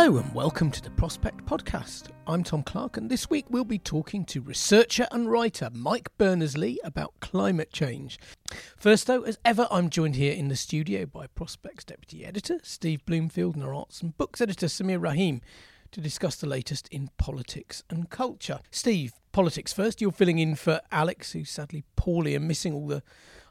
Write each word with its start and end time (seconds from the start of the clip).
Hello 0.00 0.18
and 0.18 0.32
welcome 0.32 0.70
to 0.70 0.80
the 0.80 0.92
Prospect 0.92 1.44
Podcast. 1.44 2.10
I'm 2.28 2.44
Tom 2.44 2.62
Clark, 2.62 2.96
and 2.98 3.10
this 3.10 3.28
week 3.28 3.46
we'll 3.50 3.64
be 3.64 3.80
talking 3.80 4.24
to 4.26 4.40
researcher 4.40 5.08
and 5.10 5.28
writer 5.28 5.70
Mike 5.72 6.16
Berners-Lee 6.18 6.78
about 6.84 7.14
climate 7.18 7.72
change. 7.72 8.16
First, 8.76 9.08
though, 9.08 9.22
as 9.22 9.40
ever, 9.44 9.66
I'm 9.72 9.90
joined 9.90 10.14
here 10.14 10.32
in 10.32 10.46
the 10.46 10.54
studio 10.54 11.04
by 11.04 11.26
Prospect's 11.26 11.84
deputy 11.84 12.24
editor 12.24 12.60
Steve 12.62 13.04
Bloomfield 13.06 13.56
and 13.56 13.64
our 13.64 13.74
arts 13.74 14.00
and 14.00 14.16
books 14.16 14.40
editor 14.40 14.66
Sameer 14.66 15.02
Rahim 15.02 15.40
to 15.90 16.00
discuss 16.00 16.36
the 16.36 16.46
latest 16.46 16.86
in 16.92 17.10
politics 17.18 17.82
and 17.90 18.08
culture. 18.08 18.60
Steve, 18.70 19.14
politics 19.32 19.72
first. 19.72 20.00
You're 20.00 20.12
filling 20.12 20.38
in 20.38 20.54
for 20.54 20.80
Alex, 20.92 21.32
who's 21.32 21.50
sadly 21.50 21.82
poorly 21.96 22.36
and 22.36 22.46
missing 22.46 22.72
all 22.72 22.86
the 22.86 23.02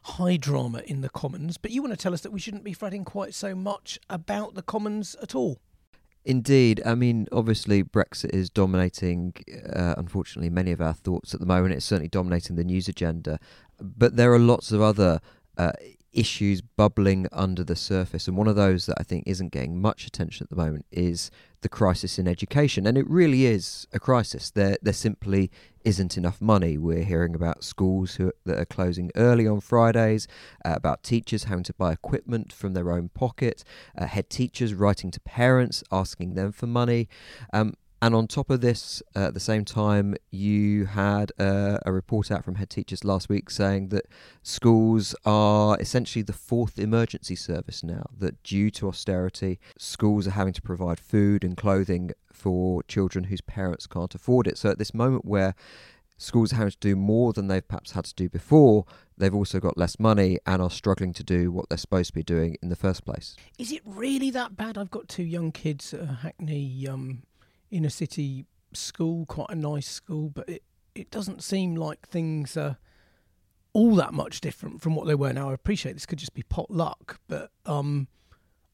high 0.04 0.38
drama 0.38 0.82
in 0.86 1.02
the 1.02 1.10
Commons. 1.10 1.58
But 1.58 1.72
you 1.72 1.82
want 1.82 1.92
to 1.92 2.02
tell 2.02 2.14
us 2.14 2.22
that 2.22 2.32
we 2.32 2.40
shouldn't 2.40 2.64
be 2.64 2.72
fretting 2.72 3.04
quite 3.04 3.34
so 3.34 3.54
much 3.54 3.98
about 4.08 4.54
the 4.54 4.62
Commons 4.62 5.14
at 5.20 5.34
all. 5.34 5.60
Indeed. 6.24 6.82
I 6.84 6.94
mean, 6.94 7.26
obviously, 7.32 7.82
Brexit 7.82 8.30
is 8.30 8.50
dominating, 8.50 9.34
uh, 9.74 9.94
unfortunately, 9.96 10.50
many 10.50 10.72
of 10.72 10.80
our 10.80 10.92
thoughts 10.92 11.32
at 11.32 11.40
the 11.40 11.46
moment. 11.46 11.74
It's 11.74 11.86
certainly 11.86 12.08
dominating 12.08 12.56
the 12.56 12.64
news 12.64 12.88
agenda. 12.88 13.38
But 13.80 14.16
there 14.16 14.32
are 14.32 14.38
lots 14.38 14.72
of 14.72 14.82
other 14.82 15.20
uh, 15.56 15.72
issues 16.12 16.60
bubbling 16.60 17.26
under 17.32 17.64
the 17.64 17.76
surface. 17.76 18.26
And 18.28 18.36
one 18.36 18.48
of 18.48 18.56
those 18.56 18.86
that 18.86 18.96
I 18.98 19.02
think 19.02 19.24
isn't 19.26 19.52
getting 19.52 19.80
much 19.80 20.06
attention 20.06 20.44
at 20.44 20.50
the 20.50 20.62
moment 20.62 20.86
is 20.90 21.30
the 21.60 21.68
crisis 21.68 22.18
in 22.18 22.28
education. 22.28 22.86
And 22.86 22.96
it 22.96 23.08
really 23.08 23.46
is 23.46 23.86
a 23.92 23.98
crisis. 23.98 24.50
There, 24.50 24.76
there 24.80 24.92
simply 24.92 25.50
isn't 25.84 26.16
enough 26.16 26.40
money. 26.40 26.78
We're 26.78 27.04
hearing 27.04 27.34
about 27.34 27.64
schools 27.64 28.16
who, 28.16 28.32
that 28.44 28.58
are 28.58 28.64
closing 28.64 29.10
early 29.16 29.46
on 29.46 29.60
Fridays, 29.60 30.26
uh, 30.64 30.74
about 30.76 31.02
teachers 31.02 31.44
having 31.44 31.64
to 31.64 31.74
buy 31.74 31.92
equipment 31.92 32.52
from 32.52 32.74
their 32.74 32.90
own 32.90 33.08
pocket, 33.10 33.64
uh, 33.96 34.06
head 34.06 34.30
teachers 34.30 34.74
writing 34.74 35.10
to 35.10 35.20
parents 35.20 35.82
asking 35.90 36.34
them 36.34 36.52
for 36.52 36.66
money. 36.66 37.08
Um, 37.52 37.74
and 38.00 38.14
on 38.14 38.28
top 38.28 38.48
of 38.50 38.60
this, 38.60 39.02
uh, 39.16 39.26
at 39.26 39.34
the 39.34 39.40
same 39.40 39.64
time, 39.64 40.14
you 40.30 40.86
had 40.86 41.32
uh, 41.38 41.78
a 41.84 41.92
report 41.92 42.30
out 42.30 42.44
from 42.44 42.54
head 42.54 42.70
teachers 42.70 43.04
last 43.04 43.28
week 43.28 43.50
saying 43.50 43.88
that 43.88 44.06
schools 44.42 45.16
are 45.24 45.76
essentially 45.80 46.22
the 46.22 46.32
fourth 46.32 46.78
emergency 46.78 47.34
service 47.34 47.82
now. 47.82 48.04
That 48.16 48.40
due 48.44 48.70
to 48.72 48.88
austerity, 48.88 49.58
schools 49.78 50.28
are 50.28 50.32
having 50.32 50.52
to 50.52 50.62
provide 50.62 51.00
food 51.00 51.42
and 51.42 51.56
clothing 51.56 52.12
for 52.32 52.84
children 52.84 53.24
whose 53.24 53.40
parents 53.40 53.88
can't 53.88 54.14
afford 54.14 54.46
it. 54.46 54.58
So 54.58 54.70
at 54.70 54.78
this 54.78 54.94
moment 54.94 55.24
where 55.24 55.56
schools 56.18 56.52
are 56.52 56.56
having 56.56 56.72
to 56.72 56.78
do 56.78 56.94
more 56.94 57.32
than 57.32 57.48
they've 57.48 57.66
perhaps 57.66 57.92
had 57.92 58.04
to 58.04 58.14
do 58.14 58.28
before, 58.28 58.84
they've 59.16 59.34
also 59.34 59.58
got 59.58 59.76
less 59.76 59.98
money 59.98 60.38
and 60.46 60.60
are 60.62 60.70
struggling 60.70 61.12
to 61.14 61.24
do 61.24 61.50
what 61.50 61.68
they're 61.68 61.78
supposed 61.78 62.08
to 62.08 62.14
be 62.14 62.22
doing 62.22 62.56
in 62.62 62.68
the 62.68 62.76
first 62.76 63.04
place. 63.04 63.34
Is 63.58 63.72
it 63.72 63.82
really 63.84 64.30
that 64.30 64.56
bad? 64.56 64.78
I've 64.78 64.90
got 64.90 65.08
two 65.08 65.24
young 65.24 65.50
kids 65.50 65.94
at 65.94 66.06
Hackney 66.06 66.86
um, 66.88 67.22
inner 67.70 67.88
city 67.88 68.46
school, 68.72 69.26
quite 69.26 69.50
a 69.50 69.54
nice 69.54 69.88
school, 69.88 70.30
but 70.30 70.48
it, 70.48 70.62
it 70.94 71.10
doesn't 71.10 71.42
seem 71.42 71.74
like 71.74 72.06
things 72.08 72.56
are 72.56 72.78
all 73.72 73.94
that 73.96 74.12
much 74.12 74.40
different 74.40 74.80
from 74.80 74.94
what 74.94 75.06
they 75.06 75.14
were 75.14 75.32
now. 75.32 75.50
I 75.50 75.54
appreciate 75.54 75.92
this 75.92 76.06
could 76.06 76.18
just 76.18 76.34
be 76.34 76.42
pot 76.42 76.70
luck, 76.70 77.20
but 77.28 77.50
um, 77.66 78.08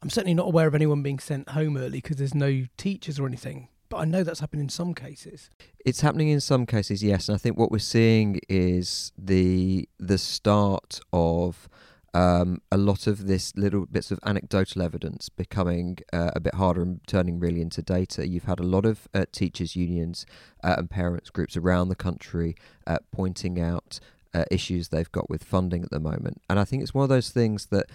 I'm 0.03 0.11
certainly 0.11 0.35
not 0.35 0.47
aware 0.47 0.67
of 0.67 0.75
anyone 0.75 1.03
being 1.03 1.19
sent 1.19 1.51
home 1.51 1.77
early 1.77 1.99
because 1.99 2.17
there's 2.17 2.35
no 2.35 2.65
teachers 2.77 3.19
or 3.19 3.27
anything. 3.27 3.69
But 3.89 3.99
I 3.99 4.05
know 4.07 4.23
that's 4.23 4.41
happened 4.41 4.63
in 4.63 4.69
some 4.69 4.95
cases. 4.95 5.51
It's 5.85 6.01
happening 6.01 6.29
in 6.29 6.41
some 6.41 6.67
cases, 6.67 7.03
yes. 7.03 7.29
And 7.29 7.35
I 7.35 7.39
think 7.39 7.59
what 7.59 7.71
we're 7.71 7.79
seeing 7.79 8.41
is 8.49 9.13
the 9.17 9.89
the 9.99 10.19
start 10.19 11.01
of 11.13 11.69
um, 12.15 12.63
a 12.71 12.77
lot 12.77 13.09
of 13.09 13.27
this 13.27 13.55
little 13.57 13.87
bits 13.87 14.13
of 14.13 14.21
anecdotal 14.25 14.83
evidence 14.83 15.29
becoming 15.29 15.99
uh, 16.13 16.31
a 16.35 16.41
bit 16.41 16.55
harder 16.55 16.81
and 16.81 17.01
turning 17.09 17.41
really 17.41 17.61
into 17.61 17.83
data. 17.83 18.27
You've 18.27 18.45
had 18.45 18.61
a 18.61 18.65
lot 18.65 18.87
of 18.87 19.09
uh, 19.13 19.25
teachers' 19.33 19.75
unions 19.75 20.25
uh, 20.63 20.77
and 20.79 20.89
parents 20.89 21.31
groups 21.31 21.57
around 21.57 21.89
the 21.89 21.97
country 21.97 22.55
uh, 22.87 22.99
pointing 23.11 23.61
out 23.61 23.99
uh, 24.33 24.45
issues 24.51 24.89
they've 24.89 25.11
got 25.11 25.29
with 25.29 25.43
funding 25.43 25.83
at 25.83 25.91
the 25.91 26.01
moment. 26.01 26.41
And 26.49 26.61
I 26.61 26.65
think 26.65 26.83
it's 26.83 26.95
one 26.95 27.03
of 27.03 27.09
those 27.09 27.31
things 27.31 27.67
that 27.67 27.87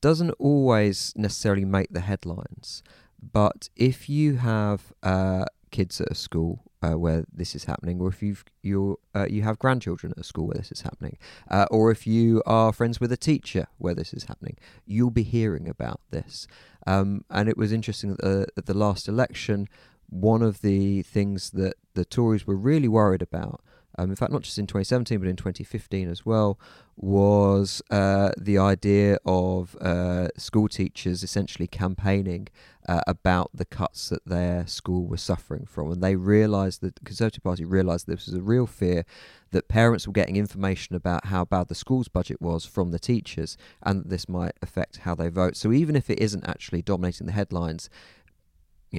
doesn't 0.00 0.32
always 0.32 1.12
necessarily 1.16 1.64
make 1.64 1.90
the 1.90 2.00
headlines. 2.00 2.82
But 3.20 3.68
if 3.76 4.08
you 4.08 4.36
have 4.36 4.92
uh, 5.04 5.46
kids 5.70 6.00
at 6.00 6.10
a 6.10 6.14
school 6.14 6.64
uh, 6.82 6.92
where 6.92 7.24
this 7.32 7.54
is 7.54 7.64
happening, 7.64 8.00
or 8.00 8.08
if 8.08 8.22
you've 8.22 8.44
you 8.62 8.98
uh, 9.14 9.26
you 9.28 9.42
have 9.42 9.58
grandchildren 9.58 10.12
at 10.12 10.18
a 10.18 10.24
school 10.24 10.46
where 10.46 10.56
this 10.56 10.72
is 10.72 10.82
happening, 10.82 11.16
uh, 11.50 11.66
or 11.70 11.90
if 11.90 12.06
you 12.06 12.42
are 12.46 12.72
friends 12.72 13.00
with 13.00 13.12
a 13.12 13.16
teacher 13.16 13.66
where 13.78 13.94
this 13.94 14.12
is 14.12 14.24
happening, 14.24 14.56
you'll 14.84 15.10
be 15.10 15.22
hearing 15.22 15.68
about 15.68 16.00
this. 16.10 16.46
Um, 16.86 17.24
and 17.30 17.48
it 17.48 17.56
was 17.56 17.72
interesting 17.72 18.14
that 18.14 18.24
uh, 18.24 18.46
at 18.56 18.66
the 18.66 18.74
last 18.74 19.08
election, 19.08 19.68
one 20.08 20.42
of 20.42 20.60
the 20.60 21.02
things 21.02 21.50
that 21.50 21.74
the 21.94 22.04
Tories 22.04 22.46
were 22.46 22.56
really 22.56 22.88
worried 22.88 23.22
about. 23.22 23.60
Um, 23.98 24.10
in 24.10 24.16
fact, 24.16 24.32
not 24.32 24.42
just 24.42 24.58
in 24.58 24.66
2017, 24.66 25.18
but 25.18 25.28
in 25.28 25.36
2015 25.36 26.08
as 26.08 26.26
well, 26.26 26.58
was 26.96 27.82
uh, 27.90 28.30
the 28.38 28.58
idea 28.58 29.18
of 29.24 29.76
uh, 29.80 30.28
school 30.36 30.68
teachers 30.68 31.22
essentially 31.22 31.66
campaigning 31.66 32.48
uh, 32.88 33.00
about 33.06 33.50
the 33.52 33.64
cuts 33.64 34.08
that 34.08 34.24
their 34.24 34.66
school 34.66 35.06
was 35.06 35.22
suffering 35.22 35.66
from. 35.66 35.90
And 35.90 36.02
they 36.02 36.16
realised 36.16 36.80
that 36.82 36.96
the 36.96 37.04
Conservative 37.04 37.42
Party 37.42 37.64
realised 37.64 38.06
this 38.06 38.26
was 38.26 38.34
a 38.34 38.42
real 38.42 38.66
fear 38.66 39.04
that 39.50 39.68
parents 39.68 40.06
were 40.06 40.12
getting 40.12 40.36
information 40.36 40.96
about 40.96 41.26
how 41.26 41.44
bad 41.44 41.68
the 41.68 41.74
school's 41.74 42.08
budget 42.08 42.40
was 42.40 42.64
from 42.64 42.90
the 42.90 42.98
teachers 42.98 43.56
and 43.82 44.00
that 44.00 44.08
this 44.08 44.28
might 44.28 44.54
affect 44.62 44.98
how 44.98 45.14
they 45.14 45.28
vote. 45.28 45.56
So 45.56 45.72
even 45.72 45.96
if 45.96 46.10
it 46.10 46.20
isn't 46.20 46.46
actually 46.48 46.82
dominating 46.82 47.26
the 47.26 47.32
headlines, 47.32 47.90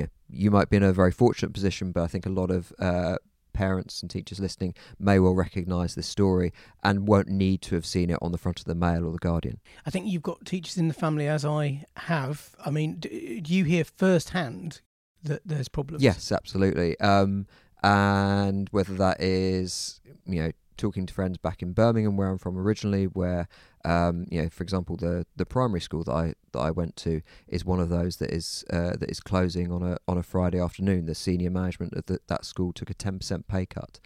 know, 0.01 0.07
you 0.29 0.51
might 0.51 0.69
be 0.69 0.77
in 0.77 0.83
a 0.83 0.93
very 0.93 1.11
fortunate 1.11 1.53
position, 1.53 1.91
but 1.91 2.03
I 2.03 2.07
think 2.07 2.25
a 2.25 2.29
lot 2.29 2.51
of 2.51 2.73
uh, 2.79 3.17
parents 3.57 4.03
and 4.03 4.11
teachers 4.11 4.39
listening 4.39 4.75
may 4.99 5.17
well 5.17 5.33
recognise 5.33 5.95
this 5.95 6.05
story 6.05 6.53
and 6.83 7.07
won't 7.07 7.27
need 7.27 7.63
to 7.63 7.73
have 7.73 7.87
seen 7.87 8.11
it 8.11 8.19
on 8.21 8.31
the 8.31 8.37
front 8.37 8.59
of 8.59 8.65
the 8.65 8.75
Mail 8.75 9.03
or 9.03 9.11
the 9.11 9.17
Guardian. 9.17 9.59
I 9.83 9.89
think 9.89 10.05
you've 10.05 10.21
got 10.21 10.45
teachers 10.45 10.77
in 10.77 10.87
the 10.87 10.93
family, 10.93 11.27
as 11.27 11.43
I 11.43 11.85
have. 11.95 12.55
I 12.63 12.69
mean, 12.69 12.97
do 12.99 13.09
you 13.09 13.63
hear 13.63 13.83
firsthand 13.83 14.81
that 15.23 15.41
there's 15.43 15.69
problems? 15.69 16.03
Yes, 16.03 16.31
absolutely. 16.31 16.99
Um, 16.99 17.47
and 17.83 18.69
whether 18.69 18.93
that 18.93 19.19
is, 19.21 20.01
you 20.27 20.43
know, 20.43 20.51
talking 20.77 21.07
to 21.07 21.13
friends 21.13 21.37
back 21.37 21.63
in 21.63 21.73
Birmingham, 21.73 22.15
where 22.15 22.29
I'm 22.29 22.37
from 22.37 22.57
originally, 22.59 23.05
where 23.05 23.47
um, 23.87 24.25
you 24.29 24.41
know, 24.41 24.49
for 24.49 24.63
example, 24.63 24.97
the 24.97 25.25
the 25.37 25.45
primary 25.45 25.79
school 25.79 26.03
that 26.03 26.11
I 26.11 26.33
that 26.51 26.59
I 26.59 26.71
went 26.71 26.97
to 26.97 27.21
is 27.47 27.63
one 27.63 27.79
of 27.79 27.87
those 27.87 28.17
that 28.17 28.31
is 28.31 28.65
uh, 28.69 28.97
that 28.97 29.09
is 29.09 29.21
closing 29.21 29.71
on 29.71 29.81
a 29.81 29.97
on 30.09 30.17
a 30.17 30.23
Friday 30.23 30.59
afternoon. 30.59 31.05
The 31.05 31.15
senior 31.15 31.49
management 31.49 31.93
of 31.93 32.05
the, 32.07 32.19
that 32.27 32.43
school 32.43 32.73
took 32.73 32.89
a 32.89 32.93
ten 32.93 33.17
percent 33.17 33.47
pay 33.47 33.65
cut. 33.65 34.01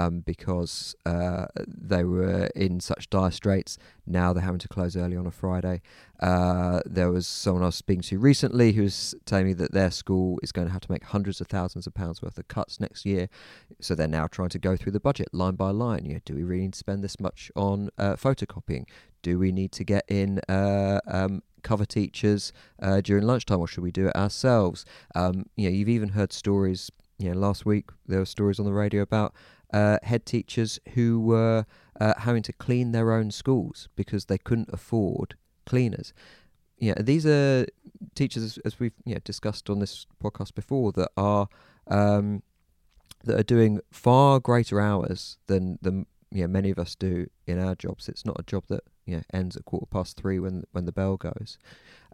Um, 0.00 0.20
because 0.20 0.94
uh, 1.06 1.46
they 1.66 2.04
were 2.04 2.46
in 2.54 2.80
such 2.80 3.10
dire 3.10 3.30
straits. 3.30 3.78
Now 4.06 4.32
they're 4.32 4.42
having 4.42 4.58
to 4.60 4.68
close 4.68 4.96
early 4.96 5.16
on 5.16 5.26
a 5.26 5.30
Friday. 5.30 5.82
Uh, 6.18 6.80
there 6.84 7.10
was 7.10 7.26
someone 7.26 7.62
I 7.62 7.66
was 7.66 7.76
speaking 7.76 8.02
to 8.02 8.18
recently 8.18 8.72
who 8.72 8.82
was 8.82 9.14
telling 9.24 9.46
me 9.46 9.52
that 9.54 9.72
their 9.72 9.90
school 9.90 10.38
is 10.42 10.52
going 10.52 10.66
to 10.66 10.72
have 10.72 10.82
to 10.82 10.92
make 10.92 11.04
hundreds 11.04 11.40
of 11.40 11.46
thousands 11.46 11.86
of 11.86 11.94
pounds 11.94 12.22
worth 12.22 12.38
of 12.38 12.48
cuts 12.48 12.80
next 12.80 13.04
year. 13.06 13.28
So 13.80 13.94
they're 13.94 14.08
now 14.08 14.26
trying 14.26 14.50
to 14.50 14.58
go 14.58 14.76
through 14.76 14.92
the 14.92 15.00
budget 15.00 15.28
line 15.32 15.54
by 15.54 15.70
line. 15.70 16.04
You 16.04 16.14
know, 16.14 16.20
do 16.24 16.34
we 16.34 16.42
really 16.42 16.62
need 16.62 16.74
to 16.74 16.78
spend 16.78 17.04
this 17.04 17.20
much 17.20 17.50
on 17.54 17.90
uh, 17.98 18.16
photocopying? 18.16 18.84
Do 19.22 19.38
we 19.38 19.52
need 19.52 19.72
to 19.72 19.84
get 19.84 20.04
in 20.08 20.40
uh, 20.48 21.00
um, 21.06 21.42
cover 21.62 21.84
teachers 21.84 22.52
uh, 22.82 23.00
during 23.02 23.24
lunchtime, 23.24 23.60
or 23.60 23.66
should 23.66 23.84
we 23.84 23.92
do 23.92 24.08
it 24.08 24.16
ourselves? 24.16 24.84
Um, 25.14 25.46
you 25.56 25.68
know, 25.68 25.74
you've 25.76 25.90
even 25.90 26.10
heard 26.10 26.32
stories. 26.32 26.90
You 27.18 27.34
know, 27.34 27.38
last 27.38 27.66
week 27.66 27.90
there 28.06 28.18
were 28.18 28.24
stories 28.24 28.58
on 28.58 28.64
the 28.64 28.72
radio 28.72 29.02
about 29.02 29.34
uh, 29.72 29.98
head 30.02 30.26
teachers 30.26 30.78
who 30.94 31.20
were 31.20 31.64
uh, 32.00 32.14
having 32.18 32.42
to 32.42 32.52
clean 32.52 32.92
their 32.92 33.12
own 33.12 33.30
schools 33.30 33.88
because 33.96 34.26
they 34.26 34.38
couldn't 34.38 34.70
afford 34.72 35.36
cleaners. 35.66 36.12
Yeah, 36.78 36.94
these 36.98 37.26
are 37.26 37.66
teachers, 38.14 38.58
as 38.64 38.80
we've 38.80 38.94
you 39.04 39.14
know, 39.14 39.20
discussed 39.22 39.68
on 39.68 39.80
this 39.80 40.06
podcast 40.22 40.54
before, 40.54 40.92
that 40.92 41.10
are 41.16 41.48
um, 41.88 42.42
that 43.24 43.38
are 43.38 43.44
doing 43.44 43.80
far 43.90 44.40
greater 44.40 44.80
hours 44.80 45.36
than 45.46 45.78
than 45.82 46.06
you 46.30 46.42
know, 46.42 46.48
many 46.48 46.70
of 46.70 46.78
us 46.78 46.94
do 46.94 47.26
in 47.46 47.58
our 47.58 47.74
jobs. 47.74 48.08
It's 48.08 48.24
not 48.24 48.38
a 48.38 48.44
job 48.44 48.64
that 48.68 48.84
you 49.04 49.16
know, 49.16 49.22
ends 49.32 49.56
at 49.56 49.64
quarter 49.64 49.86
past 49.86 50.16
three 50.16 50.38
when 50.38 50.64
when 50.72 50.86
the 50.86 50.92
bell 50.92 51.16
goes, 51.16 51.58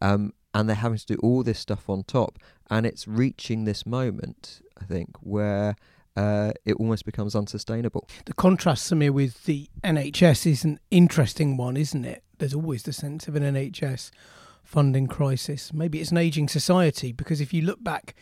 um, 0.03 0.33
and 0.53 0.69
they're 0.69 0.77
having 0.77 0.99
to 0.99 1.07
do 1.07 1.17
all 1.23 1.43
this 1.43 1.61
stuff 1.61 1.89
on 1.89 2.03
top, 2.03 2.39
and 2.69 2.87
it's 2.87 3.07
reaching 3.07 3.65
this 3.65 3.87
moment, 3.87 4.61
I 4.81 4.85
think, 4.85 5.17
where 5.21 5.77
uh, 6.17 6.53
it 6.65 6.75
almost 6.75 7.05
becomes 7.05 7.35
unsustainable. 7.35 8.09
The 8.25 8.33
contrast, 8.33 8.91
Sameer, 8.91 9.11
with 9.11 9.45
the 9.45 9.69
NHS 9.85 10.51
is 10.51 10.65
an 10.65 10.81
interesting 10.91 11.57
one, 11.57 11.77
isn't 11.77 12.05
it? 12.05 12.23
There's 12.39 12.55
always 12.55 12.83
the 12.83 12.93
sense 12.93 13.29
of 13.29 13.37
an 13.37 13.43
NHS 13.43 14.11
funding 14.65 15.07
crisis. 15.07 15.73
Maybe 15.73 16.01
it's 16.01 16.11
an 16.11 16.19
ageing 16.19 16.49
society 16.49 17.13
because 17.13 17.41
if 17.41 17.55
you 17.55 17.63
look 17.63 17.83
back 17.83 18.15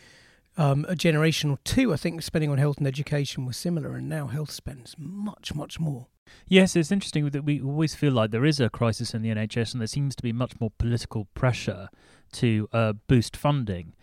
um, 0.57 0.85
a 0.87 0.95
generation 0.95 1.51
or 1.51 1.59
two, 1.63 1.93
I 1.93 1.97
think 1.97 2.21
spending 2.21 2.49
on 2.49 2.57
health 2.57 2.77
and 2.77 2.87
education 2.87 3.45
was 3.45 3.57
similar, 3.57 3.95
and 3.95 4.07
now 4.07 4.27
health 4.27 4.51
spends 4.51 4.95
much, 4.97 5.53
much 5.53 5.79
more. 5.79 6.07
Yes, 6.47 6.75
it's 6.75 6.91
interesting 6.91 7.29
that 7.29 7.43
we 7.43 7.61
always 7.61 7.93
feel 7.95 8.11
like 8.11 8.31
there 8.31 8.45
is 8.45 8.59
a 8.59 8.69
crisis 8.69 9.13
in 9.13 9.21
the 9.21 9.29
NHS, 9.29 9.73
and 9.73 9.81
there 9.81 9.87
seems 9.87 10.15
to 10.15 10.23
be 10.23 10.31
much 10.31 10.59
more 10.59 10.71
political 10.77 11.25
pressure 11.33 11.89
to 12.33 12.67
uh, 12.73 12.93
boost 13.07 13.35
funding. 13.35 13.93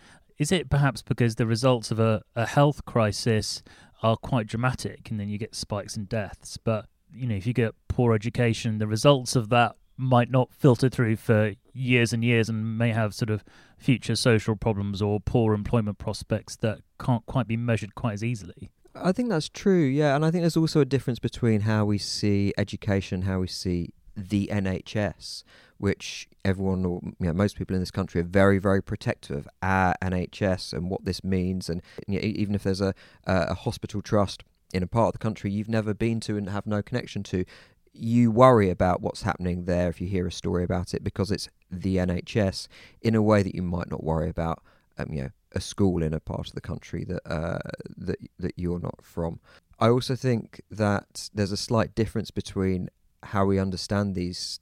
Is 0.42 0.50
it 0.50 0.68
perhaps 0.68 1.02
because 1.02 1.36
the 1.36 1.46
results 1.46 1.92
of 1.92 2.00
a, 2.00 2.20
a 2.34 2.46
health 2.46 2.84
crisis 2.84 3.62
are 4.02 4.16
quite 4.16 4.48
dramatic, 4.48 5.08
and 5.08 5.20
then 5.20 5.28
you 5.28 5.38
get 5.38 5.54
spikes 5.54 5.96
in 5.96 6.06
deaths? 6.06 6.56
But 6.56 6.86
you 7.14 7.28
know, 7.28 7.36
if 7.36 7.46
you 7.46 7.52
get 7.52 7.76
poor 7.86 8.12
education, 8.12 8.78
the 8.78 8.88
results 8.88 9.36
of 9.36 9.50
that 9.50 9.76
might 9.96 10.32
not 10.32 10.52
filter 10.52 10.88
through 10.88 11.14
for 11.14 11.52
years 11.72 12.12
and 12.12 12.24
years 12.24 12.48
and 12.48 12.76
may 12.76 12.90
have 12.90 13.14
sort 13.14 13.30
of 13.30 13.44
future 13.78 14.16
social 14.16 14.56
problems 14.56 15.00
or 15.00 15.20
poor 15.20 15.54
employment 15.54 15.98
prospects 15.98 16.56
that 16.56 16.80
can't 16.98 17.24
quite 17.26 17.46
be 17.46 17.56
measured 17.56 17.94
quite 17.94 18.14
as 18.14 18.24
easily. 18.24 18.68
I 18.96 19.12
think 19.12 19.28
that's 19.28 19.48
true, 19.48 19.84
yeah, 19.84 20.16
and 20.16 20.24
I 20.24 20.32
think 20.32 20.42
there's 20.42 20.56
also 20.56 20.80
a 20.80 20.84
difference 20.84 21.20
between 21.20 21.60
how 21.60 21.84
we 21.84 21.98
see 21.98 22.52
education, 22.58 23.22
how 23.22 23.38
we 23.38 23.46
see 23.46 23.90
the 24.16 24.48
NHS, 24.52 25.44
which 25.78 26.28
everyone, 26.44 26.84
or 26.84 27.00
you 27.02 27.26
know, 27.26 27.32
most 27.32 27.56
people 27.56 27.74
in 27.74 27.82
this 27.82 27.90
country 27.90 28.20
are 28.20 28.24
very, 28.24 28.58
very 28.58 28.82
protective 28.82 29.36
of 29.36 29.48
our 29.62 29.94
NHS 30.02 30.72
and 30.72 30.90
what 30.90 31.04
this 31.04 31.24
means, 31.24 31.68
and 31.68 31.82
you 32.06 32.20
know, 32.20 32.24
even 32.24 32.54
if 32.54 32.62
there's 32.62 32.80
a 32.80 32.94
a 33.24 33.54
hospital 33.54 34.02
trust 34.02 34.44
in 34.72 34.82
a 34.82 34.86
part 34.86 35.08
of 35.08 35.12
the 35.12 35.18
country 35.18 35.50
you've 35.50 35.68
never 35.68 35.92
been 35.94 36.18
to 36.20 36.36
and 36.36 36.48
have 36.48 36.66
no 36.66 36.82
connection 36.82 37.22
to, 37.22 37.44
you 37.92 38.30
worry 38.30 38.70
about 38.70 39.02
what's 39.02 39.22
happening 39.22 39.64
there 39.64 39.88
if 39.90 40.00
you 40.00 40.08
hear 40.08 40.26
a 40.26 40.32
story 40.32 40.64
about 40.64 40.94
it 40.94 41.04
because 41.04 41.30
it's 41.30 41.48
the 41.70 41.96
NHS 41.96 42.68
in 43.02 43.14
a 43.14 43.22
way 43.22 43.42
that 43.42 43.54
you 43.54 43.62
might 43.62 43.90
not 43.90 44.02
worry 44.02 44.30
about, 44.30 44.62
um, 44.98 45.12
you 45.12 45.22
know, 45.22 45.30
a 45.54 45.60
school 45.60 46.02
in 46.02 46.14
a 46.14 46.20
part 46.20 46.48
of 46.48 46.54
the 46.54 46.60
country 46.60 47.04
that 47.04 47.20
uh, 47.30 47.58
that 47.96 48.16
that 48.38 48.54
you're 48.56 48.80
not 48.80 49.02
from. 49.02 49.40
I 49.78 49.88
also 49.88 50.16
think 50.16 50.62
that 50.70 51.28
there's 51.34 51.52
a 51.52 51.56
slight 51.56 51.94
difference 51.94 52.30
between 52.30 52.88
how 53.22 53.44
we 53.44 53.58
understand 53.58 54.14
these 54.14 54.60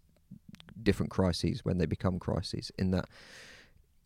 different 0.82 1.10
crises 1.10 1.64
when 1.64 1.78
they 1.78 1.86
become 1.86 2.18
crises. 2.18 2.70
In 2.78 2.90
that, 2.90 3.06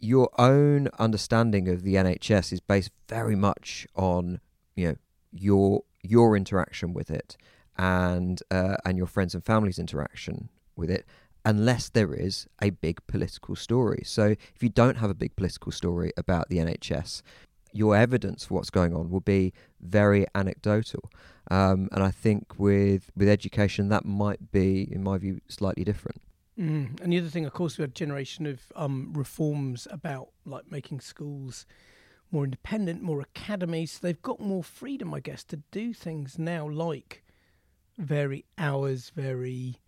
your 0.01 0.29
own 0.39 0.89
understanding 0.99 1.69
of 1.69 1.83
the 1.83 1.95
NHS 1.95 2.53
is 2.53 2.61
based 2.61 2.91
very 3.09 3.37
much 3.37 3.87
on 3.95 4.41
you 4.75 4.89
know 4.89 4.97
your 5.33 5.83
your 6.03 6.37
interaction 6.37 6.93
with 6.93 7.11
it 7.11 7.37
and 7.77 8.43
uh, 8.51 8.77
and 8.85 8.99
your 8.99 9.06
friends 9.06 9.35
and 9.35 9.45
family's 9.45 9.79
interaction 9.79 10.49
with 10.77 10.91
it 10.91 11.06
unless 11.45 11.89
there 11.91 12.15
is 12.15 12.47
a 12.62 12.71
big 12.71 13.06
political 13.06 13.55
story. 13.55 14.03
So 14.05 14.35
if 14.55 14.62
you 14.62 14.71
don't 14.71 14.97
have 14.97 15.11
a 15.11 15.15
big 15.15 15.37
political 15.37 15.73
story 15.73 16.11
about 16.17 16.49
the 16.49 16.56
NHS, 16.56 17.23
your 17.75 17.97
evidence 17.97 18.44
for 18.44 18.55
what's 18.55 18.71
going 18.71 18.94
on 18.94 19.11
will 19.11 19.21
be 19.21 19.53
very 19.81 20.26
anecdotal. 20.35 21.11
Um, 21.50 21.88
and 21.93 22.03
I 22.03 22.11
think 22.11 22.59
with 22.59 23.11
with 23.17 23.29
education, 23.29 23.88
that 23.88 24.05
might 24.05 24.50
be, 24.53 24.88
in 24.91 25.03
my 25.03 25.19
view, 25.19 25.41
slightly 25.49 25.85
different. 25.85 26.23
Mm. 26.59 27.00
And 27.03 27.12
the 27.12 27.19
other 27.19 27.29
thing, 27.29 27.44
of 27.44 27.53
course, 27.53 27.76
we 27.76 27.82
had 27.82 27.91
a 27.91 27.94
generation 27.94 28.47
of 28.47 28.61
um, 28.76 29.12
reforms 29.12 29.88
about 29.91 30.29
like 30.47 30.71
making 30.71 31.00
schools 31.00 31.67
more 32.31 32.44
independent, 32.44 33.03
more 33.03 33.21
academies. 33.21 33.99
They've 33.99 34.23
got 34.23 34.41
more 34.41 34.62
freedom, 34.62 35.12
I 35.12 35.20
guess, 35.20 35.44
to 35.44 35.56
do 35.70 35.93
things 35.93 36.38
now 36.38 36.69
like 36.69 37.25
very 37.99 38.44
hours, 38.56 39.11
very 39.15 39.81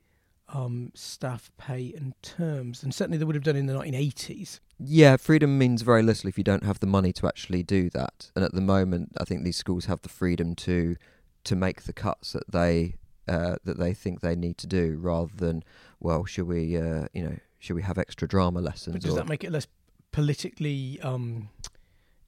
um, 0.49 0.93
staff 0.95 1.51
pay 1.57 1.93
and 1.97 2.15
terms, 2.23 2.83
and 2.83 2.95
certainly 2.95 3.19
they 3.19 3.25
would 3.25 3.35
have 3.35 3.45
done 3.45 3.57
in 3.57 3.67
the 3.67 3.75
1980s. 3.75 4.61
Yeah, 4.79 5.17
freedom 5.17 5.59
means 5.59 5.83
very 5.83 6.03
little 6.03 6.29
if 6.29 6.37
you 6.37 6.45
don't 6.45 6.65
have 6.65 6.81
the 6.81 6.87
money 6.87 7.13
to 7.15 7.27
actually 7.27 7.63
do 7.63 7.89
that. 7.91 8.31
And 8.37 8.45
at 8.45 8.53
the 8.53 8.61
moment, 8.61 9.13
I 9.19 9.25
think 9.25 9.43
these 9.43 9.57
schools 9.57 9.87
have 9.87 10.03
the 10.03 10.09
freedom 10.09 10.55
to 10.57 10.97
to 11.45 11.57
make 11.57 11.83
the 11.83 11.93
cuts 11.93 12.33
that 12.33 12.51
they 12.51 12.97
uh, 13.29 13.57
that 13.65 13.79
they 13.79 13.95
think 13.95 14.21
they 14.21 14.37
need 14.37 14.59
to 14.59 14.67
do, 14.67 14.99
rather 15.01 15.33
than 15.35 15.65
well, 16.01 16.25
should 16.25 16.47
we 16.47 16.77
uh, 16.77 17.07
you 17.13 17.25
know 17.25 17.37
should 17.59 17.77
we 17.77 17.83
have 17.83 17.99
extra 17.99 18.29
drama 18.29 18.61
lessons? 18.61 18.95
But 18.95 19.03
does 19.03 19.13
or... 19.13 19.17
that 19.17 19.29
make 19.29 19.45
it 19.45 19.51
less 19.51 19.67
politically 20.13 21.01
um, 21.03 21.49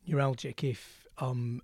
neuralgic 0.08 0.64
if 0.64 1.06
um, 1.18 1.60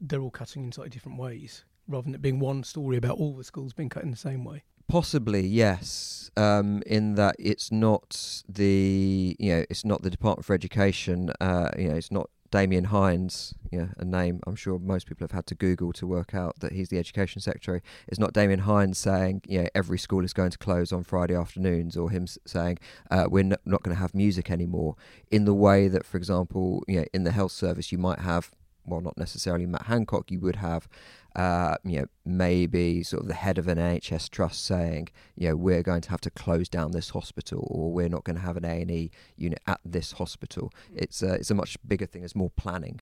they're 0.00 0.20
all 0.20 0.30
cutting 0.30 0.64
in 0.64 0.72
slightly 0.72 0.90
different 0.90 1.18
ways? 1.18 1.64
rather 1.88 2.04
than 2.04 2.14
it 2.14 2.22
being 2.22 2.38
one 2.38 2.62
story 2.62 2.96
about 2.96 3.16
all 3.16 3.32
the 3.32 3.42
schools 3.42 3.72
being 3.72 3.88
cut 3.88 4.04
in 4.04 4.10
the 4.10 4.16
same 4.16 4.44
way? 4.44 4.62
Possibly, 4.88 5.46
yes. 5.46 6.30
Um, 6.36 6.82
in 6.86 7.14
that 7.16 7.34
it's 7.38 7.72
not 7.72 8.42
the 8.48 9.36
you 9.40 9.54
know 9.54 9.64
it's 9.68 9.84
not 9.84 10.02
the 10.02 10.10
Department 10.10 10.46
for 10.46 10.54
Education. 10.54 11.30
Uh, 11.40 11.70
you 11.76 11.88
know, 11.88 11.96
it's 11.96 12.12
not 12.12 12.30
Damian 12.50 12.84
Hinds, 12.84 13.54
you 13.70 13.80
know, 13.80 13.88
a 13.98 14.04
name 14.04 14.40
I'm 14.46 14.54
sure 14.56 14.78
most 14.78 15.06
people 15.06 15.24
have 15.24 15.32
had 15.32 15.46
to 15.48 15.54
Google 15.54 15.92
to 15.94 16.06
work 16.06 16.34
out 16.34 16.60
that 16.60 16.72
he's 16.72 16.88
the 16.88 16.98
Education 16.98 17.40
Secretary. 17.42 17.82
It's 18.06 18.18
not 18.18 18.32
Damian 18.32 18.60
Hinds 18.60 18.98
saying, 18.98 19.42
you 19.46 19.62
know, 19.62 19.68
every 19.74 19.98
school 19.98 20.24
is 20.24 20.32
going 20.32 20.50
to 20.50 20.58
close 20.58 20.92
on 20.92 21.04
Friday 21.04 21.34
afternoons, 21.34 21.96
or 21.96 22.10
him 22.10 22.26
saying 22.46 22.78
uh, 23.10 23.26
we're 23.28 23.40
n- 23.40 23.56
not 23.66 23.82
going 23.82 23.94
to 23.94 24.00
have 24.00 24.14
music 24.14 24.50
anymore. 24.50 24.94
In 25.30 25.44
the 25.44 25.54
way 25.54 25.88
that, 25.88 26.06
for 26.06 26.16
example, 26.16 26.84
you 26.88 27.00
know, 27.00 27.06
in 27.12 27.24
the 27.24 27.32
health 27.32 27.52
service, 27.52 27.92
you 27.92 27.98
might 27.98 28.20
have 28.20 28.50
well, 28.88 29.00
not 29.00 29.16
necessarily 29.16 29.66
Matt 29.66 29.86
Hancock, 29.86 30.30
you 30.30 30.40
would 30.40 30.56
have, 30.56 30.88
uh, 31.36 31.76
you 31.84 32.00
know, 32.00 32.06
maybe 32.24 33.02
sort 33.02 33.22
of 33.22 33.28
the 33.28 33.34
head 33.34 33.58
of 33.58 33.68
an 33.68 33.78
NHS 33.78 34.30
trust 34.30 34.64
saying, 34.64 35.08
you 35.36 35.48
know, 35.48 35.56
we're 35.56 35.82
going 35.82 36.00
to 36.02 36.10
have 36.10 36.20
to 36.22 36.30
close 36.30 36.68
down 36.68 36.92
this 36.92 37.10
hospital, 37.10 37.66
or 37.70 37.92
we're 37.92 38.08
not 38.08 38.24
going 38.24 38.36
to 38.36 38.42
have 38.42 38.56
an 38.56 38.64
A 38.64 38.82
and 38.82 38.90
E 38.90 39.10
unit 39.36 39.60
at 39.66 39.80
this 39.84 40.12
hospital. 40.12 40.72
Mm. 40.92 41.02
It's 41.02 41.22
a, 41.22 41.34
it's 41.34 41.50
a 41.50 41.54
much 41.54 41.76
bigger 41.86 42.06
thing. 42.06 42.24
It's 42.24 42.36
more 42.36 42.50
planning. 42.50 43.00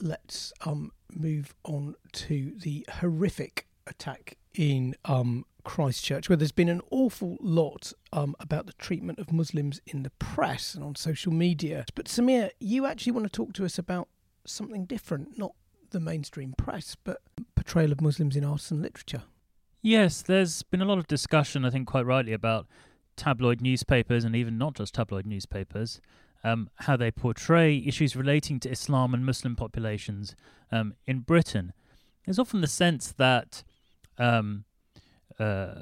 Let's 0.00 0.52
um, 0.66 0.92
move 1.12 1.54
on 1.64 1.94
to 2.12 2.52
the 2.58 2.86
horrific 3.00 3.66
attack 3.86 4.36
in 4.54 4.94
um, 5.04 5.44
Christchurch, 5.64 6.28
where 6.28 6.36
there's 6.36 6.52
been 6.52 6.68
an 6.68 6.82
awful 6.90 7.36
lot 7.40 7.92
um, 8.12 8.34
about 8.40 8.66
the 8.66 8.72
treatment 8.74 9.18
of 9.18 9.32
Muslims 9.32 9.80
in 9.86 10.02
the 10.02 10.10
press 10.10 10.74
and 10.74 10.84
on 10.84 10.94
social 10.94 11.32
media. 11.32 11.84
But 11.94 12.06
Sameer, 12.06 12.50
you 12.60 12.86
actually 12.86 13.12
want 13.12 13.26
to 13.26 13.30
talk 13.30 13.52
to 13.54 13.64
us 13.64 13.78
about 13.78 14.08
something 14.44 14.84
different, 14.84 15.38
not 15.38 15.52
the 15.90 16.00
mainstream 16.00 16.54
press, 16.56 16.96
but 17.04 17.18
portrayal 17.54 17.92
of 17.92 18.00
Muslims 18.00 18.36
in 18.36 18.44
arts 18.44 18.70
and 18.70 18.82
literature. 18.82 19.22
Yes, 19.80 20.22
there's 20.22 20.62
been 20.62 20.80
a 20.80 20.84
lot 20.84 20.98
of 20.98 21.06
discussion, 21.06 21.64
I 21.64 21.70
think 21.70 21.88
quite 21.88 22.06
rightly, 22.06 22.32
about 22.32 22.66
tabloid 23.16 23.60
newspapers 23.60 24.24
and 24.24 24.34
even 24.34 24.56
not 24.56 24.74
just 24.74 24.94
tabloid 24.94 25.26
newspapers, 25.26 26.00
um, 26.44 26.70
how 26.76 26.96
they 26.96 27.10
portray 27.10 27.76
issues 27.76 28.16
relating 28.16 28.58
to 28.60 28.70
Islam 28.70 29.12
and 29.14 29.26
Muslim 29.26 29.56
populations 29.56 30.34
um, 30.70 30.94
in 31.06 31.20
Britain. 31.20 31.72
There's 32.24 32.38
often 32.38 32.60
the 32.60 32.68
sense 32.68 33.12
that 33.12 33.64
um, 34.18 34.64
uh, 35.38 35.74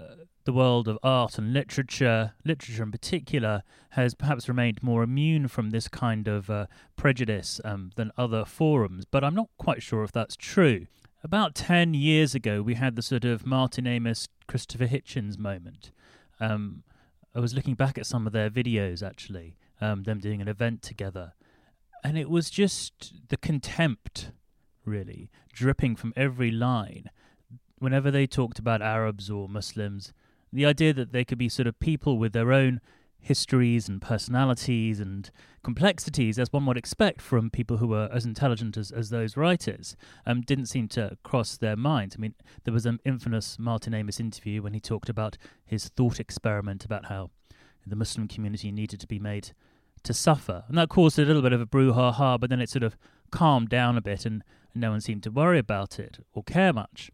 the 0.51 0.57
world 0.57 0.89
of 0.89 0.99
art 1.05 1.39
and 1.39 1.53
literature, 1.53 2.33
literature 2.45 2.83
in 2.83 2.91
particular, 2.91 3.63
has 3.91 4.15
perhaps 4.15 4.49
remained 4.49 4.83
more 4.83 5.05
immune 5.05 5.47
from 5.47 5.71
this 5.71 5.87
kind 5.87 6.27
of 6.27 6.51
uh, 6.51 6.67
prejudice 6.97 7.61
um, 7.65 7.93
than 7.95 8.11
other 8.19 8.45
forums, 8.45 9.05
but 9.05 9.23
I'm 9.23 9.37
not 9.37 9.49
quite 9.59 9.81
sure 9.81 10.03
if 10.03 10.11
that's 10.11 10.35
true. 10.35 10.89
about 11.23 11.55
10 11.55 11.95
years 11.95 12.35
ago, 12.35 12.63
we 12.63 12.75
had 12.75 12.97
the 12.97 13.03
sort 13.03 13.25
of 13.25 13.47
Martin 13.47 13.87
Amis, 13.87 14.27
Christopher 14.49 14.89
Hitchens 14.89 15.39
moment. 15.39 15.93
Um, 16.41 16.83
I 17.33 17.39
was 17.39 17.55
looking 17.55 17.75
back 17.75 17.97
at 17.97 18.05
some 18.05 18.27
of 18.27 18.33
their 18.33 18.51
videos, 18.51 19.07
actually, 19.07 19.55
um, 19.81 20.03
them 20.03 20.19
doing 20.19 20.43
an 20.43 20.49
event 20.49 20.83
together. 20.83 21.35
And 22.03 22.19
it 22.19 22.29
was 22.29 22.51
just 22.51 23.29
the 23.29 23.37
contempt, 23.37 24.33
really, 24.85 25.31
dripping 25.53 25.95
from 25.95 26.13
every 26.17 26.51
line. 26.51 27.09
Whenever 27.79 28.11
they 28.11 28.27
talked 28.27 28.59
about 28.59 28.83
Arabs 28.83 29.31
or 29.31 29.49
Muslims, 29.49 30.13
the 30.53 30.67
idea 30.67 30.93
that 30.93 31.13
they 31.13 31.25
could 31.25 31.39
be 31.39 31.49
sort 31.49 31.67
of 31.67 31.79
people 31.81 32.19
with 32.19 32.33
their 32.33 32.53
own 32.53 32.81
histories 33.21 33.89
and 33.89 34.01
personalities 34.01 34.99
and 34.99 35.31
complexities 35.63 36.39
as 36.39 36.53
one 36.53 36.65
would 36.67 36.77
expect 36.77 37.21
from 37.21 37.51
people 37.51 37.77
who 37.77 37.87
were 37.87 38.09
as 38.13 38.25
intelligent 38.25 38.77
as, 38.77 38.91
as 38.91 39.11
those 39.11 39.37
writers 39.37 39.95
um, 40.27 40.41
didn't 40.41 40.67
seem 40.67 40.89
to 40.89 41.17
cross 41.23 41.57
their 41.57 41.77
minds. 41.77 42.17
I 42.17 42.19
mean, 42.19 42.35
there 42.65 42.75
was 42.75 42.87
an 42.87 42.99
infamous 43.05 43.59
Martin 43.59 43.95
Amis 43.95 44.21
interview 44.21 44.63
when 44.63 44.73
he 44.73 44.81
talked 44.81 45.09
about 45.09 45.37
his 45.65 45.89
thought 45.89 46.19
experiment 46.19 46.85
about 46.85 47.07
how 47.07 47.31
the 47.87 47.97
Muslim 47.97 48.27
community 48.27 48.73
needed 48.73 49.01
to 49.01 49.07
be 49.07 49.19
made 49.19 49.53
to 50.03 50.15
suffer. 50.15 50.65
And 50.69 50.79
that 50.79 50.89
caused 50.89 51.19
a 51.19 51.25
little 51.25 51.43
bit 51.43 51.53
of 51.53 51.61
a 51.61 51.67
brouhaha, 51.67 52.41
but 52.41 52.49
then 52.49 52.61
it 52.61 52.71
sort 52.71 52.83
of 52.83 52.97
calmed 53.31 53.69
down 53.69 53.97
a 53.97 54.03
bit 54.03 54.25
and, 54.25 54.43
and 54.73 54.81
no 54.81 54.91
one 54.91 55.01
seemed 55.01 55.23
to 55.25 55.31
worry 55.31 55.59
about 55.59 55.99
it 55.99 56.25
or 56.33 56.43
care 56.43 56.73
much. 56.73 57.11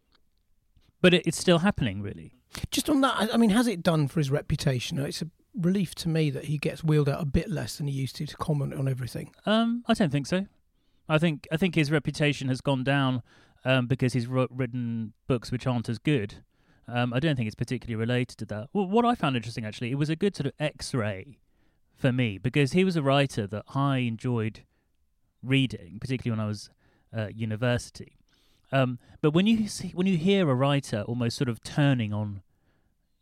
But 1.01 1.13
it, 1.13 1.27
it's 1.27 1.37
still 1.37 1.59
happening, 1.59 2.01
really. 2.01 2.36
Just 2.71 2.89
on 2.89 3.01
that, 3.01 3.29
I 3.33 3.37
mean, 3.37 3.51
has 3.51 3.67
it 3.67 3.83
done 3.83 4.07
for 4.07 4.19
his 4.19 4.31
reputation? 4.31 4.99
It's 4.99 5.21
a 5.21 5.29
relief 5.55 5.95
to 5.95 6.09
me 6.09 6.29
that 6.29 6.45
he 6.45 6.57
gets 6.57 6.83
wheeled 6.83 7.09
out 7.09 7.21
a 7.21 7.25
bit 7.25 7.49
less 7.49 7.77
than 7.77 7.87
he 7.87 7.93
used 7.93 8.15
to 8.17 8.25
to 8.25 8.37
comment 8.37 8.73
on 8.73 8.87
everything. 8.87 9.33
Um, 9.45 9.83
I 9.87 9.93
don't 9.93 10.11
think 10.11 10.27
so. 10.27 10.45
I 11.09 11.17
think 11.17 11.47
I 11.51 11.57
think 11.57 11.75
his 11.75 11.91
reputation 11.91 12.49
has 12.49 12.61
gone 12.61 12.83
down 12.83 13.23
um, 13.65 13.87
because 13.87 14.13
he's 14.13 14.27
written 14.27 15.13
books 15.27 15.51
which 15.51 15.65
aren't 15.65 15.89
as 15.89 15.99
good. 15.99 16.35
Um, 16.87 17.13
I 17.13 17.19
don't 17.19 17.35
think 17.35 17.47
it's 17.47 17.55
particularly 17.55 17.95
related 17.95 18.37
to 18.39 18.45
that. 18.45 18.69
Well, 18.73 18.87
what 18.87 19.05
I 19.05 19.15
found 19.15 19.35
interesting 19.35 19.65
actually, 19.65 19.91
it 19.91 19.95
was 19.97 20.09
a 20.09 20.15
good 20.15 20.35
sort 20.35 20.47
of 20.47 20.53
X-ray 20.59 21.39
for 21.95 22.13
me 22.13 22.37
because 22.37 22.71
he 22.73 22.83
was 22.83 22.95
a 22.95 23.01
writer 23.01 23.45
that 23.47 23.63
I 23.73 23.97
enjoyed 23.99 24.61
reading, 25.43 25.97
particularly 25.99 26.37
when 26.37 26.45
I 26.45 26.47
was 26.47 26.69
at 27.11 27.35
university. 27.35 28.17
Um, 28.71 28.99
but 29.21 29.31
when 29.31 29.47
you 29.47 29.67
see, 29.67 29.91
when 29.93 30.07
you 30.07 30.17
hear 30.17 30.49
a 30.49 30.55
writer 30.55 31.01
almost 31.01 31.37
sort 31.37 31.49
of 31.49 31.63
turning 31.63 32.13
on 32.13 32.41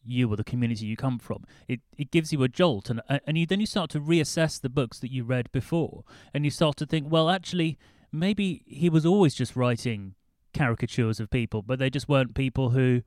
you 0.06 0.32
or 0.32 0.36
the 0.36 0.44
community 0.44 0.86
you 0.86 0.96
come 0.96 1.20
from. 1.20 1.44
It 1.68 1.82
it 1.98 2.12
gives 2.12 2.32
you 2.32 2.44
a 2.44 2.48
jolt, 2.48 2.90
and 2.90 3.02
and 3.10 3.38
you, 3.38 3.46
then 3.46 3.60
you 3.60 3.66
start 3.66 3.90
to 3.92 4.00
reassess 4.00 4.60
the 4.60 4.70
books 4.70 5.00
that 5.00 5.12
you 5.12 5.24
read 5.24 5.52
before, 5.52 6.04
and 6.34 6.46
you 6.46 6.52
start 6.52 6.78
to 6.78 6.86
think, 6.86 7.12
well, 7.12 7.30
actually, 7.30 7.78
maybe 8.12 8.64
he 8.66 8.90
was 8.90 9.06
always 9.06 9.36
just 9.36 9.56
writing 9.56 10.16
caricatures 10.54 11.20
of 11.20 11.30
people, 11.30 11.62
but 11.62 11.80
they 11.80 11.90
just 11.90 12.08
weren't 12.08 12.34
people 12.34 12.70
who, 12.70 13.02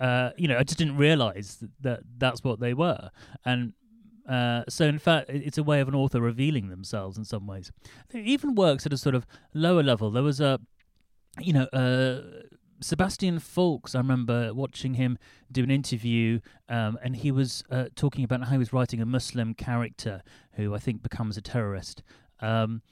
uh, 0.00 0.30
you 0.36 0.46
know, 0.48 0.58
I 0.58 0.62
just 0.62 0.78
didn't 0.78 0.96
realize 0.96 1.56
that, 1.60 1.70
that 1.80 2.00
that's 2.18 2.44
what 2.44 2.60
they 2.60 2.74
were, 2.74 3.10
and. 3.44 3.72
Uh, 4.28 4.62
so 4.68 4.84
in 4.84 5.00
fact, 5.00 5.28
it's 5.28 5.58
a 5.58 5.64
way 5.64 5.80
of 5.80 5.88
an 5.88 5.96
author 5.96 6.20
revealing 6.20 6.68
themselves 6.68 7.18
in 7.18 7.24
some 7.24 7.44
ways. 7.44 7.72
It 8.14 8.24
even 8.24 8.54
works 8.54 8.86
at 8.86 8.92
a 8.92 8.96
sort 8.96 9.16
of 9.16 9.26
lower 9.52 9.82
level. 9.82 10.12
There 10.12 10.22
was 10.22 10.40
a, 10.40 10.60
you 11.40 11.52
know, 11.52 11.64
uh, 11.72 12.22
Sebastian 12.82 13.38
Faulks, 13.38 13.94
I 13.94 13.98
remember 13.98 14.52
watching 14.52 14.94
him 14.94 15.18
do 15.50 15.62
an 15.62 15.70
interview, 15.70 16.40
um, 16.68 16.98
and 17.02 17.16
he 17.16 17.30
was 17.30 17.62
uh, 17.70 17.86
talking 17.94 18.24
about 18.24 18.44
how 18.44 18.52
he 18.52 18.58
was 18.58 18.72
writing 18.72 19.00
a 19.00 19.06
Muslim 19.06 19.54
character 19.54 20.22
who 20.54 20.74
I 20.74 20.78
think 20.78 21.02
becomes 21.02 21.36
a 21.36 21.40
terrorist. 21.40 22.02
Um, 22.40 22.82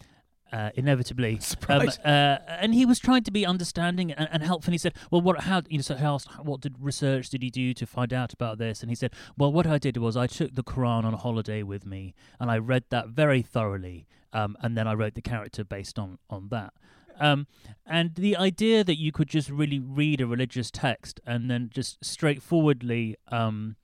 uh, 0.52 0.70
inevitably, 0.74 1.38
um, 1.68 1.88
uh, 2.04 2.08
and 2.48 2.74
he 2.74 2.84
was 2.84 2.98
trying 2.98 3.22
to 3.22 3.30
be 3.30 3.46
understanding 3.46 4.10
and, 4.12 4.28
and, 4.32 4.42
helpful. 4.42 4.70
And 4.70 4.74
he 4.74 4.78
said, 4.78 4.94
"Well, 5.10 5.20
what? 5.20 5.42
How? 5.42 5.62
You 5.68 5.78
know, 5.78 5.82
so 5.82 5.94
how? 5.94 6.18
What 6.42 6.60
did 6.60 6.74
research 6.80 7.30
did 7.30 7.42
he 7.42 7.50
do 7.50 7.72
to 7.74 7.86
find 7.86 8.12
out 8.12 8.32
about 8.32 8.58
this?" 8.58 8.82
And 8.82 8.90
he 8.90 8.96
said, 8.96 9.12
"Well, 9.38 9.52
what 9.52 9.66
I 9.66 9.78
did 9.78 9.96
was 9.96 10.16
I 10.16 10.26
took 10.26 10.54
the 10.54 10.64
Quran 10.64 11.04
on 11.04 11.12
holiday 11.12 11.62
with 11.62 11.86
me, 11.86 12.14
and 12.40 12.50
I 12.50 12.58
read 12.58 12.84
that 12.90 13.08
very 13.08 13.42
thoroughly, 13.42 14.08
um, 14.32 14.56
and 14.60 14.76
then 14.76 14.88
I 14.88 14.94
wrote 14.94 15.14
the 15.14 15.22
character 15.22 15.62
based 15.62 16.00
on 16.00 16.18
on 16.28 16.48
that." 16.48 16.72
Um, 17.20 17.46
and 17.86 18.14
the 18.14 18.36
idea 18.36 18.82
that 18.82 18.98
you 18.98 19.12
could 19.12 19.28
just 19.28 19.50
really 19.50 19.78
read 19.78 20.20
a 20.20 20.26
religious 20.26 20.70
text 20.70 21.20
and 21.26 21.50
then 21.50 21.70
just 21.72 22.02
straightforwardly 22.04 23.16
um, 23.28 23.76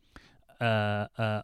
uh, 0.60 1.06
uh, 1.18 1.42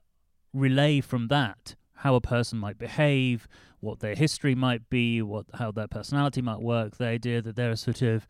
relay 0.52 1.00
from 1.00 1.28
that 1.28 1.76
how 1.96 2.16
a 2.16 2.20
person 2.20 2.58
might 2.58 2.78
behave, 2.78 3.46
what 3.78 4.00
their 4.00 4.16
history 4.16 4.56
might 4.56 4.90
be, 4.90 5.22
what 5.22 5.46
how 5.54 5.70
their 5.70 5.86
personality 5.86 6.42
might 6.42 6.60
work. 6.60 6.96
The 6.96 7.06
idea 7.06 7.40
that 7.42 7.54
they're 7.54 7.76
sort 7.76 8.02
of 8.02 8.26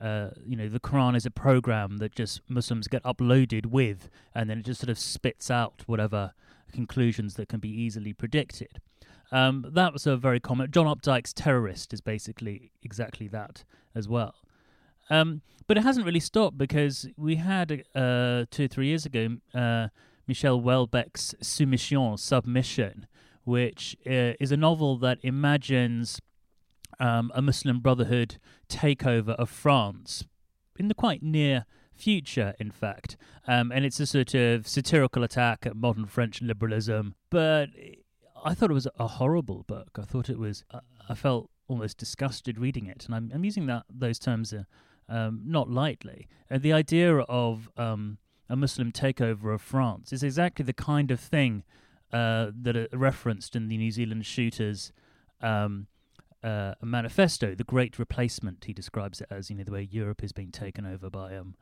uh, 0.00 0.28
you 0.44 0.56
know, 0.56 0.68
the 0.68 0.80
Quran 0.80 1.16
is 1.16 1.24
a 1.24 1.30
program 1.30 1.96
that 1.98 2.14
just 2.14 2.42
Muslims 2.48 2.86
get 2.86 3.02
uploaded 3.02 3.66
with, 3.66 4.10
and 4.34 4.50
then 4.50 4.58
it 4.58 4.66
just 4.66 4.80
sort 4.80 4.90
of 4.90 4.98
spits 4.98 5.50
out 5.50 5.82
whatever 5.86 6.34
conclusions 6.72 7.34
that 7.34 7.48
can 7.48 7.60
be 7.60 7.70
easily 7.70 8.12
predicted. 8.12 8.80
Um, 9.32 9.66
that 9.72 9.92
was 9.92 10.06
a 10.06 10.16
very 10.16 10.40
common. 10.40 10.70
John 10.70 10.86
Updike's 10.86 11.32
Terrorist 11.32 11.92
is 11.92 12.00
basically 12.00 12.72
exactly 12.82 13.28
that 13.28 13.64
as 13.94 14.08
well. 14.08 14.34
Um, 15.10 15.42
but 15.66 15.76
it 15.76 15.82
hasn't 15.82 16.06
really 16.06 16.20
stopped 16.20 16.58
because 16.58 17.08
we 17.16 17.36
had 17.36 17.84
uh, 17.94 18.44
two 18.50 18.64
or 18.64 18.68
three 18.68 18.86
years 18.86 19.06
ago 19.06 19.36
uh, 19.54 19.88
Michel 20.26 20.60
Houellebecq's 20.60 21.34
Soumission, 21.40 22.18
Submission, 22.18 23.06
which 23.44 23.96
uh, 24.06 24.34
is 24.40 24.52
a 24.52 24.56
novel 24.56 24.96
that 24.98 25.18
imagines 25.22 26.20
um, 26.98 27.30
a 27.34 27.42
Muslim 27.42 27.80
Brotherhood 27.80 28.38
takeover 28.68 29.30
of 29.36 29.48
France 29.48 30.24
in 30.78 30.88
the 30.88 30.94
quite 30.94 31.22
near 31.22 31.64
future, 31.94 32.54
in 32.58 32.70
fact. 32.70 33.16
Um, 33.46 33.72
and 33.72 33.84
it's 33.84 34.00
a 34.00 34.06
sort 34.06 34.34
of 34.34 34.66
satirical 34.66 35.22
attack 35.22 35.64
at 35.66 35.76
modern 35.76 36.06
French 36.06 36.42
liberalism. 36.42 37.14
But 37.30 37.68
I 38.46 38.54
thought 38.54 38.70
it 38.70 38.74
was 38.74 38.86
a 38.98 39.08
horrible 39.08 39.64
book. 39.66 39.98
I 40.00 40.02
thought 40.02 40.30
it 40.30 40.38
was. 40.38 40.64
Uh, 40.70 40.80
I 41.08 41.14
felt 41.14 41.50
almost 41.66 41.98
disgusted 41.98 42.58
reading 42.58 42.86
it, 42.86 43.04
and 43.06 43.14
I'm, 43.14 43.30
I'm 43.34 43.44
using 43.44 43.66
that 43.66 43.84
those 43.90 44.20
terms 44.20 44.52
uh, 44.52 44.62
um, 45.08 45.42
not 45.44 45.68
lightly. 45.68 46.28
And 46.48 46.62
the 46.62 46.72
idea 46.72 47.18
of 47.18 47.68
um, 47.76 48.18
a 48.48 48.54
Muslim 48.54 48.92
takeover 48.92 49.52
of 49.52 49.60
France 49.60 50.12
is 50.12 50.22
exactly 50.22 50.64
the 50.64 50.72
kind 50.72 51.10
of 51.10 51.18
thing 51.18 51.64
uh, 52.12 52.52
that 52.62 52.76
are 52.76 52.88
referenced 52.92 53.56
in 53.56 53.66
the 53.66 53.76
New 53.76 53.90
Zealand 53.90 54.24
shooters. 54.24 54.92
Um, 55.40 55.88
uh, 56.44 56.74
manifesto, 56.80 57.56
the 57.56 57.64
Great 57.64 57.98
Replacement, 57.98 58.64
he 58.64 58.72
describes 58.72 59.20
it 59.20 59.26
as, 59.30 59.50
you 59.50 59.56
know, 59.56 59.64
the 59.64 59.72
way 59.72 59.88
Europe 59.90 60.22
is 60.22 60.30
being 60.30 60.52
taken 60.52 60.86
over 60.86 61.10
by 61.10 61.34
um, 61.34 61.56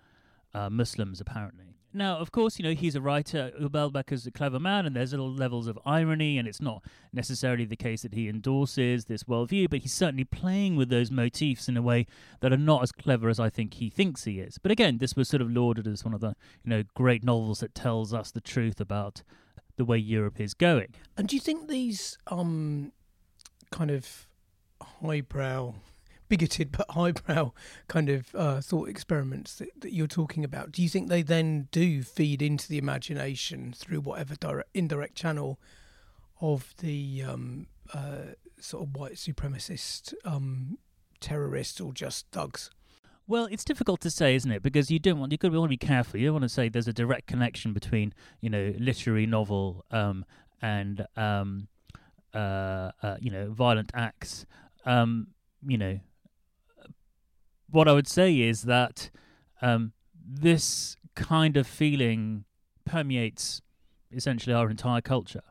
uh, 0.52 0.68
Muslims, 0.68 1.22
apparently. 1.22 1.78
Now, 1.96 2.18
of 2.18 2.32
course, 2.32 2.58
you 2.58 2.64
know, 2.64 2.74
he's 2.74 2.96
a 2.96 3.00
writer. 3.00 3.52
Houellebecq 3.60 4.10
is 4.10 4.26
a 4.26 4.32
clever 4.32 4.58
man, 4.58 4.84
and 4.84 4.96
there's 4.96 5.12
little 5.12 5.32
levels 5.32 5.68
of 5.68 5.78
irony, 5.86 6.38
and 6.38 6.48
it's 6.48 6.60
not 6.60 6.82
necessarily 7.12 7.64
the 7.64 7.76
case 7.76 8.02
that 8.02 8.14
he 8.14 8.28
endorses 8.28 9.04
this 9.04 9.22
worldview, 9.22 9.70
but 9.70 9.78
he's 9.78 9.92
certainly 9.92 10.24
playing 10.24 10.74
with 10.74 10.88
those 10.88 11.12
motifs 11.12 11.68
in 11.68 11.76
a 11.76 11.82
way 11.82 12.06
that 12.40 12.52
are 12.52 12.56
not 12.56 12.82
as 12.82 12.90
clever 12.90 13.28
as 13.28 13.38
I 13.38 13.48
think 13.48 13.74
he 13.74 13.90
thinks 13.90 14.24
he 14.24 14.40
is. 14.40 14.58
But 14.58 14.72
again, 14.72 14.98
this 14.98 15.14
was 15.14 15.28
sort 15.28 15.40
of 15.40 15.50
lauded 15.50 15.86
as 15.86 16.04
one 16.04 16.14
of 16.14 16.20
the, 16.20 16.34
you 16.64 16.70
know, 16.70 16.82
great 16.94 17.22
novels 17.22 17.60
that 17.60 17.76
tells 17.76 18.12
us 18.12 18.32
the 18.32 18.40
truth 18.40 18.80
about 18.80 19.22
the 19.76 19.84
way 19.84 19.96
Europe 19.96 20.40
is 20.40 20.52
going. 20.52 20.94
And 21.16 21.28
do 21.28 21.36
you 21.36 21.40
think 21.40 21.68
these 21.68 22.18
um 22.26 22.92
kind 23.70 23.90
of 23.90 24.26
highbrow 24.80 25.74
bigoted 26.28 26.72
but 26.72 26.86
highbrow 26.90 27.52
kind 27.88 28.08
of 28.08 28.34
uh, 28.34 28.60
thought 28.60 28.88
experiments 28.88 29.54
that, 29.56 29.68
that 29.80 29.92
you're 29.92 30.06
talking 30.06 30.44
about, 30.44 30.72
do 30.72 30.82
you 30.82 30.88
think 30.88 31.08
they 31.08 31.22
then 31.22 31.68
do 31.70 32.02
feed 32.02 32.42
into 32.42 32.68
the 32.68 32.78
imagination 32.78 33.72
through 33.76 34.00
whatever 34.00 34.34
direct, 34.36 34.70
indirect 34.74 35.14
channel 35.14 35.58
of 36.40 36.74
the 36.78 37.22
um, 37.22 37.66
uh, 37.92 38.32
sort 38.60 38.84
of 38.86 38.96
white 38.96 39.14
supremacist 39.14 40.14
um, 40.24 40.78
terrorists 41.20 41.80
or 41.80 41.92
just 41.92 42.26
thugs? 42.30 42.70
Well, 43.26 43.48
it's 43.50 43.64
difficult 43.64 44.00
to 44.02 44.10
say, 44.10 44.34
isn't 44.34 44.50
it? 44.50 44.62
Because 44.62 44.90
you 44.90 44.98
don't 44.98 45.18
want 45.18 45.32
you 45.32 45.38
got 45.38 45.50
to 45.50 45.68
be 45.68 45.76
careful. 45.78 46.20
You 46.20 46.26
don't 46.26 46.34
want 46.34 46.42
to 46.42 46.48
say 46.50 46.68
there's 46.68 46.88
a 46.88 46.92
direct 46.92 47.26
connection 47.26 47.72
between 47.72 48.12
you 48.42 48.50
know 48.50 48.74
literary 48.78 49.26
novel 49.26 49.84
um, 49.90 50.26
and 50.60 51.06
um, 51.16 51.68
uh, 52.34 52.90
uh, 53.02 53.16
you 53.20 53.30
know 53.30 53.50
violent 53.50 53.90
acts. 53.94 54.44
Um, 54.84 55.28
you 55.66 55.78
know, 55.78 55.98
what 57.74 57.88
I 57.88 57.92
would 57.92 58.08
say 58.08 58.40
is 58.40 58.62
that 58.62 59.10
um, 59.60 59.92
this 60.26 60.96
kind 61.14 61.56
of 61.56 61.66
feeling 61.66 62.44
permeates 62.84 63.60
essentially 64.12 64.54
our 64.54 64.70
entire 64.70 65.00
culture, 65.00 65.42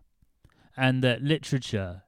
and 0.78 1.04
that 1.04 1.22
literature 1.22 2.04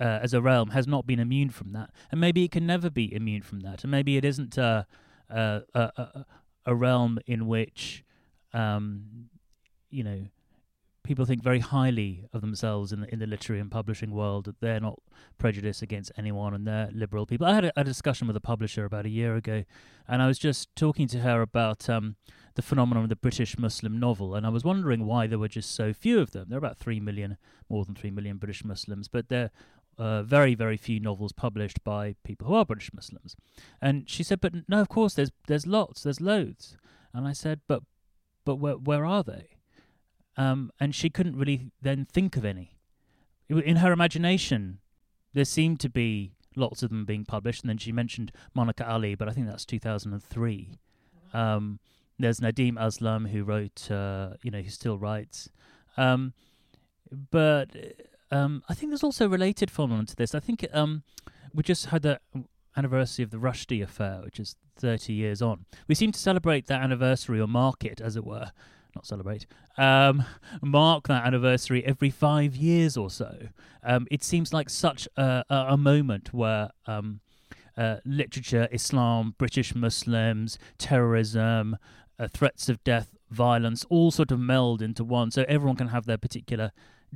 uh, 0.00 0.18
as 0.22 0.34
a 0.34 0.42
realm 0.42 0.70
has 0.70 0.86
not 0.86 1.06
been 1.06 1.20
immune 1.20 1.50
from 1.50 1.72
that, 1.72 1.90
and 2.10 2.20
maybe 2.20 2.44
it 2.44 2.50
can 2.50 2.66
never 2.66 2.90
be 2.90 3.12
immune 3.14 3.42
from 3.42 3.60
that, 3.60 3.84
and 3.84 3.90
maybe 3.90 4.16
it 4.16 4.24
isn't 4.24 4.58
a 4.58 4.86
a, 5.28 5.62
a, 5.74 6.24
a 6.66 6.74
realm 6.74 7.18
in 7.26 7.46
which 7.46 8.04
um, 8.52 9.28
you 9.90 10.02
know 10.02 10.26
people 11.06 11.24
think 11.24 11.42
very 11.42 11.60
highly 11.60 12.26
of 12.32 12.40
themselves 12.40 12.92
in 12.92 13.00
the, 13.00 13.12
in 13.12 13.18
the 13.18 13.26
literary 13.26 13.60
and 13.60 13.70
publishing 13.70 14.10
world 14.10 14.44
that 14.44 14.60
they're 14.60 14.80
not 14.80 14.98
prejudiced 15.38 15.82
against 15.82 16.12
anyone 16.16 16.54
and 16.54 16.66
they're 16.66 16.90
liberal 16.92 17.26
people. 17.26 17.46
I 17.46 17.54
had 17.54 17.64
a, 17.66 17.80
a 17.80 17.84
discussion 17.84 18.26
with 18.26 18.36
a 18.36 18.40
publisher 18.40 18.84
about 18.84 19.06
a 19.06 19.10
year 19.10 19.36
ago, 19.36 19.64
and 20.08 20.20
I 20.20 20.26
was 20.26 20.38
just 20.38 20.74
talking 20.76 21.06
to 21.08 21.20
her 21.20 21.40
about 21.40 21.88
um, 21.88 22.16
the 22.54 22.62
phenomenon 22.62 23.04
of 23.04 23.08
the 23.08 23.16
British 23.16 23.58
Muslim 23.58 23.98
novel, 23.98 24.34
and 24.34 24.46
I 24.46 24.50
was 24.50 24.64
wondering 24.64 25.06
why 25.06 25.26
there 25.26 25.38
were 25.38 25.48
just 25.48 25.74
so 25.74 25.92
few 25.92 26.18
of 26.20 26.32
them. 26.32 26.46
There 26.48 26.56
are 26.56 26.64
about 26.64 26.78
three 26.78 27.00
million, 27.00 27.36
more 27.68 27.84
than 27.84 27.94
three 27.94 28.10
million 28.10 28.36
British 28.38 28.64
Muslims, 28.64 29.08
but 29.08 29.28
there 29.28 29.50
uh, 29.98 30.22
very, 30.22 30.54
very 30.54 30.76
few 30.76 31.00
novels 31.00 31.32
published 31.32 31.82
by 31.82 32.16
people 32.22 32.46
who 32.46 32.54
are 32.54 32.64
British 32.64 32.92
Muslims. 32.92 33.36
And 33.80 34.08
she 34.08 34.22
said, 34.22 34.40
"But 34.40 34.68
no, 34.68 34.80
of 34.80 34.88
course, 34.88 35.14
there's 35.14 35.32
there's 35.46 35.66
lots, 35.66 36.02
there's 36.02 36.20
loads." 36.20 36.76
And 37.14 37.26
I 37.26 37.32
said, 37.32 37.60
"But, 37.66 37.82
but 38.44 38.56
where 38.56 38.74
where 38.74 39.04
are 39.04 39.22
they?" 39.22 39.55
Um, 40.36 40.70
and 40.78 40.94
she 40.94 41.08
couldn't 41.08 41.36
really 41.36 41.70
then 41.80 42.04
think 42.04 42.36
of 42.36 42.44
any. 42.44 42.78
In 43.48 43.76
her 43.76 43.92
imagination, 43.92 44.78
there 45.32 45.44
seemed 45.44 45.80
to 45.80 45.88
be 45.88 46.32
lots 46.56 46.82
of 46.82 46.90
them 46.90 47.04
being 47.04 47.24
published, 47.24 47.62
and 47.62 47.70
then 47.70 47.78
she 47.78 47.92
mentioned 47.92 48.32
Monica 48.54 48.88
Ali, 48.88 49.14
but 49.14 49.28
I 49.28 49.32
think 49.32 49.46
that's 49.46 49.64
2003. 49.64 50.78
Um, 51.32 51.78
there's 52.18 52.40
Nadeem 52.40 52.74
Aslam 52.74 53.30
who 53.30 53.44
wrote, 53.44 53.90
uh, 53.90 54.30
you 54.42 54.50
know, 54.50 54.60
who 54.60 54.70
still 54.70 54.98
writes. 54.98 55.50
Um, 55.96 56.32
but 57.30 57.70
um, 58.30 58.62
I 58.68 58.74
think 58.74 58.90
there's 58.90 59.04
also 59.04 59.26
a 59.26 59.28
related 59.28 59.70
phenomenon 59.70 60.06
to 60.06 60.16
this. 60.16 60.34
I 60.34 60.40
think 60.40 60.66
um, 60.72 61.02
we 61.54 61.62
just 61.62 61.86
had 61.86 62.02
the 62.02 62.20
anniversary 62.76 63.22
of 63.22 63.30
the 63.30 63.38
Rushdie 63.38 63.82
affair, 63.82 64.20
which 64.24 64.40
is 64.40 64.56
30 64.76 65.12
years 65.12 65.40
on. 65.40 65.66
We 65.88 65.94
seem 65.94 66.12
to 66.12 66.18
celebrate 66.18 66.66
that 66.66 66.82
anniversary 66.82 67.40
or 67.40 67.46
mark 67.46 67.84
it, 67.84 68.00
as 68.00 68.16
it 68.16 68.24
were, 68.24 68.52
not 68.96 69.06
celebrate, 69.06 69.46
um, 69.78 70.24
mark 70.62 71.06
that 71.08 71.24
anniversary 71.24 71.84
every 71.84 72.10
five 72.10 72.56
years 72.56 72.96
or 72.96 73.10
so. 73.10 73.48
Um, 73.82 74.06
it 74.10 74.24
seems 74.24 74.52
like 74.52 74.68
such 74.68 75.06
a, 75.16 75.44
a, 75.48 75.56
a 75.70 75.76
moment 75.76 76.34
where 76.34 76.70
um, 76.86 77.20
uh, 77.76 77.96
literature, 78.04 78.68
Islam, 78.72 79.34
British 79.38 79.74
Muslims, 79.74 80.58
terrorism, 80.78 81.76
uh, 82.18 82.26
threats 82.28 82.68
of 82.68 82.82
death, 82.82 83.14
violence, 83.30 83.84
all 83.88 84.10
sort 84.10 84.30
of 84.30 84.40
meld 84.40 84.82
into 84.82 85.04
one, 85.04 85.30
so 85.30 85.44
everyone 85.48 85.76
can 85.76 85.88
have 85.88 86.06
their 86.06 86.18
particular 86.18 86.72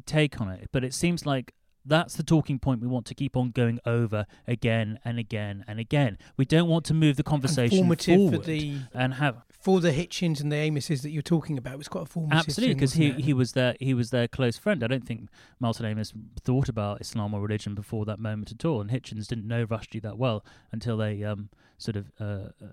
take 0.06 0.40
on 0.40 0.48
it. 0.48 0.68
But 0.72 0.84
it 0.84 0.94
seems 0.94 1.26
like 1.26 1.54
that's 1.84 2.14
the 2.14 2.22
talking 2.22 2.58
point 2.58 2.80
we 2.80 2.86
want 2.86 3.06
to 3.06 3.14
keep 3.14 3.36
on 3.36 3.50
going 3.50 3.80
over 3.86 4.26
again 4.46 4.98
and 5.04 5.18
again 5.18 5.64
and 5.66 5.80
again. 5.80 6.18
We 6.36 6.44
don't 6.44 6.68
want 6.68 6.84
to 6.86 6.94
move 6.94 7.16
the 7.16 7.22
conversation 7.22 7.78
forward 7.78 8.02
for 8.42 8.46
the 8.46 8.76
and 8.92 9.14
have 9.14 9.42
for 9.60 9.78
the 9.78 9.90
Hitchens 9.90 10.40
and 10.40 10.50
the 10.50 10.56
Amises 10.56 11.02
that 11.02 11.10
you're 11.10 11.22
talking 11.22 11.58
about. 11.58 11.74
It 11.74 11.78
was 11.78 11.88
quite 11.88 12.04
a 12.04 12.06
formative. 12.06 12.38
Absolutely, 12.38 12.74
because 12.74 12.94
he 12.94 13.12
he 13.12 13.34
was 13.34 13.52
their 13.52 13.76
he 13.78 13.92
was 13.92 14.10
their 14.10 14.26
close 14.26 14.56
friend. 14.56 14.82
I 14.82 14.86
don't 14.86 15.06
think 15.06 15.28
Martin 15.60 15.84
Amis 15.84 16.12
thought 16.42 16.68
about 16.68 17.00
Islam 17.00 17.34
or 17.34 17.40
religion 17.40 17.74
before 17.74 18.06
that 18.06 18.18
moment 18.18 18.50
at 18.50 18.64
all, 18.64 18.80
and 18.80 18.90
Hitchens 18.90 19.26
didn't 19.26 19.46
know 19.46 19.66
Rushdie 19.66 20.00
that 20.02 20.16
well 20.16 20.44
until 20.72 20.96
they 20.96 21.22
um, 21.22 21.50
sort 21.76 21.96
of 21.96 22.10
uh, 22.18 22.48
uh, 22.62 22.72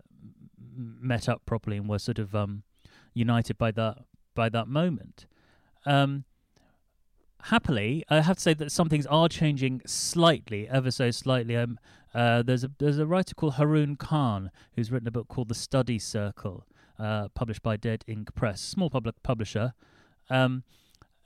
met 0.77 1.27
up 1.27 1.46
properly 1.46 1.77
and 1.77 1.89
were 1.89 2.00
sort 2.00 2.20
of 2.20 2.34
um, 2.34 2.63
united 3.13 3.58
by 3.58 3.72
that 3.72 3.98
by 4.34 4.48
that 4.48 4.70
moment. 4.70 5.25
Um, 5.86 6.24
happily, 7.44 8.06
I 8.10 8.22
have 8.22 8.38
to 8.38 8.41
say 8.41 8.53
that 8.53 8.72
some 8.72 8.88
things 8.88 9.06
are 9.08 9.27
changing 9.27 9.82
slightly, 9.86 10.70
ever 10.70 10.91
so 10.91 11.12
slightly. 11.12 11.58
Um, 11.58 11.79
uh, 12.13 12.41
there's 12.44 12.63
a 12.63 12.72
there's 12.79 12.98
a 12.98 13.06
writer 13.06 13.36
called 13.36 13.56
Haroon 13.56 13.96
Khan 13.96 14.51
who's 14.75 14.91
written 14.91 15.08
a 15.08 15.12
book 15.12 15.27
called 15.27 15.50
The 15.50 15.56
Study 15.56 16.00
Circle, 16.00 16.65
uh, 17.00 17.27
published 17.34 17.62
by 17.62 17.77
Dead 17.77 18.04
Ink 18.08 18.34
Press, 18.36 18.62
small 18.62 18.89
public 18.89 19.22
publisher, 19.24 19.74
um, 20.30 20.63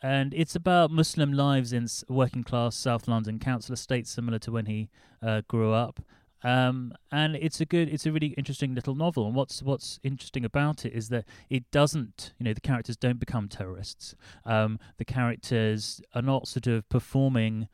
and 0.02 0.34
it's 0.34 0.56
about 0.56 0.90
Muslim 0.90 1.32
lives 1.32 1.74
in 1.74 1.88
working 2.10 2.44
class 2.44 2.76
South 2.76 3.08
London 3.08 3.38
council 3.38 3.74
estates, 3.74 4.10
similar 4.10 4.40
to 4.40 4.52
when 4.52 4.66
he 4.66 4.90
uh, 5.22 5.42
grew 5.48 5.74
up. 5.74 6.02
Um, 6.44 6.94
and 7.12 7.36
it's 7.36 7.62
a 7.62 7.66
good, 7.66 7.88
it's 7.88 8.08
a 8.08 8.12
really 8.12 8.30
interesting 8.30 8.74
little 8.74 8.96
novel. 8.96 9.28
And 9.28 9.36
what's 9.36 9.62
what's 9.62 10.00
interesting 10.02 10.44
about 10.44 10.86
it 10.86 10.94
is 10.94 11.10
that 11.10 11.26
it 11.52 11.70
doesn't, 11.70 12.34
you 12.40 12.46
know, 12.46 12.54
the 12.54 12.62
characters 12.62 12.98
don't 12.98 13.20
become 13.20 13.48
terrorists. 13.48 14.16
Um, 14.44 14.80
the 14.98 15.06
characters 15.06 16.02
are 16.16 16.24
not 16.24 16.48
sort 16.48 16.66
of 16.66 16.90
performing 16.90 17.68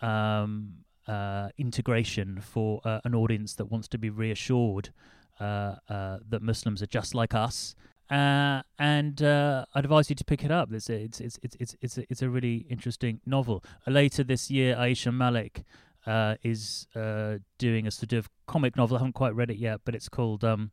um, 0.00 0.84
uh, 1.08 1.48
integration 1.58 2.40
for 2.40 2.80
uh, 2.84 3.00
an 3.04 3.14
audience 3.14 3.54
that 3.54 3.66
wants 3.66 3.88
to 3.88 3.98
be 3.98 4.08
reassured 4.08 4.90
that 5.38 6.40
Muslims 6.40 6.82
are 6.82 6.86
just 6.86 7.14
like 7.14 7.34
us. 7.34 7.74
Uh, 8.12 8.62
and 8.78 9.22
uh, 9.22 9.64
I'd 9.74 9.84
advise 9.84 10.10
you 10.10 10.16
to 10.16 10.24
pick 10.24 10.44
it 10.44 10.50
up. 10.50 10.70
It's 10.70 10.90
it's 10.90 11.18
it's 11.18 11.38
it's 11.42 11.56
it's 11.58 11.76
it's 11.80 11.98
a, 11.98 12.04
it's 12.10 12.22
a 12.22 12.28
really 12.28 12.66
interesting 12.68 13.20
novel. 13.24 13.64
later 13.86 14.22
this 14.22 14.50
year, 14.50 14.76
Ayisha 14.76 15.14
Malik 15.14 15.64
uh, 16.06 16.34
is 16.42 16.86
uh, 16.94 17.38
doing 17.56 17.86
a 17.86 17.90
sort 17.90 18.12
of 18.12 18.28
comic 18.46 18.76
novel. 18.76 18.96
I 18.96 19.00
haven't 19.00 19.14
quite 19.14 19.34
read 19.34 19.50
it 19.50 19.56
yet, 19.56 19.80
but 19.86 19.94
it's 19.94 20.10
called 20.10 20.44
um, 20.44 20.72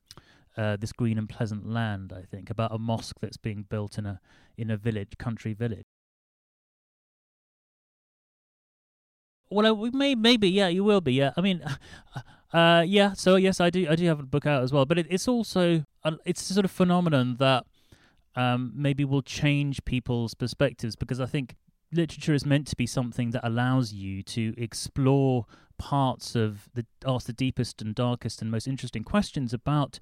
uh, 0.57 0.75
"This 0.75 0.91
Green 0.91 1.17
and 1.17 1.29
Pleasant 1.29 1.65
Land." 1.65 2.11
I 2.11 2.23
think 2.23 2.49
about 2.49 2.73
a 2.73 2.77
mosque 2.77 3.17
that's 3.21 3.37
being 3.37 3.65
built 3.69 3.97
in 3.97 4.05
a 4.05 4.19
in 4.57 4.69
a 4.69 4.75
village, 4.75 5.17
country 5.17 5.53
village. 5.53 5.85
Well, 9.49 9.77
we 9.77 9.91
may 9.91 10.13
maybe 10.13 10.49
yeah, 10.49 10.67
you 10.67 10.83
will 10.83 11.01
be 11.01 11.13
yeah. 11.13 11.31
I 11.37 11.41
mean, 11.41 11.63
uh, 12.53 12.83
yeah. 12.85 13.13
So 13.13 13.35
yes, 13.35 13.59
I 13.59 13.69
do 13.69 13.87
I 13.89 13.95
do 13.95 14.05
have 14.05 14.19
a 14.19 14.23
book 14.23 14.45
out 14.45 14.63
as 14.63 14.73
well, 14.73 14.85
but 14.85 14.97
it, 14.97 15.07
it's 15.09 15.27
also 15.27 15.85
it's 16.25 16.49
a 16.49 16.53
sort 16.53 16.65
of 16.65 16.71
phenomenon 16.71 17.35
that 17.39 17.65
um, 18.35 18.71
maybe 18.75 19.05
will 19.05 19.21
change 19.21 19.83
people's 19.85 20.33
perspectives 20.33 20.95
because 20.95 21.19
I 21.19 21.25
think 21.25 21.55
literature 21.91 22.33
is 22.33 22.45
meant 22.45 22.67
to 22.67 22.75
be 22.75 22.85
something 22.85 23.31
that 23.31 23.45
allows 23.45 23.93
you 23.93 24.23
to 24.23 24.53
explore 24.57 25.45
parts 25.77 26.35
of 26.35 26.69
the 26.73 26.85
ask 27.05 27.27
the 27.27 27.33
deepest 27.33 27.81
and 27.81 27.95
darkest 27.95 28.41
and 28.41 28.51
most 28.51 28.67
interesting 28.67 29.03
questions 29.03 29.53
about 29.53 29.99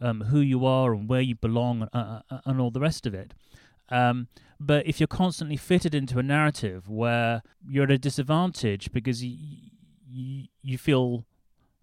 um, 0.00 0.22
who 0.22 0.40
you 0.40 0.64
are 0.66 0.92
and 0.92 1.08
where 1.08 1.20
you 1.20 1.34
belong 1.34 1.82
uh, 1.92 2.22
uh, 2.30 2.38
and 2.44 2.60
all 2.60 2.70
the 2.70 2.80
rest 2.80 3.06
of 3.06 3.14
it. 3.14 3.34
Um, 3.88 4.28
but 4.58 4.86
if 4.86 5.00
you're 5.00 5.06
constantly 5.06 5.56
fitted 5.56 5.94
into 5.94 6.18
a 6.18 6.22
narrative 6.22 6.88
where 6.88 7.42
you're 7.68 7.84
at 7.84 7.90
a 7.90 7.98
disadvantage 7.98 8.90
because 8.92 9.24
you, 9.24 10.46
you 10.62 10.78
feel 10.78 11.24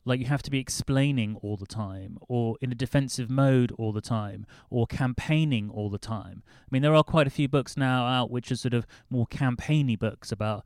like 0.06 0.20
you 0.20 0.26
have 0.26 0.44
to 0.44 0.52
be 0.52 0.60
explaining 0.60 1.38
all 1.42 1.58
the 1.58 1.66
time 1.66 2.18
or 2.22 2.58
in 2.62 2.72
a 2.72 2.76
defensive 2.76 3.30
mode 3.30 3.72
all 3.78 3.92
the 3.92 4.02
time 4.02 4.46
or 4.70 4.86
campaigning 4.86 5.70
all 5.70 5.90
the 5.90 5.98
time. 5.98 6.44
I 6.48 6.68
mean 6.72 6.82
there 6.82 6.96
are 6.96 7.04
quite 7.04 7.28
a 7.28 7.32
few 7.32 7.48
books 7.48 7.78
now 7.78 8.06
out 8.06 8.30
which 8.30 8.52
are 8.52 8.56
sort 8.56 8.74
of 8.74 8.86
more 9.10 9.26
campaigny 9.28 9.96
books 9.96 10.32
about 10.32 10.66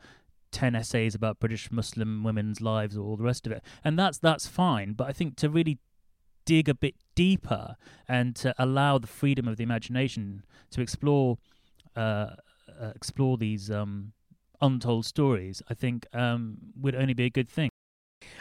10 0.51 0.75
essays 0.75 1.13
about 1.13 1.39
british 1.39 1.69
muslim 1.71 2.23
women's 2.23 2.61
lives 2.61 2.97
or 2.97 3.01
all 3.01 3.17
the 3.17 3.23
rest 3.23 3.45
of 3.45 3.51
it. 3.51 3.63
And 3.83 3.97
that's 3.97 4.17
that's 4.17 4.47
fine 4.47 4.93
but 4.93 5.07
i 5.07 5.13
think 5.13 5.35
to 5.37 5.49
really 5.49 5.79
dig 6.45 6.69
a 6.69 6.73
bit 6.73 6.95
deeper 7.13 7.75
and 8.07 8.35
to 8.37 8.55
allow 8.57 8.97
the 8.97 9.07
freedom 9.07 9.47
of 9.47 9.57
the 9.57 9.63
imagination 9.63 10.45
to 10.71 10.81
explore 10.81 11.37
uh, 11.95 12.29
uh, 12.81 12.91
explore 12.95 13.37
these 13.37 13.69
um, 13.69 14.13
untold 14.61 15.05
stories 15.05 15.61
i 15.69 15.73
think 15.73 16.07
um, 16.13 16.57
would 16.79 16.95
only 16.95 17.13
be 17.13 17.25
a 17.25 17.29
good 17.29 17.49
thing 17.49 17.69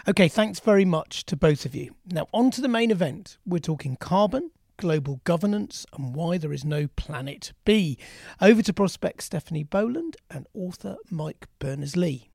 Okay, 0.08 0.28
thanks 0.28 0.60
very 0.60 0.84
much 0.84 1.24
to 1.26 1.36
both 1.36 1.66
of 1.66 1.74
you. 1.74 1.94
Now, 2.06 2.28
on 2.32 2.50
to 2.52 2.60
the 2.60 2.68
main 2.68 2.90
event. 2.90 3.38
We're 3.44 3.58
talking 3.58 3.96
carbon, 3.96 4.52
global 4.76 5.20
governance, 5.24 5.84
and 5.92 6.14
why 6.14 6.38
there 6.38 6.52
is 6.52 6.64
no 6.64 6.86
planet 6.86 7.52
B. 7.64 7.98
Over 8.40 8.62
to 8.62 8.72
prospect 8.72 9.24
Stephanie 9.24 9.64
Boland 9.64 10.16
and 10.30 10.46
author 10.54 10.96
Mike 11.10 11.48
Berners 11.58 11.96
Lee. 11.96 12.30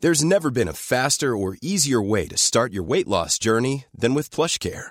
There's 0.00 0.22
never 0.22 0.50
been 0.50 0.68
a 0.68 0.72
faster 0.72 1.36
or 1.36 1.56
easier 1.60 2.00
way 2.00 2.28
to 2.28 2.36
start 2.36 2.72
your 2.72 2.84
weight 2.84 3.08
loss 3.08 3.38
journey 3.38 3.86
than 3.92 4.14
with 4.14 4.30
PlushCare. 4.30 4.90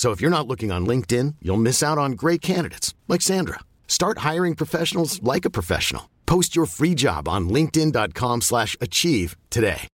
So 0.00 0.12
if 0.12 0.22
you're 0.22 0.30
not 0.30 0.46
looking 0.48 0.72
on 0.72 0.86
LinkedIn, 0.86 1.34
you'll 1.42 1.58
miss 1.58 1.82
out 1.82 1.98
on 1.98 2.12
great 2.12 2.40
candidates 2.40 2.94
like 3.06 3.20
Sandra. 3.20 3.60
Start 3.86 4.16
hiring 4.20 4.54
professionals 4.54 5.22
like 5.22 5.44
a 5.44 5.50
professional. 5.50 6.08
Post 6.24 6.56
your 6.56 6.64
free 6.64 6.94
job 6.94 7.28
on 7.28 7.50
linkedin.com/achieve 7.50 9.36
today. 9.50 9.86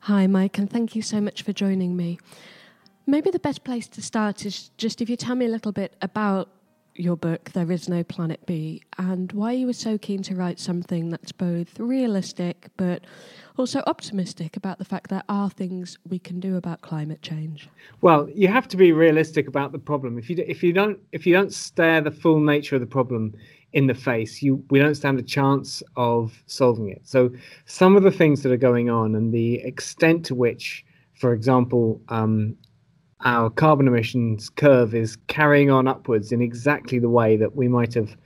Hi, 0.00 0.26
Mike, 0.26 0.58
and 0.58 0.68
thank 0.68 0.96
you 0.96 1.02
so 1.02 1.20
much 1.20 1.42
for 1.42 1.52
joining 1.52 1.96
me. 1.96 2.18
Maybe 3.06 3.30
the 3.30 3.38
best 3.38 3.62
place 3.62 3.86
to 3.86 4.02
start 4.02 4.44
is 4.44 4.72
just 4.76 5.00
if 5.00 5.08
you 5.08 5.16
tell 5.16 5.36
me 5.36 5.46
a 5.46 5.48
little 5.48 5.70
bit 5.70 5.94
about 6.02 6.57
your 6.98 7.16
book, 7.16 7.50
There 7.52 7.70
Is 7.70 7.88
No 7.88 8.02
Planet 8.02 8.44
B, 8.46 8.82
and 8.98 9.32
why 9.32 9.52
you 9.52 9.66
were 9.66 9.72
so 9.72 9.98
keen 9.98 10.22
to 10.24 10.34
write 10.34 10.58
something 10.58 11.10
that's 11.10 11.32
both 11.32 11.78
realistic 11.78 12.68
but 12.76 13.04
also 13.56 13.82
optimistic 13.86 14.56
about 14.56 14.78
the 14.78 14.84
fact 14.84 15.10
there 15.10 15.22
are 15.28 15.50
things 15.50 15.98
we 16.08 16.18
can 16.18 16.40
do 16.40 16.56
about 16.56 16.80
climate 16.80 17.22
change. 17.22 17.68
Well, 18.00 18.28
you 18.34 18.48
have 18.48 18.68
to 18.68 18.76
be 18.76 18.92
realistic 18.92 19.48
about 19.48 19.72
the 19.72 19.78
problem. 19.78 20.18
If 20.18 20.30
you 20.30 20.36
if 20.46 20.62
you 20.62 20.72
don't 20.72 20.98
if 21.12 21.26
you 21.26 21.34
don't 21.34 21.52
stare 21.52 22.00
the 22.00 22.10
full 22.10 22.40
nature 22.40 22.76
of 22.76 22.80
the 22.80 22.86
problem 22.86 23.34
in 23.72 23.86
the 23.86 23.94
face, 23.94 24.42
you 24.42 24.64
we 24.70 24.78
don't 24.78 24.94
stand 24.94 25.18
a 25.18 25.22
chance 25.22 25.82
of 25.96 26.42
solving 26.46 26.88
it. 26.88 27.02
So 27.04 27.30
some 27.66 27.96
of 27.96 28.02
the 28.02 28.10
things 28.10 28.42
that 28.42 28.52
are 28.52 28.56
going 28.56 28.90
on 28.90 29.14
and 29.14 29.32
the 29.32 29.56
extent 29.56 30.24
to 30.26 30.34
which, 30.34 30.84
for 31.14 31.32
example, 31.32 32.00
um, 32.08 32.56
our 33.24 33.50
carbon 33.50 33.88
emissions 33.88 34.48
curve 34.48 34.94
is 34.94 35.16
carrying 35.26 35.70
on 35.70 35.88
upwards 35.88 36.32
in 36.32 36.40
exactly 36.40 36.98
the 36.98 37.08
way 37.08 37.36
that 37.36 37.56
we 37.56 37.68
might 37.68 37.94
have 37.94 38.16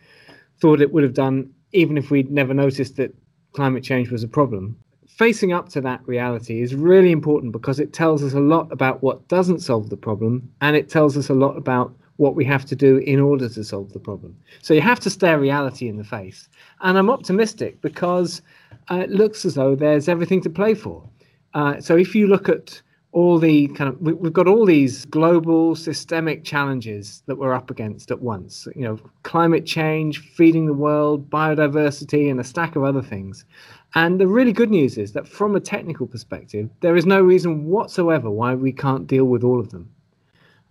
thought 0.61 0.81
it 0.81 0.93
would 0.93 1.03
have 1.03 1.15
done, 1.15 1.51
even 1.73 1.97
if 1.97 2.11
we'd 2.11 2.31
never 2.31 2.55
noticed 2.55 2.97
that 2.97 3.15
climate 3.53 3.83
change 3.83 4.11
was 4.11 4.23
a 4.23 4.29
problem. 4.29 4.77
Facing 5.09 5.53
up 5.53 5.69
to 5.71 5.81
that 5.81 6.07
reality 6.07 6.63
is 6.63 6.75
really 6.75 7.13
important 7.13 7.53
because 7.53 7.79
it 7.79 7.93
tells 7.93 8.23
us 8.23 8.33
a 8.33 8.41
lot 8.41 8.71
about 8.73 9.03
what 9.03 9.27
doesn't 9.29 9.61
solve 9.61 9.91
the 9.91 9.97
problem, 9.97 10.49
and 10.61 10.77
it 10.77 10.89
tells 10.89 11.17
us 11.17 11.29
a 11.29 11.35
lot 11.35 11.57
about 11.57 11.95
what 12.17 12.35
we 12.35 12.45
have 12.45 12.65
to 12.67 12.77
do 12.77 12.99
in 12.99 13.19
order 13.19 13.49
to 13.49 13.65
solve 13.65 13.93
the 13.93 13.99
problem. 13.99 14.37
So 14.61 14.75
you 14.75 14.81
have 14.81 15.01
to 15.01 15.11
stare 15.11 15.39
reality 15.39 15.89
in 15.89 15.97
the 15.97 16.05
face. 16.05 16.49
And 16.81 16.97
I'm 16.97 17.11
optimistic 17.11 17.81
because 17.81 18.43
uh, 18.91 18.97
it 18.97 19.11
looks 19.11 19.45
as 19.45 19.55
though 19.55 19.75
there's 19.75 20.09
everything 20.09 20.41
to 20.43 20.51
play 20.51 20.75
for. 20.75 21.09
Uh, 21.55 21.81
so 21.81 21.97
if 21.97 22.15
you 22.15 22.27
look 22.27 22.49
at 22.49 22.81
all 23.13 23.39
the 23.39 23.69
kind 23.69 23.89
of 23.89 24.01
we, 24.01 24.13
we've 24.15 24.33
got 24.33 24.49
all 24.49 24.65
these 24.65 25.05
global 25.07 25.77
systemic 25.77 26.45
challenges 26.45 27.23
that 27.27 27.37
we're 27.37 27.55
up 27.55 27.71
against 27.71 28.11
at 28.11 28.21
once. 28.21 28.67
You 28.75 28.83
know 28.83 29.01
climate 29.23 29.67
change 29.67 30.19
feeding 30.19 30.67
the 30.67 30.75
world 30.75 31.31
biodiversity 31.31 32.31
and 32.31 32.41
a 32.41 32.45
stack 32.45 32.75
of 32.77 32.85
other 32.85 33.03
things. 33.03 33.45
And 33.95 34.19
the 34.19 34.27
really 34.27 34.53
good 34.53 34.71
news 34.71 34.97
is 34.97 35.13
that 35.13 35.29
from 35.29 35.55
a 35.55 35.61
technical 35.61 36.07
perspective 36.07 36.71
there 36.81 36.97
is 36.97 37.07
no 37.07 37.21
reason 37.21 37.67
whatsoever 37.67 38.31
why 38.31 38.55
we 38.55 38.73
can't 38.73 39.07
deal 39.07 39.25
with 39.25 39.45
all 39.45 39.61
of 39.61 39.71
them. 39.71 39.91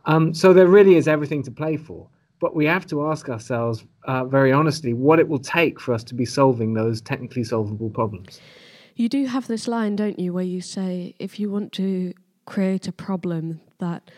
Um, 0.06 0.34
so 0.34 0.52
there 0.52 0.68
really 0.68 0.96
is 0.96 1.08
everything 1.08 1.44
to 1.44 1.52
play 1.52 1.78
for 1.78 2.08
but 2.42 2.56
we 2.56 2.66
have 2.66 2.88
to 2.88 3.08
ask 3.08 3.30
ourselves 3.30 3.86
uh, 4.06 4.26
very 4.26 4.52
honestly 4.52 4.94
what 4.94 5.20
it 5.20 5.30
will 5.30 5.40
take 5.40 5.80
for 5.80 5.94
us 5.94 6.04
to 6.04 6.16
be 6.16 6.26
solving 6.26 6.74
those 6.74 7.00
technically 7.00 7.44
solvable 7.44 7.90
problems. 7.90 8.42
You 8.96 9.08
do 9.08 9.26
have 9.26 9.48
this 9.48 9.68
line, 9.68 9.96
don't 9.96 10.20
you, 10.20 10.34
where 10.34 10.44
you 10.44 10.60
say 10.60 11.16
if 11.20 11.40
you 11.40 11.50
want 11.50 11.72
to 11.74 12.14
create 12.46 12.88
a 12.88 12.92
problem 12.92 13.62
that 13.80 14.10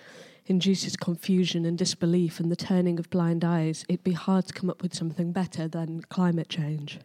induces 0.46 0.96
confusion 0.96 1.66
and 1.66 1.78
disbelief 1.78 2.40
and 2.40 2.52
the 2.52 2.56
turning 2.56 3.00
of 3.00 3.10
blind 3.10 3.46
eyes, 3.46 3.86
it'd 3.88 4.04
be 4.04 4.12
hard 4.12 4.46
to 4.48 4.54
come 4.54 4.70
up 4.70 4.82
with 4.82 4.94
something 4.94 5.32
better 5.32 5.68
than 5.68 6.02
climate 6.10 6.50
change. 6.50 7.00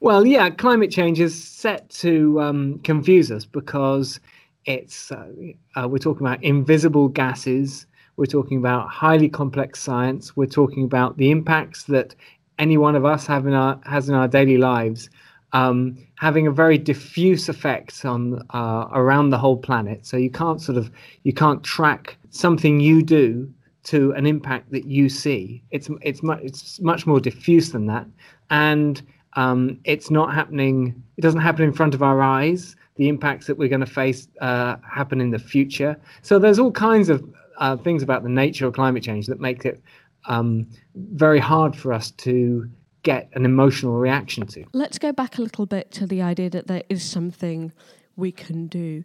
Well, 0.00 0.26
yeah, 0.26 0.50
climate 0.50 0.90
change 0.90 1.20
is 1.20 1.42
set 1.42 1.88
to 1.90 2.40
um, 2.40 2.78
confuse 2.80 3.30
us 3.30 3.46
because 3.46 4.20
it's 4.66 5.12
uh, 5.12 5.28
uh, 5.76 5.88
we're 5.88 5.98
talking 5.98 6.26
about 6.26 6.42
invisible 6.42 7.08
gases, 7.08 7.86
we're 8.16 8.26
talking 8.26 8.58
about 8.58 8.88
highly 8.88 9.28
complex 9.28 9.80
science, 9.80 10.36
we're 10.36 10.46
talking 10.46 10.84
about 10.84 11.16
the 11.16 11.30
impacts 11.30 11.84
that 11.84 12.14
any 12.58 12.76
one 12.76 12.94
of 12.96 13.04
us 13.04 13.26
have 13.26 13.46
in 13.46 13.54
our 13.54 13.80
has 13.84 14.08
in 14.08 14.14
our 14.14 14.28
daily 14.28 14.58
lives, 14.58 15.10
um, 15.54 15.96
having 16.16 16.46
a 16.46 16.50
very 16.50 16.76
diffuse 16.76 17.48
effect 17.48 18.04
on 18.04 18.44
uh, 18.50 18.88
around 18.92 19.30
the 19.30 19.38
whole 19.38 19.56
planet. 19.56 20.04
So 20.04 20.16
you 20.16 20.30
can't 20.30 20.60
sort 20.60 20.76
of 20.76 20.90
you 21.22 21.32
can't 21.32 21.62
track 21.62 22.16
something 22.30 22.80
you 22.80 23.02
do 23.02 23.50
to 23.84 24.12
an 24.12 24.26
impact 24.26 24.72
that 24.72 24.84
you 24.84 25.08
see. 25.08 25.62
It's 25.70 25.88
it's 26.02 26.22
much 26.22 26.40
it's 26.42 26.80
much 26.80 27.06
more 27.06 27.20
diffuse 27.20 27.70
than 27.70 27.86
that, 27.86 28.06
and 28.50 29.00
um, 29.34 29.78
it's 29.84 30.10
not 30.10 30.34
happening. 30.34 31.02
It 31.16 31.20
doesn't 31.20 31.40
happen 31.40 31.64
in 31.64 31.72
front 31.72 31.94
of 31.94 32.02
our 32.02 32.20
eyes. 32.20 32.76
The 32.96 33.08
impacts 33.08 33.46
that 33.46 33.56
we're 33.56 33.68
going 33.68 33.80
to 33.80 33.86
face 33.86 34.28
uh, 34.40 34.76
happen 34.88 35.20
in 35.20 35.30
the 35.30 35.38
future. 35.38 35.96
So 36.22 36.38
there's 36.38 36.58
all 36.58 36.70
kinds 36.72 37.08
of 37.08 37.24
uh, 37.58 37.76
things 37.76 38.02
about 38.02 38.22
the 38.24 38.28
nature 38.28 38.66
of 38.66 38.74
climate 38.74 39.02
change 39.02 39.26
that 39.26 39.40
make 39.40 39.64
it 39.64 39.80
um, 40.26 40.66
very 40.94 41.40
hard 41.40 41.76
for 41.76 41.92
us 41.92 42.10
to 42.12 42.68
get 43.04 43.28
an 43.34 43.44
emotional 43.44 43.96
reaction 43.96 44.46
to. 44.48 44.64
Let's 44.72 44.98
go 44.98 45.12
back 45.12 45.38
a 45.38 45.42
little 45.42 45.66
bit 45.66 45.92
to 45.92 46.06
the 46.06 46.20
idea 46.20 46.50
that 46.50 46.66
there 46.66 46.82
is 46.88 47.08
something 47.08 47.72
we 48.16 48.32
can 48.32 48.66
do. 48.66 49.04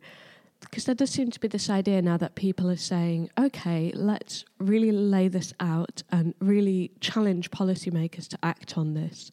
Because 0.61 0.85
there 0.85 0.95
does 0.95 1.11
seem 1.11 1.31
to 1.31 1.39
be 1.39 1.47
this 1.47 1.69
idea 1.69 2.01
now 2.01 2.17
that 2.17 2.35
people 2.35 2.69
are 2.69 2.75
saying, 2.75 3.29
okay, 3.39 3.91
let's 3.95 4.43
really 4.57 4.91
lay 4.91 5.27
this 5.27 5.53
out 5.59 6.03
and 6.11 6.33
really 6.39 6.91
challenge 6.99 7.51
policymakers 7.51 8.27
to 8.29 8.39
act 8.43 8.77
on 8.77 8.93
this. 8.93 9.31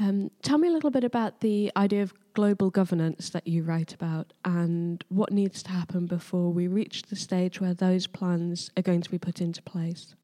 Um, 0.00 0.30
tell 0.42 0.56
me 0.56 0.68
a 0.68 0.72
little 0.72 0.90
bit 0.90 1.04
about 1.04 1.40
the 1.40 1.70
idea 1.76 2.02
of 2.02 2.14
global 2.32 2.70
governance 2.70 3.28
that 3.30 3.46
you 3.46 3.62
write 3.62 3.92
about 3.92 4.32
and 4.44 5.04
what 5.10 5.32
needs 5.32 5.62
to 5.64 5.70
happen 5.70 6.06
before 6.06 6.50
we 6.50 6.66
reach 6.66 7.02
the 7.02 7.16
stage 7.16 7.60
where 7.60 7.74
those 7.74 8.06
plans 8.06 8.70
are 8.76 8.82
going 8.82 9.02
to 9.02 9.10
be 9.10 9.18
put 9.18 9.40
into 9.40 9.60
place. 9.60 10.14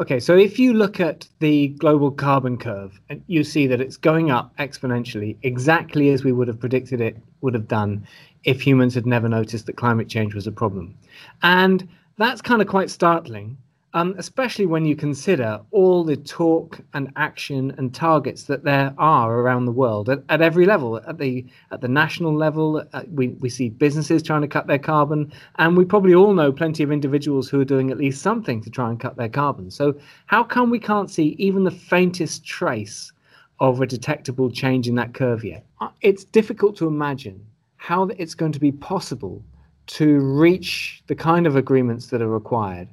Okay, 0.00 0.20
so 0.20 0.36
if 0.36 0.60
you 0.60 0.74
look 0.74 1.00
at 1.00 1.26
the 1.40 1.68
global 1.68 2.12
carbon 2.12 2.56
curve, 2.56 3.00
you 3.26 3.42
see 3.42 3.66
that 3.66 3.80
it's 3.80 3.96
going 3.96 4.30
up 4.30 4.56
exponentially, 4.58 5.36
exactly 5.42 6.10
as 6.10 6.22
we 6.22 6.30
would 6.30 6.46
have 6.46 6.60
predicted 6.60 7.00
it 7.00 7.16
would 7.40 7.52
have 7.52 7.66
done 7.66 8.06
if 8.44 8.60
humans 8.60 8.94
had 8.94 9.06
never 9.06 9.28
noticed 9.28 9.66
that 9.66 9.76
climate 9.76 10.08
change 10.08 10.36
was 10.36 10.46
a 10.46 10.52
problem. 10.52 10.96
And 11.42 11.88
that's 12.16 12.40
kind 12.40 12.62
of 12.62 12.68
quite 12.68 12.90
startling 12.90 13.58
um, 13.94 14.14
especially 14.18 14.66
when 14.66 14.84
you 14.84 14.94
consider 14.94 15.60
all 15.70 16.04
the 16.04 16.16
talk 16.16 16.80
and 16.92 17.10
action 17.16 17.74
and 17.78 17.94
targets 17.94 18.44
that 18.44 18.62
there 18.62 18.94
are 18.98 19.40
around 19.40 19.64
the 19.64 19.72
world 19.72 20.10
at, 20.10 20.22
at 20.28 20.42
every 20.42 20.66
level. 20.66 20.98
At 21.08 21.18
the 21.18 21.46
at 21.70 21.80
the 21.80 21.88
national 21.88 22.34
level, 22.34 22.84
uh, 22.92 23.02
we 23.10 23.28
we 23.28 23.48
see 23.48 23.70
businesses 23.70 24.22
trying 24.22 24.42
to 24.42 24.48
cut 24.48 24.66
their 24.66 24.78
carbon, 24.78 25.32
and 25.56 25.76
we 25.76 25.84
probably 25.84 26.14
all 26.14 26.34
know 26.34 26.52
plenty 26.52 26.82
of 26.82 26.92
individuals 26.92 27.48
who 27.48 27.60
are 27.60 27.64
doing 27.64 27.90
at 27.90 27.98
least 27.98 28.20
something 28.20 28.60
to 28.62 28.70
try 28.70 28.90
and 28.90 29.00
cut 29.00 29.16
their 29.16 29.28
carbon. 29.28 29.70
So 29.70 29.98
how 30.26 30.44
come 30.44 30.70
we 30.70 30.80
can't 30.80 31.10
see 31.10 31.34
even 31.38 31.64
the 31.64 31.70
faintest 31.70 32.44
trace 32.44 33.12
of 33.60 33.80
a 33.80 33.86
detectable 33.86 34.50
change 34.50 34.86
in 34.86 34.94
that 34.96 35.14
curve 35.14 35.44
yet? 35.44 35.64
Uh, 35.80 35.88
it's 36.02 36.24
difficult 36.24 36.76
to 36.76 36.86
imagine 36.86 37.44
how 37.76 38.04
it's 38.18 38.34
going 38.34 38.52
to 38.52 38.60
be 38.60 38.72
possible 38.72 39.42
to 39.86 40.20
reach 40.20 41.02
the 41.06 41.14
kind 41.14 41.46
of 41.46 41.56
agreements 41.56 42.08
that 42.08 42.20
are 42.20 42.28
required 42.28 42.88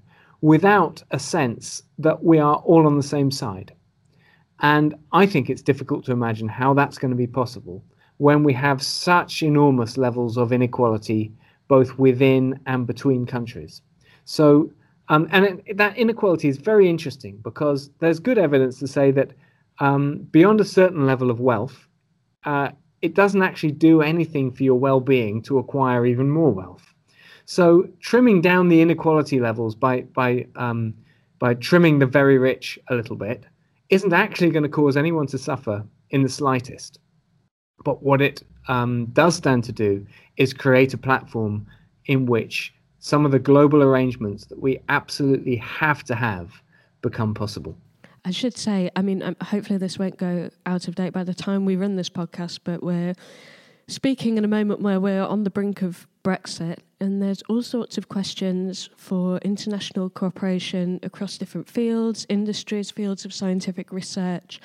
without 0.46 1.02
a 1.10 1.18
sense 1.18 1.82
that 1.98 2.24
we 2.24 2.38
are 2.38 2.58
all 2.58 2.86
on 2.86 2.96
the 2.98 3.10
same 3.16 3.32
side. 3.32 3.74
And 4.60 4.94
I 5.12 5.26
think 5.26 5.50
it's 5.50 5.64
difficult 5.64 6.06
to 6.06 6.12
imagine 6.12 6.48
how 6.48 6.76
that's 6.76 7.00
going 7.00 7.10
to 7.10 7.18
be 7.18 7.26
possible 7.26 7.84
when 8.18 8.44
we 8.44 8.54
have 8.54 8.84
such 8.84 9.42
enormous 9.42 9.98
levels 9.98 10.38
of 10.38 10.54
inequality 10.54 11.32
both 11.68 11.98
within 11.98 12.60
and 12.68 12.86
between 12.86 13.26
countries. 13.26 13.82
So, 14.26 14.72
um, 15.10 15.28
and 15.32 15.46
it, 15.46 15.78
that 15.78 15.98
inequality 15.98 16.48
is 16.48 16.58
very 16.58 16.88
interesting 16.88 17.40
because 17.44 17.90
there's 18.00 18.20
good 18.20 18.38
evidence 18.38 18.78
to 18.82 18.88
say 18.88 19.10
that 19.12 19.32
um, 19.80 20.28
beyond 20.30 20.62
a 20.62 20.66
certain 20.80 21.08
level 21.08 21.32
of 21.32 21.40
wealth, 21.40 21.88
uh, 22.44 22.70
it 23.02 23.16
doesn't 23.16 23.42
actually 23.42 23.72
do 23.72 24.04
anything 24.04 24.52
for 24.52 24.62
your 24.62 24.78
well 24.78 25.00
being 25.00 25.42
to 25.42 25.58
acquire 25.58 26.06
even 26.06 26.30
more 26.30 26.52
wealth. 26.52 26.95
So 27.46 27.88
trimming 28.00 28.42
down 28.42 28.70
the 28.70 28.82
inequality 28.82 29.40
levels 29.40 29.76
by 29.76 30.02
by 30.02 30.48
um, 30.56 30.94
by 31.40 31.54
trimming 31.54 32.00
the 32.00 32.06
very 32.06 32.38
rich 32.38 32.80
a 32.90 32.96
little 32.96 33.16
bit 33.16 33.46
isn't 33.90 34.14
actually 34.14 34.50
going 34.50 34.64
to 34.64 34.70
cause 34.70 34.98
anyone 34.98 35.28
to 35.28 35.38
suffer 35.38 35.86
in 36.10 36.24
the 36.24 36.30
slightest. 36.30 37.00
But 37.84 38.02
what 38.02 38.22
it 38.22 38.42
um, 38.68 39.08
does 39.14 39.36
stand 39.36 39.64
to 39.66 39.72
do 39.72 40.06
is 40.38 40.54
create 40.54 40.94
a 40.94 40.98
platform 40.98 41.68
in 42.06 42.26
which 42.26 42.74
some 43.00 43.26
of 43.26 43.32
the 43.32 43.40
global 43.40 43.84
arrangements 43.84 44.46
that 44.46 44.60
we 44.60 44.80
absolutely 44.90 45.58
have 45.58 46.04
to 46.06 46.16
have 46.16 46.52
become 47.02 47.36
possible. 47.36 47.78
I 48.24 48.32
should 48.32 48.58
say, 48.58 48.90
I 48.96 49.04
mean, 49.04 49.22
um, 49.22 49.36
hopefully 49.40 49.78
this 49.78 50.00
won't 50.00 50.18
go 50.18 50.50
out 50.66 50.88
of 50.88 50.96
date 50.96 51.14
by 51.14 51.24
the 51.24 51.36
time 51.36 51.66
we 51.66 51.76
run 51.76 51.96
this 51.96 52.10
podcast, 52.10 52.62
but 52.64 52.82
we're 52.82 53.14
speaking 53.88 54.40
in 54.40 54.46
a 54.46 54.48
moment 54.48 54.82
where 54.82 55.00
we're 55.00 55.24
on 55.24 55.44
the 55.44 55.52
brink 55.52 55.84
of 55.84 56.08
Brexit, 56.26 56.80
and 57.00 57.22
there's 57.22 57.44
all 57.44 57.62
sorts 57.62 58.00
of 58.00 58.10
questions 58.10 58.90
for 58.98 59.38
international 59.38 60.10
cooperation 60.10 61.00
across 61.04 61.38
different 61.38 61.70
fields, 61.70 62.26
industries, 62.30 62.90
fields 62.90 63.26
of 63.26 63.34
scientific 63.34 63.92
research. 63.92 64.60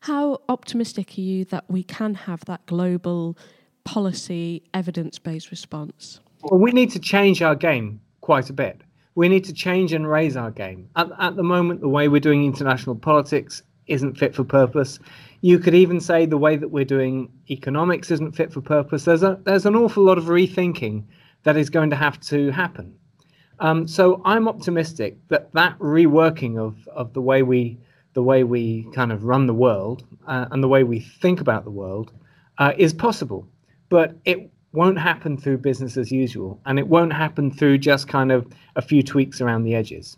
How 0.00 0.40
optimistic 0.48 1.18
are 1.18 1.20
you 1.20 1.44
that 1.46 1.64
we 1.68 1.82
can 1.82 2.14
have 2.14 2.42
that 2.46 2.64
global 2.64 3.36
policy 3.84 4.62
evidence 4.72 5.18
based 5.18 5.50
response? 5.50 6.20
Well, 6.42 6.58
we 6.58 6.72
need 6.72 6.90
to 6.92 6.98
change 6.98 7.42
our 7.42 7.54
game 7.54 8.00
quite 8.22 8.48
a 8.48 8.54
bit. 8.54 8.80
We 9.14 9.28
need 9.28 9.44
to 9.44 9.52
change 9.52 9.92
and 9.92 10.08
raise 10.08 10.38
our 10.38 10.50
game. 10.50 10.88
At, 10.96 11.10
at 11.20 11.36
the 11.36 11.42
moment, 11.42 11.82
the 11.82 11.88
way 11.88 12.08
we're 12.08 12.18
doing 12.18 12.46
international 12.46 12.96
politics 12.96 13.62
isn't 13.88 14.16
fit 14.16 14.34
for 14.34 14.42
purpose. 14.42 14.98
You 15.44 15.58
could 15.58 15.74
even 15.74 16.00
say 16.00 16.24
the 16.24 16.38
way 16.38 16.56
that 16.56 16.70
we're 16.70 16.86
doing 16.86 17.28
economics 17.50 18.10
isn't 18.10 18.34
fit 18.34 18.50
for 18.50 18.62
purpose. 18.62 19.04
There's 19.04 19.22
a 19.22 19.38
there's 19.44 19.66
an 19.66 19.76
awful 19.76 20.02
lot 20.02 20.16
of 20.16 20.24
rethinking 20.24 21.04
that 21.42 21.58
is 21.58 21.68
going 21.68 21.90
to 21.90 21.96
have 21.96 22.18
to 22.32 22.50
happen. 22.50 22.94
Um, 23.58 23.86
so 23.86 24.22
I'm 24.24 24.48
optimistic 24.48 25.18
that 25.28 25.52
that 25.52 25.78
reworking 25.78 26.56
of 26.56 26.88
of 26.88 27.12
the 27.12 27.20
way 27.20 27.42
we 27.42 27.78
the 28.14 28.22
way 28.22 28.42
we 28.42 28.88
kind 28.94 29.12
of 29.12 29.24
run 29.24 29.46
the 29.46 29.52
world 29.52 30.06
uh, 30.26 30.46
and 30.50 30.62
the 30.62 30.68
way 30.68 30.82
we 30.82 31.00
think 31.00 31.42
about 31.42 31.64
the 31.64 31.76
world 31.82 32.10
uh, 32.56 32.72
is 32.78 32.94
possible, 32.94 33.46
but 33.90 34.16
it 34.24 34.50
won't 34.72 34.98
happen 34.98 35.36
through 35.36 35.58
business 35.58 35.98
as 35.98 36.10
usual, 36.10 36.58
and 36.64 36.78
it 36.78 36.88
won't 36.88 37.12
happen 37.12 37.50
through 37.50 37.76
just 37.76 38.08
kind 38.08 38.32
of 38.32 38.46
a 38.76 38.80
few 38.80 39.02
tweaks 39.02 39.42
around 39.42 39.64
the 39.64 39.74
edges. 39.74 40.16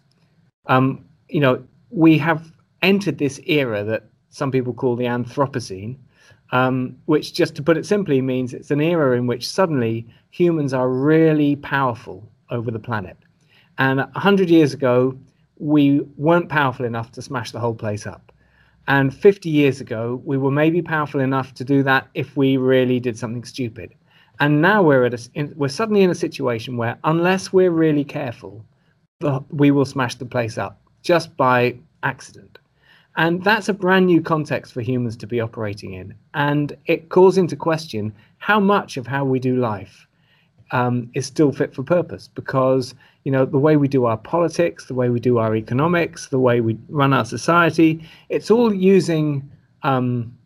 Um, 0.67 1.05
you 1.29 1.41
know, 1.41 1.65
we 1.91 2.17
have 2.19 2.53
entered 2.81 3.19
this 3.19 3.41
era 3.45 3.83
that 3.83 4.05
some 4.37 4.51
people 4.51 4.75
call 4.75 4.97
the 4.97 5.07
Anthropocene, 5.07 5.97
um, 6.53 6.95
which, 7.07 7.33
just 7.33 7.55
to 7.55 7.63
put 7.63 7.79
it 7.79 7.87
simply, 7.87 8.21
means 8.21 8.53
it's 8.53 8.71
an 8.71 8.83
era 8.83 9.17
in 9.17 9.27
which 9.27 9.49
suddenly 9.49 10.07
humans 10.31 10.75
are 10.75 10.91
really 10.91 11.57
powerful 11.57 12.23
over 12.51 12.71
the 12.71 12.79
planet. 12.79 13.17
And 13.79 13.99
100 13.99 14.51
years 14.51 14.75
ago, 14.75 15.19
we 15.59 16.01
weren't 16.19 16.51
powerful 16.51 16.85
enough 16.85 17.13
to 17.13 17.23
smash 17.23 17.51
the 17.51 17.61
whole 17.61 17.75
place 17.75 18.07
up. 18.07 18.31
And 18.87 19.15
50 19.15 19.49
years 19.49 19.81
ago, 19.81 20.21
we 20.27 20.37
were 20.37 20.51
maybe 20.51 20.83
powerful 20.83 21.21
enough 21.21 21.55
to 21.55 21.65
do 21.65 21.83
that 21.85 22.09
if 22.13 22.37
we 22.37 22.59
really 22.59 23.01
did 23.01 23.19
something 23.19 23.45
stupid. 23.45 23.95
And 24.39 24.61
now 24.61 24.83
we're 24.83 25.07
at 25.07 25.15
a, 25.15 25.31
in, 25.33 25.55
we're 25.57 25.69
suddenly 25.69 26.03
in 26.03 26.11
a 26.11 26.15
situation 26.15 26.77
where 26.77 26.99
unless 27.05 27.55
we're 27.55 27.71
really 27.71 28.05
careful, 28.05 28.67
the, 29.21 29.43
we 29.49 29.71
will 29.71 29.87
smash 29.87 30.17
the 30.17 30.27
place 30.27 30.59
up 30.59 30.79
just 31.03 31.35
by 31.39 31.77
accident. 32.03 32.59
And 33.17 33.43
that's 33.43 33.69
a 33.69 33.75
brand 33.75 34.07
new 34.07 34.21
context 34.21 34.73
for 34.73 34.83
humans 34.83 35.17
to 35.17 35.27
be 35.27 35.41
operating 35.41 35.95
in. 35.95 36.15
And 36.35 36.77
it 36.85 37.09
calls 37.09 37.39
into 37.39 37.57
question 37.57 38.15
how 38.39 38.61
much 38.61 38.97
of 38.97 39.07
how 39.07 39.25
we 39.25 39.39
do 39.39 39.57
life 39.57 40.07
um, 40.73 41.11
is 41.15 41.27
still 41.27 41.53
fit 41.53 41.75
for 41.75 41.83
purpose 41.83 42.29
because 42.29 42.95
you 43.25 43.33
know 43.33 43.45
the 43.45 43.59
way 43.59 43.77
we 43.77 43.89
do 43.89 44.05
our 44.05 44.17
politics 44.17 44.87
the 44.87 44.95
way 44.95 45.09
we 45.09 45.21
do 45.21 45.39
our 45.39 45.55
economics 45.55 46.29
the 46.29 46.39
way 46.39 46.61
we 46.61 46.77
run 46.89 47.13
our 47.13 47.25
society 47.25 48.05
it's 48.29 48.51
all 48.51 48.75
using 48.75 49.49
um, 49.85 50.37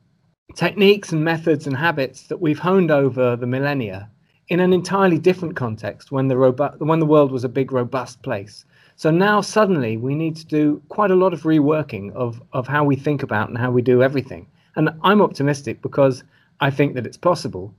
techniques 0.55 1.13
and 1.13 1.25
methods 1.25 1.67
and 1.67 1.77
habits 1.77 2.25
that 2.25 2.41
we've 2.41 2.59
honed 2.59 2.91
over 2.91 3.37
the 3.37 3.47
millennia 3.47 4.11
in 4.49 4.61
an 4.61 4.73
entirely 4.73 5.19
different 5.19 5.57
context 5.57 6.13
when 6.13 6.29
the 6.29 6.35
robu- 6.35 6.79
when 6.81 6.99
the 6.99 7.07
world 7.07 7.33
was 7.33 7.45
a 7.45 7.49
big 7.49 7.73
robust 7.73 8.23
place 8.23 8.65
so 9.01 9.11
now 9.11 9.41
suddenly 9.41 9.97
we 9.97 10.15
need 10.15 10.37
to 10.37 10.45
do 10.45 10.83
quite 10.91 11.11
a 11.11 11.15
lot 11.15 11.33
of 11.33 11.45
reworking 11.45 12.13
of, 12.13 12.43
of 12.53 12.69
how 12.69 12.85
we 12.85 12.97
think 12.97 13.23
about 13.23 13.49
and 13.49 13.57
how 13.57 13.71
we 13.71 13.81
do 13.81 14.03
everything. 14.03 14.47
And 14.77 14.91
I'm 15.03 15.23
optimistic 15.23 15.81
because 15.81 16.23
I 16.61 16.71
think 16.71 16.93
that 16.93 17.07
it's 17.07 17.17
possible, 17.17 17.75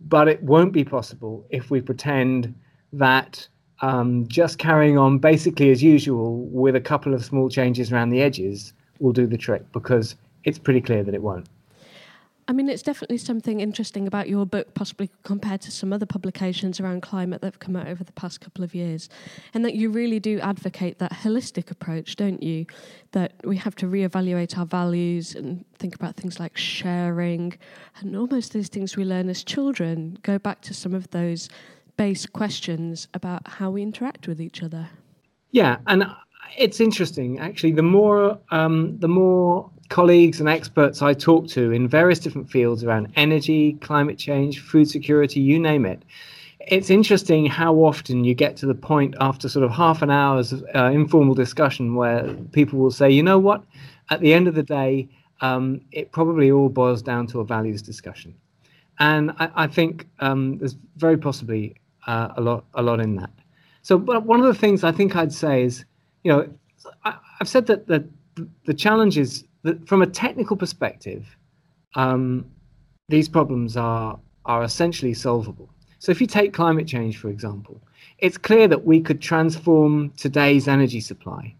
but 0.00 0.26
it 0.26 0.42
won't 0.42 0.72
be 0.72 0.82
possible 0.82 1.46
if 1.50 1.70
we 1.70 1.80
pretend 1.80 2.52
that 2.92 3.46
um, 3.82 4.26
just 4.26 4.58
carrying 4.58 4.98
on 4.98 5.18
basically 5.18 5.70
as 5.70 5.80
usual 5.80 6.38
with 6.46 6.74
a 6.74 6.80
couple 6.80 7.14
of 7.14 7.24
small 7.24 7.48
changes 7.48 7.92
around 7.92 8.10
the 8.10 8.20
edges 8.20 8.72
will 8.98 9.12
do 9.12 9.28
the 9.28 9.38
trick 9.38 9.62
because 9.70 10.16
it's 10.42 10.58
pretty 10.58 10.80
clear 10.80 11.04
that 11.04 11.14
it 11.14 11.22
won't. 11.22 11.48
I 12.48 12.52
mean, 12.54 12.70
it's 12.70 12.82
definitely 12.82 13.18
something 13.18 13.60
interesting 13.60 14.06
about 14.06 14.26
your 14.26 14.46
book, 14.46 14.72
possibly 14.72 15.10
compared 15.22 15.60
to 15.62 15.70
some 15.70 15.92
other 15.92 16.06
publications 16.06 16.80
around 16.80 17.02
climate 17.02 17.42
that 17.42 17.46
have 17.48 17.58
come 17.58 17.76
out 17.76 17.86
over 17.88 18.02
the 18.02 18.12
past 18.12 18.40
couple 18.40 18.64
of 18.64 18.74
years, 18.74 19.10
and 19.52 19.62
that 19.66 19.74
you 19.74 19.90
really 19.90 20.18
do 20.18 20.40
advocate 20.40 20.98
that 20.98 21.12
holistic 21.12 21.70
approach, 21.70 22.16
don't 22.16 22.42
you? 22.42 22.64
That 23.12 23.34
we 23.44 23.58
have 23.58 23.76
to 23.76 23.86
reevaluate 23.86 24.56
our 24.56 24.64
values 24.64 25.34
and 25.34 25.66
think 25.74 25.94
about 25.94 26.16
things 26.16 26.40
like 26.40 26.56
sharing 26.56 27.52
and 28.00 28.16
almost 28.16 28.54
those 28.54 28.68
things 28.68 28.96
we 28.96 29.04
learn 29.04 29.28
as 29.28 29.44
children, 29.44 30.18
go 30.22 30.38
back 30.38 30.62
to 30.62 30.72
some 30.72 30.94
of 30.94 31.10
those 31.10 31.50
base 31.98 32.24
questions 32.24 33.08
about 33.12 33.46
how 33.46 33.70
we 33.70 33.82
interact 33.82 34.26
with 34.26 34.40
each 34.40 34.62
other. 34.62 34.88
Yeah, 35.50 35.76
and 35.86 36.06
it's 36.56 36.80
interesting 36.80 37.38
actually. 37.40 37.72
The 37.72 37.82
more 37.82 38.38
um, 38.50 38.98
the 39.00 39.08
more 39.08 39.70
colleagues 39.88 40.40
and 40.40 40.48
experts 40.48 41.02
I 41.02 41.14
talk 41.14 41.48
to 41.48 41.72
in 41.72 41.88
various 41.88 42.18
different 42.18 42.50
fields 42.50 42.84
around 42.84 43.12
energy, 43.16 43.74
climate 43.74 44.18
change, 44.18 44.60
food 44.60 44.88
security, 44.88 45.40
you 45.40 45.58
name 45.58 45.86
it. 45.86 46.02
It's 46.60 46.90
interesting 46.90 47.46
how 47.46 47.74
often 47.76 48.24
you 48.24 48.34
get 48.34 48.56
to 48.58 48.66
the 48.66 48.74
point 48.74 49.14
after 49.20 49.48
sort 49.48 49.64
of 49.64 49.70
half 49.70 50.02
an 50.02 50.10
hour's 50.10 50.52
uh, 50.74 50.90
informal 50.92 51.34
discussion 51.34 51.94
where 51.94 52.34
people 52.52 52.78
will 52.78 52.90
say, 52.90 53.10
you 53.10 53.22
know 53.22 53.38
what, 53.38 53.64
at 54.10 54.20
the 54.20 54.34
end 54.34 54.48
of 54.48 54.54
the 54.54 54.62
day, 54.62 55.08
um, 55.40 55.80
it 55.92 56.12
probably 56.12 56.50
all 56.50 56.68
boils 56.68 57.00
down 57.00 57.26
to 57.28 57.40
a 57.40 57.44
values 57.44 57.80
discussion. 57.80 58.34
And 58.98 59.30
I, 59.38 59.50
I 59.54 59.66
think 59.66 60.08
um, 60.20 60.58
there's 60.58 60.76
very 60.96 61.16
possibly 61.16 61.76
uh, 62.06 62.28
a 62.36 62.40
lot, 62.40 62.64
a 62.74 62.82
lot 62.82 63.00
in 63.00 63.16
that. 63.16 63.30
So, 63.82 63.96
but 63.96 64.26
one 64.26 64.40
of 64.40 64.46
the 64.46 64.54
things 64.54 64.84
I 64.84 64.92
think 64.92 65.16
I'd 65.16 65.32
say 65.32 65.62
is, 65.62 65.84
you 66.24 66.32
know, 66.32 66.48
I, 67.04 67.14
have 67.38 67.48
said 67.48 67.66
that 67.66 67.86
the, 67.86 68.06
the 68.66 68.74
challenge 68.74 69.16
is 69.16 69.44
that 69.62 69.86
from 69.88 70.02
a 70.02 70.06
technical 70.06 70.56
perspective, 70.56 71.36
um, 71.94 72.44
these 73.08 73.28
problems 73.28 73.76
are 73.76 74.18
are 74.44 74.62
essentially 74.62 75.14
solvable. 75.14 75.68
So 75.98 76.12
if 76.12 76.20
you 76.20 76.26
take 76.26 76.52
climate 76.52 76.86
change, 76.86 77.18
for 77.18 77.28
example, 77.28 77.82
it's 78.18 78.38
clear 78.38 78.68
that 78.68 78.84
we 78.84 79.00
could 79.00 79.20
transform 79.20 80.10
today's 80.16 80.68
energy 80.68 81.00
supply, 81.00 81.54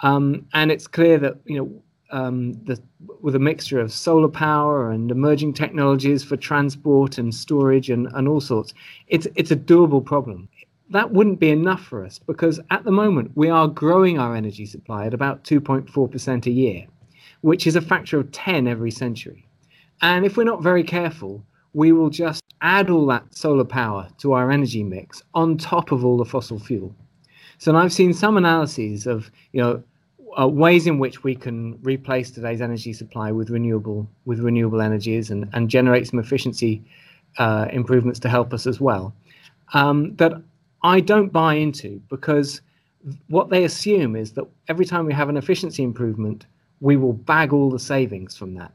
um, 0.00 0.46
and 0.52 0.70
it's 0.70 0.86
clear 0.86 1.18
that 1.18 1.36
you 1.44 1.58
know 1.58 1.82
um, 2.10 2.54
the, 2.64 2.80
with 3.20 3.34
a 3.34 3.38
mixture 3.38 3.80
of 3.80 3.92
solar 3.92 4.28
power 4.28 4.90
and 4.90 5.10
emerging 5.10 5.52
technologies 5.52 6.24
for 6.24 6.36
transport 6.36 7.18
and 7.18 7.34
storage 7.34 7.90
and, 7.90 8.08
and 8.14 8.28
all 8.28 8.40
sorts, 8.40 8.74
it's 9.06 9.26
it's 9.36 9.50
a 9.50 9.56
doable 9.56 10.04
problem. 10.04 10.48
That 10.90 11.12
wouldn't 11.12 11.38
be 11.38 11.50
enough 11.50 11.84
for 11.84 12.04
us 12.04 12.18
because 12.18 12.58
at 12.70 12.84
the 12.84 12.90
moment 12.90 13.32
we 13.34 13.50
are 13.50 13.68
growing 13.68 14.18
our 14.18 14.34
energy 14.34 14.64
supply 14.64 15.04
at 15.04 15.12
about 15.12 15.44
2.4% 15.44 16.46
a 16.46 16.50
year 16.50 16.86
which 17.40 17.66
is 17.66 17.76
a 17.76 17.80
factor 17.80 18.18
of 18.18 18.30
10 18.32 18.66
every 18.66 18.90
century. 18.90 19.46
And 20.02 20.24
if 20.24 20.36
we're 20.36 20.44
not 20.44 20.62
very 20.62 20.84
careful, 20.84 21.44
we 21.72 21.92
will 21.92 22.10
just 22.10 22.42
add 22.60 22.90
all 22.90 23.06
that 23.06 23.34
solar 23.34 23.64
power 23.64 24.08
to 24.18 24.32
our 24.32 24.50
energy 24.50 24.82
mix 24.82 25.22
on 25.34 25.56
top 25.56 25.92
of 25.92 26.04
all 26.04 26.16
the 26.16 26.24
fossil 26.24 26.58
fuel. 26.58 26.94
So 27.58 27.74
I've 27.76 27.92
seen 27.92 28.14
some 28.14 28.36
analyses 28.36 29.06
of, 29.06 29.30
you 29.52 29.60
know, 29.60 29.82
uh, 30.38 30.46
ways 30.46 30.86
in 30.86 30.98
which 30.98 31.24
we 31.24 31.34
can 31.34 31.78
replace 31.82 32.30
today's 32.30 32.60
energy 32.60 32.92
supply 32.92 33.32
with 33.32 33.50
renewable 33.50 34.08
with 34.24 34.40
renewable 34.40 34.80
energies 34.80 35.30
and, 35.30 35.48
and 35.52 35.68
generate 35.68 36.06
some 36.06 36.18
efficiency 36.18 36.82
uh, 37.38 37.66
improvements 37.72 38.20
to 38.20 38.28
help 38.28 38.52
us 38.52 38.66
as 38.66 38.80
well. 38.80 39.14
Um, 39.74 40.14
that 40.16 40.32
I 40.82 41.00
don't 41.00 41.32
buy 41.32 41.54
into 41.54 42.00
because 42.08 42.60
what 43.28 43.50
they 43.50 43.64
assume 43.64 44.16
is 44.16 44.32
that 44.32 44.44
every 44.68 44.84
time 44.84 45.06
we 45.06 45.12
have 45.12 45.28
an 45.28 45.36
efficiency 45.36 45.82
improvement, 45.82 46.46
we 46.80 46.96
will 46.96 47.12
bag 47.12 47.52
all 47.52 47.70
the 47.70 47.78
savings 47.78 48.36
from 48.36 48.54
that. 48.54 48.72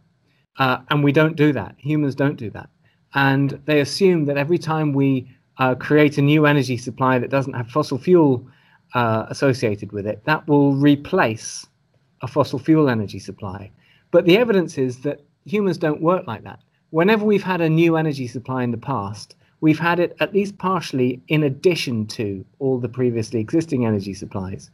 Uh, 0.57 0.77
and 0.89 1.03
we 1.03 1.11
don't 1.11 1.35
do 1.35 1.51
that. 1.53 1.75
Humans 1.77 2.15
don't 2.15 2.35
do 2.35 2.49
that. 2.51 2.69
And 3.15 3.61
they 3.65 3.79
assume 3.79 4.25
that 4.25 4.37
every 4.37 4.57
time 4.57 4.93
we 4.93 5.27
uh, 5.57 5.75
create 5.75 6.17
a 6.17 6.21
new 6.21 6.45
energy 6.45 6.77
supply 6.77 7.19
that 7.19 7.29
doesn't 7.29 7.53
have 7.53 7.69
fossil 7.69 7.97
fuel 7.97 8.47
uh, 8.93 9.25
associated 9.29 9.91
with 9.91 10.05
it, 10.05 10.23
that 10.25 10.47
will 10.47 10.73
replace 10.73 11.65
a 12.21 12.27
fossil 12.27 12.59
fuel 12.59 12.89
energy 12.89 13.19
supply. 13.19 13.71
But 14.11 14.25
the 14.25 14.37
evidence 14.37 14.77
is 14.77 15.01
that 15.01 15.21
humans 15.45 15.77
don't 15.77 16.01
work 16.01 16.27
like 16.27 16.43
that. 16.43 16.59
Whenever 16.91 17.25
we've 17.25 17.43
had 17.43 17.61
a 17.61 17.69
new 17.69 17.97
energy 17.97 18.27
supply 18.27 18.63
in 18.63 18.71
the 18.71 18.77
past, 18.77 19.35
we've 19.61 19.79
had 19.79 19.99
it 19.99 20.15
at 20.19 20.33
least 20.33 20.57
partially 20.57 21.21
in 21.27 21.43
addition 21.43 22.05
to 22.05 22.45
all 22.59 22.79
the 22.79 22.89
previously 22.89 23.39
existing 23.39 23.85
energy 23.85 24.13
supplies. 24.13 24.69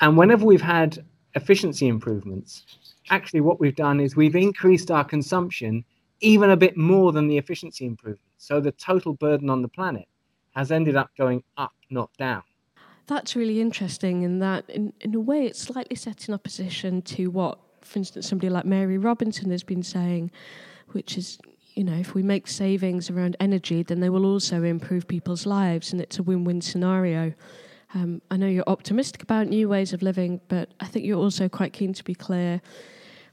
And 0.00 0.16
whenever 0.16 0.44
we've 0.44 0.60
had 0.60 1.04
efficiency 1.36 1.86
improvements, 1.86 2.64
actually 3.10 3.42
what 3.42 3.60
we've 3.60 3.76
done 3.76 4.00
is 4.00 4.16
we've 4.16 4.34
increased 4.34 4.90
our 4.90 5.04
consumption 5.04 5.84
even 6.20 6.50
a 6.50 6.56
bit 6.56 6.76
more 6.76 7.12
than 7.12 7.28
the 7.28 7.36
efficiency 7.36 7.86
improvements. 7.86 8.22
So 8.38 8.58
the 8.58 8.72
total 8.72 9.12
burden 9.12 9.50
on 9.50 9.62
the 9.62 9.68
planet 9.68 10.08
has 10.54 10.72
ended 10.72 10.96
up 10.96 11.10
going 11.16 11.44
up, 11.58 11.74
not 11.90 12.10
down. 12.18 12.42
That's 13.06 13.36
really 13.36 13.60
interesting 13.60 14.22
in 14.22 14.40
that, 14.40 14.68
in, 14.68 14.92
in 15.00 15.14
a 15.14 15.20
way, 15.20 15.46
it's 15.46 15.60
slightly 15.60 15.94
set 15.94 16.26
in 16.26 16.34
opposition 16.34 17.02
to 17.02 17.28
what, 17.28 17.58
for 17.82 17.98
instance, 17.98 18.26
somebody 18.28 18.48
like 18.48 18.64
Mary 18.64 18.98
Robinson 18.98 19.50
has 19.50 19.62
been 19.62 19.82
saying, 19.82 20.32
which 20.88 21.16
is, 21.16 21.38
you 21.74 21.84
know, 21.84 21.92
if 21.92 22.14
we 22.14 22.22
make 22.22 22.48
savings 22.48 23.10
around 23.10 23.36
energy, 23.38 23.82
then 23.82 24.00
they 24.00 24.08
will 24.08 24.24
also 24.24 24.62
improve 24.62 25.06
people's 25.06 25.46
lives, 25.46 25.92
and 25.92 26.00
it's 26.00 26.18
a 26.18 26.22
win 26.22 26.42
win 26.44 26.60
scenario. 26.62 27.34
Um, 27.94 28.20
I 28.30 28.36
know 28.36 28.46
you're 28.46 28.64
optimistic 28.66 29.22
about 29.22 29.46
new 29.48 29.68
ways 29.68 29.92
of 29.92 30.02
living, 30.02 30.40
but 30.48 30.70
I 30.80 30.86
think 30.86 31.04
you're 31.04 31.18
also 31.18 31.48
quite 31.48 31.72
keen 31.72 31.92
to 31.94 32.04
be 32.04 32.14
clear. 32.14 32.60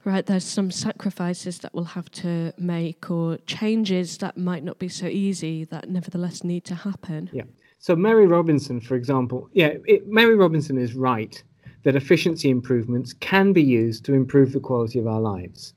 Right, 0.06 0.26
there's 0.26 0.44
some 0.44 0.70
sacrifices 0.70 1.60
that 1.60 1.74
we'll 1.74 1.86
have 1.86 2.12
to 2.12 2.52
make, 2.58 3.10
or 3.10 3.38
changes 3.48 4.18
that 4.18 4.38
might 4.38 4.64
not 4.64 4.78
be 4.78 4.90
so 4.90 5.06
easy 5.06 5.64
that 5.66 5.90
nevertheless 5.90 6.44
need 6.44 6.66
to 6.66 6.76
happen. 6.76 7.30
Yeah. 7.32 7.44
So 7.80 7.96
Mary 7.96 8.28
Robinson, 8.28 8.82
for 8.82 8.96
example, 8.96 9.50
yeah, 9.54 9.76
it, 9.86 10.08
Mary 10.08 10.36
Robinson 10.36 10.78
is 10.78 10.94
right 10.94 11.42
that 11.84 11.96
efficiency 11.96 12.50
improvements 12.50 13.14
can 13.14 13.54
be 13.54 13.64
used 13.64 14.06
to 14.06 14.14
improve 14.14 14.52
the 14.52 14.60
quality 14.60 15.00
of 15.00 15.08
our 15.08 15.22
lives. 15.22 15.74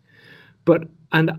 But 0.65 0.89
and 1.13 1.31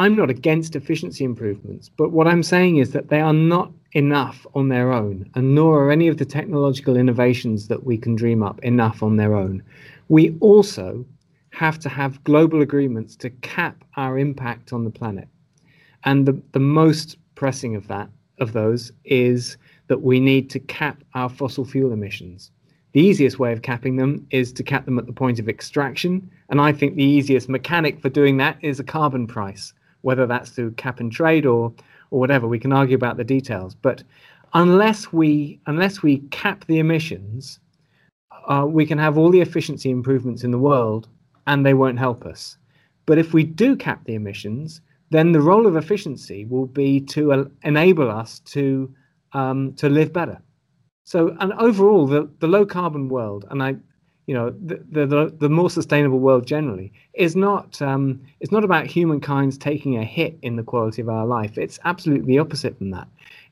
I'm 0.00 0.16
not 0.16 0.30
against 0.30 0.76
efficiency 0.76 1.24
improvements, 1.24 1.90
but 1.90 2.10
what 2.10 2.26
I'm 2.26 2.42
saying 2.42 2.78
is 2.78 2.92
that 2.92 3.10
they 3.10 3.20
are 3.20 3.34
not 3.34 3.70
enough 3.92 4.46
on 4.54 4.70
their 4.70 4.94
own, 4.94 5.28
and 5.34 5.54
nor 5.54 5.84
are 5.84 5.90
any 5.90 6.08
of 6.08 6.16
the 6.16 6.24
technological 6.24 6.96
innovations 6.96 7.68
that 7.68 7.84
we 7.84 7.98
can 7.98 8.14
dream 8.16 8.42
up 8.42 8.64
enough 8.64 9.02
on 9.02 9.16
their 9.16 9.34
own. 9.34 9.62
We 10.08 10.38
also 10.40 11.04
have 11.50 11.78
to 11.80 11.90
have 11.90 12.24
global 12.24 12.62
agreements 12.62 13.14
to 13.16 13.28
cap 13.28 13.84
our 13.96 14.18
impact 14.18 14.72
on 14.72 14.84
the 14.84 14.90
planet. 14.90 15.28
And 16.04 16.24
the, 16.24 16.40
the 16.52 16.60
most 16.60 17.18
pressing 17.34 17.76
of 17.76 17.86
that 17.88 18.08
of 18.38 18.54
those 18.54 18.92
is 19.04 19.58
that 19.88 20.00
we 20.00 20.18
need 20.18 20.48
to 20.48 20.60
cap 20.60 21.04
our 21.12 21.28
fossil 21.28 21.66
fuel 21.66 21.92
emissions. 21.92 22.50
The 22.92 23.02
easiest 23.02 23.38
way 23.38 23.52
of 23.52 23.60
capping 23.60 23.96
them 23.96 24.26
is 24.30 24.50
to 24.54 24.62
cap 24.62 24.86
them 24.86 24.98
at 24.98 25.04
the 25.04 25.12
point 25.12 25.38
of 25.38 25.46
extraction. 25.46 26.30
And 26.48 26.58
I 26.58 26.72
think 26.72 26.94
the 26.94 27.04
easiest 27.04 27.50
mechanic 27.50 28.00
for 28.00 28.08
doing 28.08 28.38
that 28.38 28.56
is 28.62 28.80
a 28.80 28.84
carbon 28.84 29.26
price, 29.26 29.74
whether 30.02 30.26
that's 30.26 30.50
through 30.50 30.72
cap 30.72 31.00
and 31.00 31.12
trade 31.12 31.46
or 31.46 31.72
or 32.10 32.18
whatever. 32.18 32.46
We 32.46 32.58
can 32.58 32.72
argue 32.72 32.96
about 32.96 33.16
the 33.16 33.24
details. 33.24 33.74
But 33.74 34.02
unless 34.54 35.12
we 35.12 35.60
unless 35.66 36.02
we 36.02 36.18
cap 36.30 36.64
the 36.66 36.78
emissions, 36.78 37.60
uh, 38.48 38.66
we 38.68 38.86
can 38.86 38.98
have 38.98 39.16
all 39.18 39.30
the 39.30 39.40
efficiency 39.40 39.90
improvements 39.90 40.44
in 40.44 40.50
the 40.50 40.58
world 40.58 41.08
and 41.46 41.64
they 41.64 41.74
won't 41.74 41.98
help 41.98 42.24
us. 42.26 42.56
But 43.06 43.18
if 43.18 43.32
we 43.32 43.44
do 43.44 43.76
cap 43.76 44.04
the 44.04 44.14
emissions, 44.14 44.80
then 45.10 45.32
the 45.32 45.40
role 45.40 45.66
of 45.66 45.76
efficiency 45.76 46.44
will 46.44 46.66
be 46.66 47.00
to 47.00 47.32
uh, 47.32 47.44
enable 47.64 48.10
us 48.10 48.40
to 48.40 48.92
um, 49.32 49.74
to 49.74 49.88
live 49.88 50.12
better. 50.12 50.40
So, 51.04 51.36
and 51.40 51.52
overall, 51.54 52.06
the, 52.06 52.30
the 52.38 52.46
low 52.46 52.64
carbon 52.64 53.08
world, 53.08 53.44
and 53.50 53.62
I, 53.62 53.76
you 54.30 54.34
know, 54.34 54.54
the, 54.64 55.06
the, 55.06 55.34
the 55.40 55.48
more 55.48 55.68
sustainable 55.68 56.20
world 56.20 56.46
generally 56.46 56.92
is 57.14 57.34
not 57.34 57.82
um, 57.82 58.20
it's 58.38 58.52
not 58.52 58.62
about 58.62 58.86
humankind's 58.86 59.58
taking 59.58 59.96
a 59.96 60.04
hit 60.04 60.38
in 60.42 60.54
the 60.54 60.62
quality 60.62 61.02
of 61.02 61.08
our 61.08 61.26
life. 61.26 61.58
It's 61.58 61.80
absolutely 61.84 62.26
the 62.26 62.38
opposite 62.38 62.78
from 62.78 62.92
that. 62.92 63.08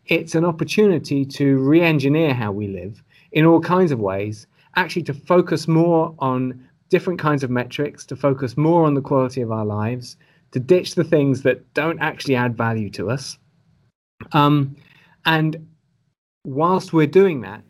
It's 0.07 0.37
an 0.37 0.45
opportunity 0.45 1.25
to 1.25 1.59
re-engineer 1.59 2.33
how 2.33 2.53
we 2.53 2.69
live 2.69 3.03
in 3.33 3.45
all 3.45 3.61
kinds 3.61 3.91
of 3.91 3.99
ways. 3.99 4.47
Actually, 4.77 5.03
to 5.03 5.14
focus 5.14 5.67
more 5.67 6.14
on 6.21 6.64
different 6.91 7.19
kinds 7.19 7.43
of 7.43 7.51
metrics, 7.51 8.07
to 8.07 8.14
focus 8.14 8.57
more 8.57 8.85
on 8.85 8.95
the 8.95 9.01
quality 9.01 9.41
of 9.41 9.51
our 9.51 9.67
lives, 9.67 10.17
to 10.53 10.61
ditch 10.61 10.95
the 10.95 11.03
things 11.03 11.43
that 11.43 11.75
don't 11.75 11.99
actually 11.99 12.37
add 12.37 12.57
value 12.57 12.88
to 12.91 13.11
us. 13.11 13.37
Um, 14.31 14.77
and 15.27 15.57
whilst 16.45 16.93
we're 16.93 17.09
doing 17.09 17.41
that, 17.41 17.64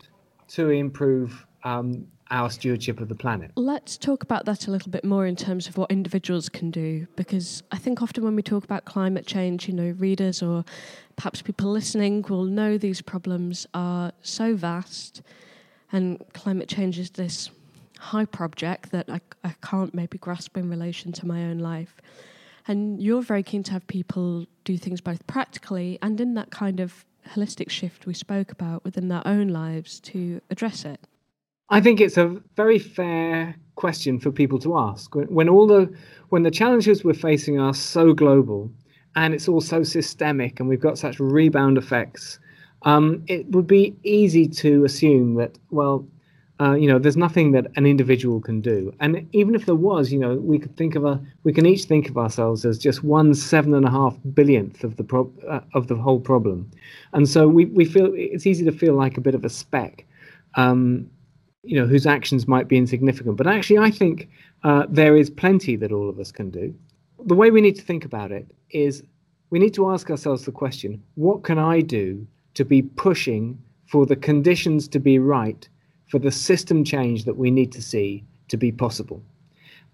to 0.48 0.68
improve 0.68 1.46
um, 1.64 2.06
our 2.30 2.50
stewardship 2.50 3.00
of 3.00 3.08
the 3.08 3.14
planet. 3.14 3.50
Let's 3.56 3.96
talk 3.96 4.22
about 4.22 4.44
that 4.44 4.66
a 4.66 4.70
little 4.70 4.90
bit 4.90 5.04
more 5.04 5.26
in 5.26 5.36
terms 5.36 5.66
of 5.66 5.76
what 5.76 5.90
individuals 5.90 6.48
can 6.48 6.70
do, 6.70 7.06
because 7.16 7.62
I 7.72 7.78
think 7.78 8.02
often 8.02 8.24
when 8.24 8.36
we 8.36 8.42
talk 8.42 8.64
about 8.64 8.84
climate 8.84 9.26
change, 9.26 9.68
you 9.68 9.74
know, 9.74 9.94
readers 9.98 10.42
or 10.42 10.64
perhaps 11.16 11.42
people 11.42 11.70
listening 11.70 12.24
will 12.28 12.44
know 12.44 12.78
these 12.78 13.00
problems 13.00 13.66
are 13.74 14.12
so 14.22 14.54
vast, 14.54 15.22
and 15.90 16.22
climate 16.34 16.68
change 16.68 16.98
is 16.98 17.10
this 17.10 17.50
hyper 17.98 18.44
object 18.44 18.92
that 18.92 19.08
I, 19.08 19.20
I 19.42 19.54
can't 19.62 19.92
maybe 19.94 20.18
grasp 20.18 20.56
in 20.56 20.68
relation 20.70 21.12
to 21.12 21.26
my 21.26 21.44
own 21.44 21.58
life. 21.58 21.96
And 22.68 23.02
you're 23.02 23.22
very 23.22 23.42
keen 23.42 23.62
to 23.64 23.72
have 23.72 23.86
people 23.86 24.46
do 24.64 24.76
things 24.76 25.00
both 25.00 25.26
practically 25.26 25.98
and 26.02 26.20
in 26.20 26.34
that 26.34 26.50
kind 26.50 26.80
of 26.80 27.06
holistic 27.30 27.70
shift 27.70 28.06
we 28.06 28.14
spoke 28.14 28.52
about 28.52 28.84
within 28.84 29.08
their 29.08 29.26
own 29.26 29.48
lives 29.48 30.00
to 30.00 30.40
address 30.50 30.84
it. 30.84 31.00
I 31.70 31.80
think 31.80 32.00
it's 32.00 32.16
a 32.16 32.36
very 32.56 32.78
fair 32.78 33.54
question 33.74 34.18
for 34.18 34.30
people 34.30 34.58
to 34.60 34.78
ask. 34.78 35.14
When 35.14 35.48
all 35.48 35.66
the 35.66 35.92
when 36.30 36.42
the 36.42 36.50
challenges 36.50 37.04
we're 37.04 37.14
facing 37.14 37.60
are 37.60 37.74
so 37.74 38.12
global 38.12 38.70
and 39.16 39.34
it's 39.34 39.48
all 39.48 39.60
so 39.60 39.82
systemic 39.82 40.60
and 40.60 40.68
we've 40.68 40.80
got 40.80 40.98
such 40.98 41.20
rebound 41.20 41.78
effects, 41.78 42.38
um, 42.82 43.22
it 43.26 43.46
would 43.50 43.66
be 43.66 43.96
easy 44.02 44.48
to 44.48 44.84
assume 44.84 45.34
that 45.34 45.58
well, 45.70 46.06
uh, 46.60 46.72
you 46.72 46.88
know, 46.88 46.98
there's 46.98 47.16
nothing 47.16 47.52
that 47.52 47.66
an 47.76 47.86
individual 47.86 48.40
can 48.40 48.60
do. 48.60 48.92
And 48.98 49.28
even 49.32 49.54
if 49.54 49.66
there 49.66 49.74
was, 49.74 50.10
you 50.10 50.18
know, 50.18 50.36
we 50.36 50.58
could 50.58 50.76
think 50.76 50.96
of 50.96 51.04
a, 51.04 51.20
we 51.44 51.52
can 51.52 51.66
each 51.66 51.84
think 51.84 52.08
of 52.08 52.16
ourselves 52.16 52.64
as 52.64 52.78
just 52.78 53.04
one 53.04 53.34
seven 53.34 53.74
and 53.74 53.86
a 53.86 53.90
half 53.90 54.16
billionth 54.34 54.84
of 54.84 54.96
the 54.96 55.04
pro- 55.04 55.32
uh, 55.48 55.60
of 55.74 55.86
the 55.88 55.94
whole 55.96 56.18
problem. 56.18 56.70
And 57.12 57.28
so 57.28 57.46
we, 57.46 57.66
we 57.66 57.84
feel 57.84 58.10
it's 58.14 58.46
easy 58.46 58.64
to 58.64 58.72
feel 58.72 58.94
like 58.94 59.18
a 59.18 59.20
bit 59.20 59.34
of 59.34 59.44
a 59.44 59.50
speck, 59.50 60.06
um, 60.54 61.08
you 61.62 61.78
know, 61.78 61.86
whose 61.86 62.06
actions 62.06 62.46
might 62.46 62.68
be 62.68 62.76
insignificant. 62.76 63.36
But 63.36 63.46
actually, 63.46 63.78
I 63.78 63.90
think 63.90 64.28
uh, 64.64 64.86
there 64.88 65.16
is 65.16 65.30
plenty 65.30 65.76
that 65.76 65.92
all 65.92 66.08
of 66.08 66.18
us 66.18 66.32
can 66.32 66.50
do. 66.50 66.74
The 67.24 67.34
way 67.34 67.50
we 67.50 67.60
need 67.60 67.76
to 67.76 67.82
think 67.82 68.04
about 68.04 68.32
it 68.32 68.46
is 68.70 69.02
we 69.50 69.58
need 69.58 69.74
to 69.74 69.90
ask 69.90 70.10
ourselves 70.10 70.44
the 70.44 70.52
question: 70.52 71.02
What 71.16 71.42
can 71.42 71.58
I 71.58 71.80
do 71.80 72.26
to 72.54 72.64
be 72.64 72.82
pushing 72.82 73.60
for 73.86 74.06
the 74.06 74.16
conditions 74.16 74.88
to 74.88 74.98
be 74.98 75.18
right? 75.18 75.68
for 76.08 76.18
the 76.18 76.32
system 76.32 76.84
change 76.84 77.24
that 77.24 77.36
we 77.36 77.50
need 77.50 77.70
to 77.72 77.82
see 77.82 78.24
to 78.48 78.56
be 78.56 78.72
possible. 78.72 79.22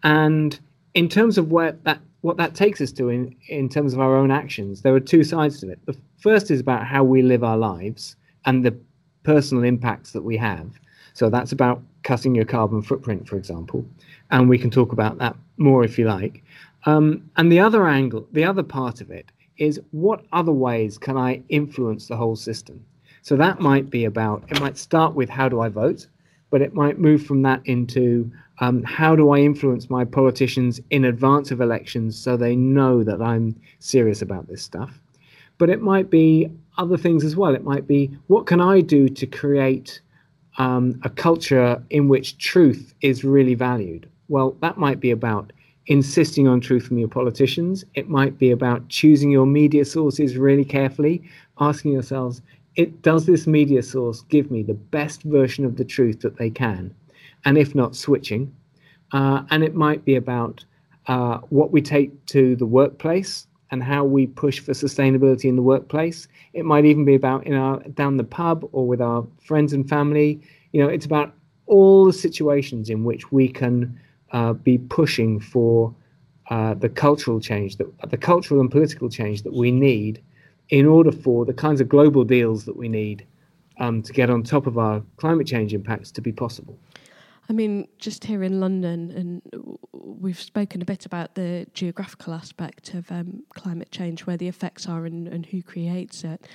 And 0.03 0.59
in 0.95 1.09
terms 1.09 1.39
of 1.39 1.51
where 1.51 1.73
that 1.83 2.01
what 2.21 2.39
that 2.39 2.55
takes 2.55 2.81
us 2.81 2.91
to 2.93 3.11
in, 3.11 3.37
in 3.49 3.69
terms 3.69 3.93
of 3.93 4.01
our 4.01 4.17
own 4.17 4.31
actions, 4.31 4.81
there 4.81 4.95
are 4.95 5.01
two 5.01 5.25
sides 5.25 5.61
to 5.61 5.69
it. 5.69 5.79
The 5.85 5.97
first 6.17 6.51
is 6.51 6.59
about 6.59 6.87
how 6.87 7.05
we 7.05 7.21
live 7.21 7.45
our 7.45 7.59
lives 7.59 8.17
and 8.47 8.65
the 8.65 8.75
personal 9.25 9.63
impacts 9.63 10.13
that 10.13 10.23
we 10.23 10.39
have. 10.39 10.71
So 11.15 11.31
that's 11.31 11.53
about 11.53 11.83
cutting 12.03 12.35
your 12.35 12.45
carbon 12.45 12.83
footprint, 12.83 13.29
for 13.29 13.37
example. 13.37 13.85
And 14.31 14.49
we 14.49 14.59
can 14.59 14.71
talk 14.71 14.93
about 14.93 15.19
that 15.19 15.37
more 15.57 15.85
if 15.85 15.99
you 15.99 16.07
like. 16.07 16.45
Um, 16.87 17.31
and 17.37 17.51
the 17.51 17.61
other 17.61 17.87
angle, 17.89 18.29
the 18.33 18.45
other 18.45 18.63
part 18.63 19.01
of 19.01 19.11
it 19.11 19.33
is 19.57 19.81
what 19.93 20.25
other 20.33 20.53
ways 20.53 20.99
can 20.99 21.17
I 21.17 21.43
influence 21.49 22.09
the 22.09 22.17
whole 22.17 22.37
system? 22.37 22.85
So 23.23 23.37
that 23.37 23.61
might 23.61 23.89
be 23.89 24.05
about, 24.05 24.45
it 24.51 24.61
might 24.61 24.77
start 24.77 25.15
with 25.15 25.31
how 25.31 25.49
do 25.49 25.61
I 25.61 25.69
vote, 25.69 26.07
but 26.51 26.61
it 26.61 26.75
might 26.75 26.99
move 26.99 27.25
from 27.25 27.43
that 27.43 27.63
into 27.65 28.31
um, 28.59 28.83
how 28.83 29.17
do 29.17 29.31
I 29.31 29.39
influence 29.39 29.89
my 29.89 30.05
politicians 30.05 30.81
in 30.91 31.05
advance 31.05 31.51
of 31.51 31.61
elections 31.61 32.19
so 32.19 32.37
they 32.37 32.55
know 32.55 33.03
that 33.03 33.23
I'm 33.23 33.59
serious 33.79 34.21
about 34.21 34.47
this 34.49 34.63
stuff. 34.63 35.01
But 35.59 35.71
it 35.71 35.81
might 35.81 36.11
be 36.11 36.51
other 36.77 36.97
things 36.97 37.25
as 37.25 37.37
well. 37.37 37.55
It 37.55 37.65
might 37.65 37.87
be 37.87 38.11
what 38.27 38.47
can 38.47 38.61
I 38.61 38.81
do 38.81 39.09
to 39.09 39.27
create 39.27 40.01
um, 40.59 41.01
a 41.03 41.11
culture 41.11 41.83
in 41.91 42.09
which 42.09 42.39
truth 42.39 42.95
is 43.01 43.25
really 43.25 43.55
valued? 43.55 44.09
Well, 44.29 44.57
that 44.61 44.79
might 44.79 45.01
be 45.01 45.11
about 45.11 45.53
insisting 45.87 46.49
on 46.49 46.61
truth 46.61 46.87
from 46.87 46.99
your 46.99 47.09
politicians. 47.09 47.85
It 47.95 48.09
might 48.09 48.39
be 48.39 48.51
about 48.51 48.89
choosing 48.89 49.31
your 49.31 49.47
media 49.47 49.85
sources 49.85 50.37
really 50.37 50.65
carefully, 50.65 51.23
asking 51.61 51.93
yourselves, 51.93 52.41
it 52.77 53.03
does 53.03 53.27
this 53.27 53.47
media 53.47 53.83
source 53.83 54.23
give 54.23 54.51
me 54.51 54.63
the 54.63 54.75
best 54.75 55.23
version 55.23 55.65
of 55.65 55.77
the 55.77 55.85
truth 55.85 56.21
that 56.23 56.39
they 56.39 56.51
can, 56.51 56.95
and 57.45 57.57
if 57.57 57.75
not, 57.75 57.95
switching. 57.95 58.53
Uh, 59.13 59.45
and 59.51 59.63
it 59.63 59.75
might 59.75 60.05
be 60.05 60.17
about 60.17 60.65
uh, 61.07 61.39
what 61.51 61.71
we 61.71 61.81
take 61.81 62.25
to 62.27 62.57
the 62.57 62.67
workplace 62.67 63.47
and 63.75 63.83
how 63.83 64.05
we 64.05 64.29
push 64.29 64.61
for 64.61 64.71
sustainability 64.71 65.47
in 65.47 65.57
the 65.57 65.63
workplace. 65.63 66.29
It 66.53 66.65
might 66.65 66.85
even 66.85 67.05
be 67.05 67.17
about 67.17 67.45
in 67.45 67.55
our 67.55 67.81
down 68.01 68.19
the 68.19 68.31
pub 68.41 68.69
or 68.71 68.87
with 68.87 69.01
our 69.01 69.27
friends 69.43 69.73
and 69.73 69.87
family. 69.89 70.41
You 70.71 70.81
know, 70.81 70.89
it's 70.89 71.05
about 71.05 71.35
all 71.67 72.05
the 72.05 72.13
situations 72.13 72.89
in 72.89 73.03
which 73.03 73.33
we 73.33 73.49
can 73.49 73.99
uh, 74.31 74.53
be 74.53 74.79
pushing 74.79 75.41
for 75.41 75.93
uh, 76.51 76.75
the 76.75 76.89
cultural 76.89 77.41
change 77.41 77.77
that 77.79 77.89
the 78.11 78.17
cultural 78.17 78.61
and 78.61 78.71
political 78.71 79.09
change 79.09 79.43
that 79.43 79.53
we 79.53 79.73
need 79.73 80.23
in 80.69 80.87
order 80.87 81.11
for 81.11 81.45
the 81.45 81.53
kinds 81.53 81.81
of 81.81 81.89
global 81.89 82.23
deals 82.23 82.65
that 82.67 82.77
we 82.77 82.89
need 82.89 83.27
um, 83.81 84.03
to 84.03 84.13
get 84.13 84.31
on 84.31 84.45
top 84.45 84.69
of 84.69 84.79
our 84.79 85.03
climate 85.17 85.49
change 85.49 85.75
impacts 85.75 86.13
to 86.13 86.21
be 86.21 86.31
possible. 86.31 86.79
I 87.49 87.53
mean, 87.53 87.89
just 87.99 88.25
here 88.25 88.43
in 88.43 88.59
London, 88.59 89.11
and 89.11 89.79
we've 89.93 90.41
spoken 90.41 90.81
a 90.81 90.85
bit 90.85 91.05
about 91.05 91.35
the 91.35 91.67
geographical 91.75 92.33
aspect 92.33 92.95
of 92.95 93.11
um, 93.13 93.43
climate 93.55 93.91
change, 93.91 94.27
where 94.27 94.37
the 94.37 94.49
effects 94.49 94.89
are 94.89 95.05
and, 95.05 95.29
and 95.29 95.45
who 95.45 95.63
creates 95.63 96.25
it. 96.25 96.47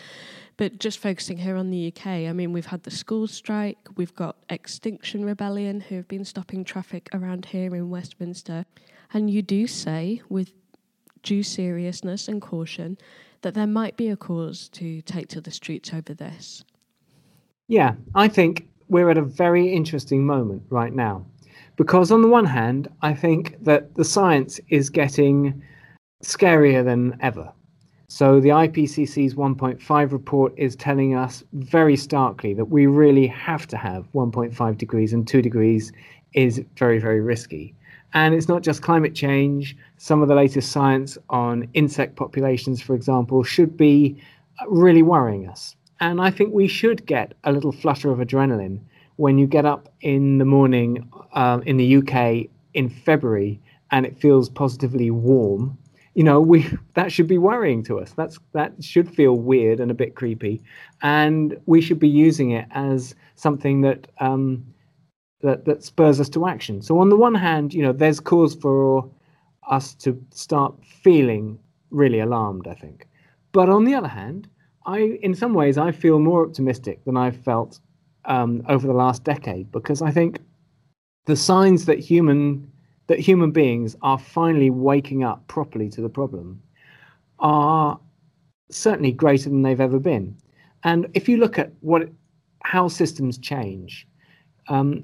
But 0.58 0.80
just 0.80 1.00
focusing 1.00 1.38
here 1.38 1.56
on 1.56 1.70
the 1.70 1.88
UK, 1.88 2.08
I 2.08 2.34
mean, 2.34 2.54
we've 2.54 2.66
had 2.66 2.84
the 2.84 2.92
school 2.92 3.28
strike, 3.28 3.78
we've 3.96 4.16
got 4.16 4.38
Extinction 4.50 5.24
Rebellion, 5.24 5.80
who 5.80 5.96
have 5.96 6.08
been 6.08 6.26
stopping 6.26 6.64
traffic 6.64 7.08
around 7.14 7.46
here 7.46 7.76
in 7.76 7.90
Westminster. 7.90 8.66
And 9.14 9.30
you 9.30 9.42
do 9.42 9.68
say, 9.68 10.22
with 10.28 10.52
due 11.22 11.44
seriousness 11.44 12.28
and 12.28 12.42
caution, 12.42 12.98
that 13.42 13.54
there 13.54 13.68
might 13.68 13.96
be 13.96 14.10
a 14.10 14.18
cause 14.18 14.68
to 14.70 15.02
take 15.04 15.28
to 15.30 15.42
the 15.42 15.52
streets 15.52 15.94
over 15.94 16.14
this. 16.14 16.64
Yeah, 17.68 17.94
I 18.16 18.28
think 18.28 18.68
we're 18.90 19.10
at 19.10 19.18
a 19.18 19.24
very 19.24 19.72
interesting 19.72 20.26
moment 20.26 20.64
right 20.70 20.94
now. 20.94 21.26
Because 21.78 22.12
on 22.12 22.22
the 22.22 22.28
one 22.28 22.46
hand, 22.46 22.90
I 23.02 23.14
think 23.14 23.64
that 23.64 23.96
the 23.96 24.04
science 24.04 24.60
is 24.70 24.90
getting 24.90 25.64
scarier 26.24 26.84
than 26.84 27.18
ever. 27.22 27.52
So 28.08 28.40
the 28.40 28.50
IPCC's 28.50 29.36
1.5 29.36 30.12
report 30.12 30.54
is 30.58 30.76
telling 30.76 31.16
us 31.16 31.44
very 31.54 31.96
starkly 31.96 32.54
that 32.56 32.66
we 32.66 32.88
really 32.88 33.28
have 33.28 33.68
to 33.68 33.78
have 33.78 34.12
1.5 34.14 34.78
degrees 34.78 35.14
and 35.14 35.28
2 35.28 35.42
degrees 35.42 35.94
is 36.34 36.62
very, 36.76 37.00
very 37.00 37.22
risky. 37.22 37.76
And 38.14 38.34
it's 38.34 38.48
not 38.48 38.64
just 38.64 38.82
climate 38.82 39.14
change. 39.14 39.78
Some 39.98 40.24
of 40.24 40.28
the 40.28 40.36
latest 40.36 40.72
science 40.72 41.18
on 41.30 41.70
insect 41.76 42.16
populations, 42.16 42.82
for 42.82 42.96
example, 42.96 43.44
should 43.44 43.78
be 43.78 44.20
really 44.68 45.04
worrying 45.04 45.48
us. 45.48 45.76
And 46.00 46.22
I 46.22 46.32
think 46.32 46.54
we 46.54 46.68
should 46.68 47.06
get 47.06 47.34
a 47.44 47.52
little 47.52 47.72
flutter 47.72 48.12
of 48.12 48.20
adrenaline 48.20 48.80
when 49.18 49.38
you 49.38 49.48
get 49.48 49.66
up 49.66 49.94
in 50.02 50.38
the 50.38 50.46
morning 50.46 51.10
uh, 51.34 51.60
in 51.66 51.78
the 51.78 51.98
UK 51.98 52.50
in 52.74 52.90
February 52.90 53.60
and 53.92 54.06
it 54.06 54.18
feels 54.18 54.50
positively 54.50 55.12
warm. 55.12 55.78
You 56.16 56.24
know, 56.24 56.40
we 56.40 56.70
that 56.94 57.12
should 57.12 57.28
be 57.28 57.38
worrying 57.38 57.84
to 57.84 58.00
us. 58.00 58.14
That's 58.14 58.40
that 58.54 58.84
should 58.84 59.14
feel 59.14 59.34
weird 59.34 59.80
and 59.80 59.92
a 59.92 59.94
bit 59.94 60.16
creepy, 60.16 60.62
and 61.02 61.58
we 61.66 61.82
should 61.82 62.00
be 62.00 62.10
using 62.10 62.52
it 62.52 62.68
as 62.72 63.16
something 63.36 63.82
that 63.82 64.08
um, 64.20 64.66
that 65.42 65.66
that 65.66 65.84
spurs 65.84 66.20
us 66.20 66.30
to 66.30 66.48
action. 66.48 66.82
So 66.82 67.00
on 67.00 67.10
the 67.10 67.18
one 67.18 67.36
hand, 67.36 67.74
you 67.74 67.82
know, 67.84 67.94
there's 67.94 68.20
cause 68.20 68.56
for 68.56 69.10
us 69.70 69.94
to 69.96 70.22
start 70.32 70.74
feeling 71.04 71.60
really 71.92 72.20
alarmed. 72.20 72.68
I 72.68 72.74
think, 72.74 73.08
but 73.52 73.70
on 73.70 73.86
the 73.86 73.96
other 73.96 74.08
hand, 74.08 74.48
I, 74.86 75.20
in 75.22 75.36
some 75.36 75.54
ways, 75.54 75.78
I 75.78 75.92
feel 75.92 76.20
more 76.20 76.46
optimistic 76.46 77.04
than 77.06 77.18
I've 77.18 77.38
felt 77.38 77.80
um, 78.26 78.64
over 78.68 78.88
the 78.88 78.94
last 78.94 79.24
decade 79.24 79.72
because 79.72 80.02
I 80.02 80.12
think 80.12 80.40
the 81.26 81.36
signs 81.36 81.86
that 81.86 82.00
human 82.00 82.72
that 83.08 83.20
human 83.20 83.50
beings 83.50 83.96
are 84.04 84.20
finally 84.20 84.70
waking 84.70 85.24
up 85.24 85.48
properly 85.48 85.90
to 85.90 86.00
the 86.00 86.10
problem 86.10 86.62
are 87.40 88.00
certainly 88.70 89.12
greater 89.12 89.50
than 89.50 89.64
they've 89.64 89.82
ever 89.82 89.98
been. 89.98 90.38
And 90.84 91.08
if 91.16 91.28
you 91.28 91.38
look 91.38 91.58
at 91.58 91.72
what 91.82 92.08
how 92.64 92.88
systems 92.88 93.38
change, 93.38 94.08
um, 94.68 95.04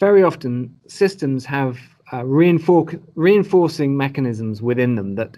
very 0.00 0.22
often 0.22 0.74
systems 0.88 1.44
have 1.44 1.78
uh, 2.10 2.22
reinfor- 2.22 3.00
reinforcing 3.14 3.96
mechanisms 3.96 4.60
within 4.62 4.96
them 4.96 5.14
that 5.14 5.36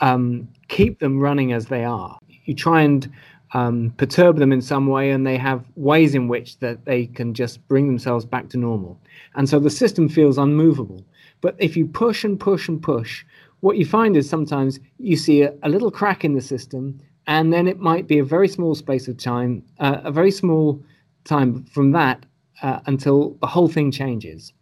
um, 0.00 0.48
keep 0.68 0.98
them 0.98 1.20
running 1.20 1.52
as 1.52 1.66
they 1.66 1.84
are 1.84 2.18
you 2.44 2.54
try 2.54 2.82
and 2.82 3.10
um, 3.52 3.94
perturb 3.96 4.38
them 4.38 4.52
in 4.52 4.60
some 4.60 4.86
way, 4.88 5.10
and 5.10 5.26
they 5.26 5.36
have 5.36 5.64
ways 5.76 6.14
in 6.14 6.28
which 6.28 6.58
that 6.58 6.84
they 6.84 7.06
can 7.06 7.34
just 7.34 7.66
bring 7.68 7.86
themselves 7.86 8.24
back 8.24 8.48
to 8.50 8.58
normal. 8.58 9.00
And 9.36 9.48
so 9.48 9.58
the 9.58 9.70
system 9.70 10.08
feels 10.08 10.38
unmovable. 10.38 11.04
But 11.40 11.56
if 11.58 11.76
you 11.76 11.86
push 11.86 12.24
and 12.24 12.38
push 12.38 12.68
and 12.68 12.82
push, 12.82 13.24
what 13.60 13.76
you 13.76 13.86
find 13.86 14.16
is 14.16 14.28
sometimes 14.28 14.80
you 14.98 15.16
see 15.16 15.42
a, 15.42 15.54
a 15.62 15.68
little 15.68 15.90
crack 15.90 16.24
in 16.24 16.34
the 16.34 16.40
system, 16.40 17.00
and 17.26 17.52
then 17.52 17.68
it 17.68 17.78
might 17.78 18.06
be 18.06 18.18
a 18.18 18.24
very 18.24 18.48
small 18.48 18.74
space 18.74 19.08
of 19.08 19.16
time, 19.16 19.62
uh, 19.78 19.98
a 20.04 20.12
very 20.12 20.30
small 20.30 20.82
time 21.24 21.64
from 21.64 21.92
that 21.92 22.26
uh, 22.62 22.80
until 22.86 23.36
the 23.40 23.46
whole 23.46 23.68
thing 23.68 23.90
changes. 23.90 24.52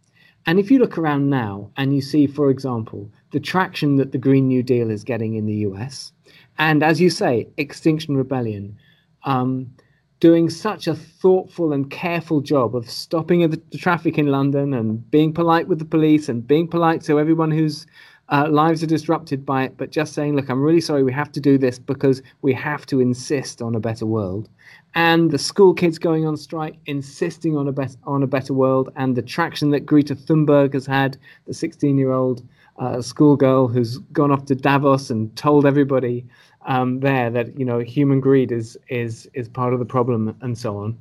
And 0.45 0.59
if 0.59 0.69
you 0.69 0.79
look 0.79 0.97
around 0.97 1.29
now 1.29 1.71
and 1.77 1.95
you 1.95 2.01
see, 2.01 2.27
for 2.27 2.49
example, 2.49 3.09
the 3.31 3.39
traction 3.39 3.95
that 3.97 4.11
the 4.11 4.17
Green 4.17 4.47
New 4.47 4.61
Deal 4.61 4.89
is 4.89 5.03
getting 5.03 5.35
in 5.35 5.45
the 5.45 5.55
US, 5.67 6.11
and 6.57 6.83
as 6.83 7.01
you 7.01 7.09
say, 7.09 7.47
Extinction 7.57 8.15
Rebellion, 8.15 8.77
um, 9.23 9.73
doing 10.19 10.49
such 10.49 10.87
a 10.87 10.95
thoughtful 10.95 11.73
and 11.73 11.91
careful 11.91 12.39
job 12.39 12.75
of 12.75 12.89
stopping 12.89 13.41
the, 13.41 13.61
the, 13.71 13.77
traffic 13.77 14.17
in 14.17 14.27
London 14.27 14.73
and 14.73 15.09
being 15.11 15.33
polite 15.33 15.67
with 15.67 15.79
the 15.79 15.85
police 15.85 16.29
and 16.29 16.47
being 16.47 16.67
polite 16.67 17.01
to 17.01 17.19
everyone 17.19 17.51
whose 17.51 17.85
uh, 18.29 18.47
lives 18.49 18.81
are 18.81 18.87
disrupted 18.87 19.45
by 19.45 19.63
it, 19.63 19.75
but 19.75 19.91
just 19.91 20.13
saying, 20.13 20.35
look, 20.35 20.49
I'm 20.49 20.61
really 20.61 20.79
sorry, 20.79 21.03
we 21.03 21.11
have 21.11 21.31
to 21.33 21.41
do 21.41 21.57
this 21.57 21.77
because 21.77 22.21
we 22.41 22.53
have 22.53 22.85
to 22.85 23.01
insist 23.01 23.61
on 23.61 23.75
a 23.75 23.79
better 23.79 24.05
world. 24.05 24.49
And 24.95 25.29
the 25.29 25.37
school 25.37 25.73
kids 25.73 25.99
going 25.99 26.25
on 26.25 26.37
strike, 26.37 26.77
insisting 26.85 27.57
on 27.57 27.67
a, 27.67 27.71
be- 27.71 27.87
on 28.05 28.23
a 28.23 28.27
better 28.27 28.53
world, 28.53 28.93
and 28.95 29.15
the 29.15 29.21
traction 29.21 29.71
that 29.71 29.85
Greta 29.85 30.15
Thunberg 30.15 30.73
has 30.73 30.85
had, 30.85 31.17
the 31.47 31.53
16 31.53 31.97
year 31.97 32.11
old 32.11 32.47
uh, 32.77 33.01
schoolgirl 33.01 33.67
who's 33.67 33.99
gone 34.11 34.31
off 34.31 34.45
to 34.45 34.55
Davos 34.55 35.09
and 35.09 35.35
told 35.35 35.65
everybody 35.65 36.25
um, 36.65 36.99
there 37.01 37.29
that 37.29 37.57
you 37.57 37.65
know 37.65 37.79
human 37.79 38.19
greed 38.19 38.51
is 38.51 38.77
is 38.89 39.29
is 39.33 39.47
part 39.49 39.73
of 39.73 39.79
the 39.79 39.85
problem 39.85 40.35
and 40.41 40.57
so 40.57 40.77
on. 40.77 40.97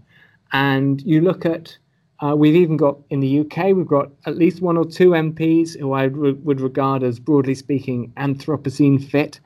And 0.53 1.01
you 1.03 1.21
look 1.21 1.47
at 1.47 1.77
uh, 2.21 2.35
we've 2.37 2.55
even 2.55 2.77
got 2.77 2.99
in 3.11 3.21
the 3.21 3.41
UK 3.41 3.75
we've 3.75 3.87
got 3.87 4.11
at 4.27 4.37
least 4.37 4.61
one 4.61 4.77
or 4.77 4.85
two 4.85 5.11
MPs 5.11 5.79
who 5.79 5.93
I 5.93 6.05
re- 6.05 6.33
would 6.33 6.61
regard 6.61 7.03
as 7.03 7.19
broadly 7.19 7.55
speaking 7.55 8.13
Anthropocene 8.17 9.03
fit 9.03 9.41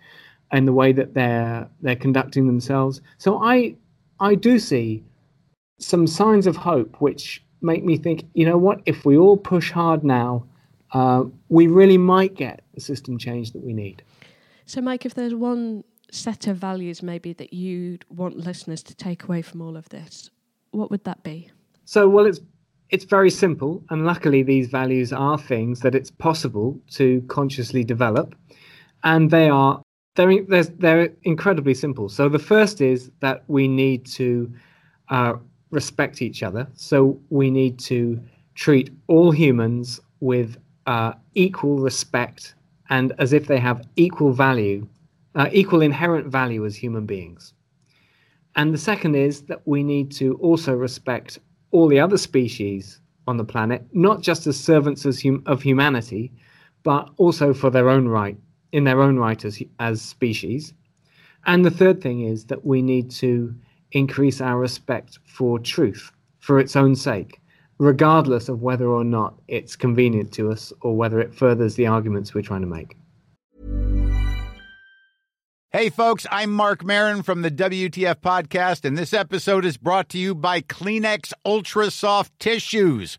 in 0.52 0.64
the 0.64 0.72
way 0.72 0.92
that 0.92 1.14
they're 1.14 1.68
they're 1.80 1.96
conducting 1.96 2.46
themselves. 2.46 3.00
So 3.18 3.42
I 3.42 3.76
I 4.20 4.34
do 4.34 4.58
see 4.58 5.04
some 5.78 6.06
signs 6.06 6.46
of 6.46 6.56
hope 6.56 7.00
which 7.00 7.42
make 7.60 7.84
me 7.84 7.96
think 7.96 8.24
you 8.34 8.46
know 8.46 8.58
what 8.58 8.80
if 8.86 9.04
we 9.04 9.16
all 9.16 9.36
push 9.36 9.70
hard 9.70 10.02
now 10.02 10.44
uh, 10.92 11.24
we 11.48 11.66
really 11.66 11.98
might 11.98 12.34
get 12.34 12.62
the 12.74 12.80
system 12.80 13.18
change 13.18 13.52
that 13.52 13.62
we 13.62 13.72
need. 13.72 14.02
So, 14.66 14.80
Mike, 14.80 15.06
if 15.06 15.14
there's 15.14 15.34
one 15.34 15.84
set 16.10 16.46
of 16.46 16.56
values 16.56 17.02
maybe 17.02 17.32
that 17.34 17.52
you'd 17.52 18.04
want 18.08 18.36
listeners 18.36 18.82
to 18.84 18.94
take 18.94 19.24
away 19.24 19.42
from 19.42 19.60
all 19.60 19.76
of 19.76 19.88
this, 19.88 20.30
what 20.70 20.90
would 20.90 21.04
that 21.04 21.22
be? 21.22 21.50
So, 21.84 22.08
well, 22.08 22.26
it's 22.26 22.40
it's 22.90 23.04
very 23.04 23.30
simple, 23.30 23.82
and 23.90 24.06
luckily, 24.06 24.42
these 24.42 24.68
values 24.68 25.12
are 25.12 25.38
things 25.38 25.80
that 25.80 25.94
it's 25.94 26.10
possible 26.10 26.80
to 26.90 27.20
consciously 27.22 27.82
develop, 27.82 28.34
and 29.02 29.30
they 29.30 29.48
are 29.48 29.82
they're 30.14 30.42
they're, 30.44 30.64
they're 30.64 31.12
incredibly 31.22 31.74
simple. 31.74 32.08
So, 32.08 32.28
the 32.28 32.38
first 32.38 32.80
is 32.80 33.10
that 33.20 33.44
we 33.48 33.66
need 33.68 34.06
to 34.06 34.52
uh, 35.08 35.34
respect 35.70 36.22
each 36.22 36.42
other. 36.42 36.68
So, 36.74 37.20
we 37.30 37.50
need 37.50 37.78
to 37.80 38.20
treat 38.54 38.90
all 39.08 39.30
humans 39.30 40.00
with 40.20 40.56
uh, 40.86 41.12
equal 41.34 41.78
respect 41.78 42.54
and 42.88 43.12
as 43.18 43.32
if 43.32 43.46
they 43.46 43.58
have 43.58 43.86
equal 43.96 44.32
value, 44.32 44.86
uh, 45.34 45.48
equal 45.52 45.82
inherent 45.82 46.26
value 46.26 46.64
as 46.64 46.76
human 46.76 47.06
beings. 47.06 47.52
And 48.54 48.72
the 48.72 48.78
second 48.78 49.16
is 49.16 49.42
that 49.42 49.62
we 49.66 49.82
need 49.82 50.10
to 50.12 50.34
also 50.36 50.74
respect 50.74 51.38
all 51.72 51.88
the 51.88 52.00
other 52.00 52.16
species 52.16 53.00
on 53.26 53.36
the 53.36 53.44
planet, 53.44 53.84
not 53.92 54.22
just 54.22 54.46
as 54.46 54.58
servants 54.58 55.04
as 55.04 55.22
hum- 55.22 55.42
of 55.46 55.62
humanity, 55.62 56.32
but 56.84 57.10
also 57.16 57.52
for 57.52 57.70
their 57.70 57.90
own 57.90 58.06
right, 58.06 58.38
in 58.72 58.84
their 58.84 59.02
own 59.02 59.16
right 59.16 59.44
as, 59.44 59.60
as 59.80 60.00
species. 60.00 60.72
And 61.44 61.64
the 61.64 61.70
third 61.70 62.00
thing 62.00 62.22
is 62.22 62.46
that 62.46 62.64
we 62.64 62.80
need 62.82 63.10
to 63.12 63.54
increase 63.92 64.40
our 64.40 64.58
respect 64.58 65.18
for 65.24 65.58
truth 65.58 66.12
for 66.38 66.58
its 66.58 66.76
own 66.76 66.94
sake 66.94 67.40
regardless 67.78 68.48
of 68.48 68.62
whether 68.62 68.88
or 68.88 69.04
not 69.04 69.38
it's 69.48 69.76
convenient 69.76 70.32
to 70.32 70.50
us 70.50 70.72
or 70.80 70.96
whether 70.96 71.20
it 71.20 71.34
furthers 71.34 71.74
the 71.74 71.86
arguments 71.86 72.34
we're 72.34 72.42
trying 72.42 72.62
to 72.62 72.66
make. 72.66 72.96
Hey, 75.72 75.90
folks, 75.90 76.26
I'm 76.30 76.52
Marc 76.52 76.84
Maron 76.84 77.22
from 77.22 77.42
the 77.42 77.50
WTF 77.50 78.20
Podcast, 78.22 78.86
and 78.86 78.96
this 78.96 79.12
episode 79.12 79.66
is 79.66 79.76
brought 79.76 80.08
to 80.10 80.18
you 80.18 80.34
by 80.34 80.62
Kleenex 80.62 81.34
Ultra 81.44 81.90
Soft 81.90 82.32
Tissues 82.38 83.18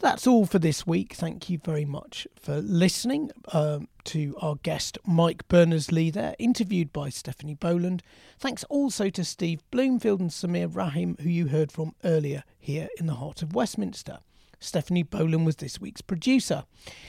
That's 0.00 0.28
all 0.28 0.46
for 0.46 0.60
this 0.60 0.86
week. 0.86 1.14
Thank 1.14 1.50
you 1.50 1.58
very 1.64 1.84
much 1.84 2.28
for 2.40 2.58
listening 2.58 3.32
um, 3.52 3.88
to 4.04 4.36
our 4.40 4.54
guest, 4.56 4.96
Mike 5.04 5.48
Berners 5.48 5.90
Lee, 5.90 6.10
there, 6.10 6.36
interviewed 6.38 6.92
by 6.92 7.08
Stephanie 7.08 7.54
Boland. 7.56 8.04
Thanks 8.38 8.62
also 8.64 9.10
to 9.10 9.24
Steve 9.24 9.60
Bloomfield 9.72 10.20
and 10.20 10.30
Sameer 10.30 10.72
Rahim, 10.72 11.16
who 11.20 11.28
you 11.28 11.48
heard 11.48 11.72
from 11.72 11.94
earlier 12.04 12.44
here 12.58 12.88
in 12.98 13.06
the 13.06 13.14
heart 13.14 13.42
of 13.42 13.54
Westminster. 13.54 14.20
Stephanie 14.60 15.02
Boland 15.02 15.46
was 15.46 15.56
this 15.56 15.80
week's 15.80 16.00
producer. 16.00 16.64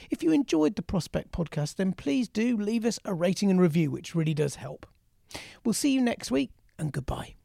If 0.10 0.24
you 0.24 0.32
enjoyed 0.32 0.76
the 0.76 0.82
Prospect 0.82 1.32
podcast, 1.32 1.76
then 1.76 1.94
please 1.94 2.28
do 2.28 2.58
leave 2.58 2.86
us 2.86 3.00
a 3.06 3.14
rating 3.14 3.52
and 3.52 3.62
review, 3.62 3.92
which 3.92 4.16
really 4.16 4.34
does 4.34 4.56
help. 4.56 4.88
We'll 5.64 5.74
see 5.74 5.92
you 5.92 6.02
next 6.02 6.32
week, 6.32 6.52
and 6.80 6.92
goodbye. 6.92 7.36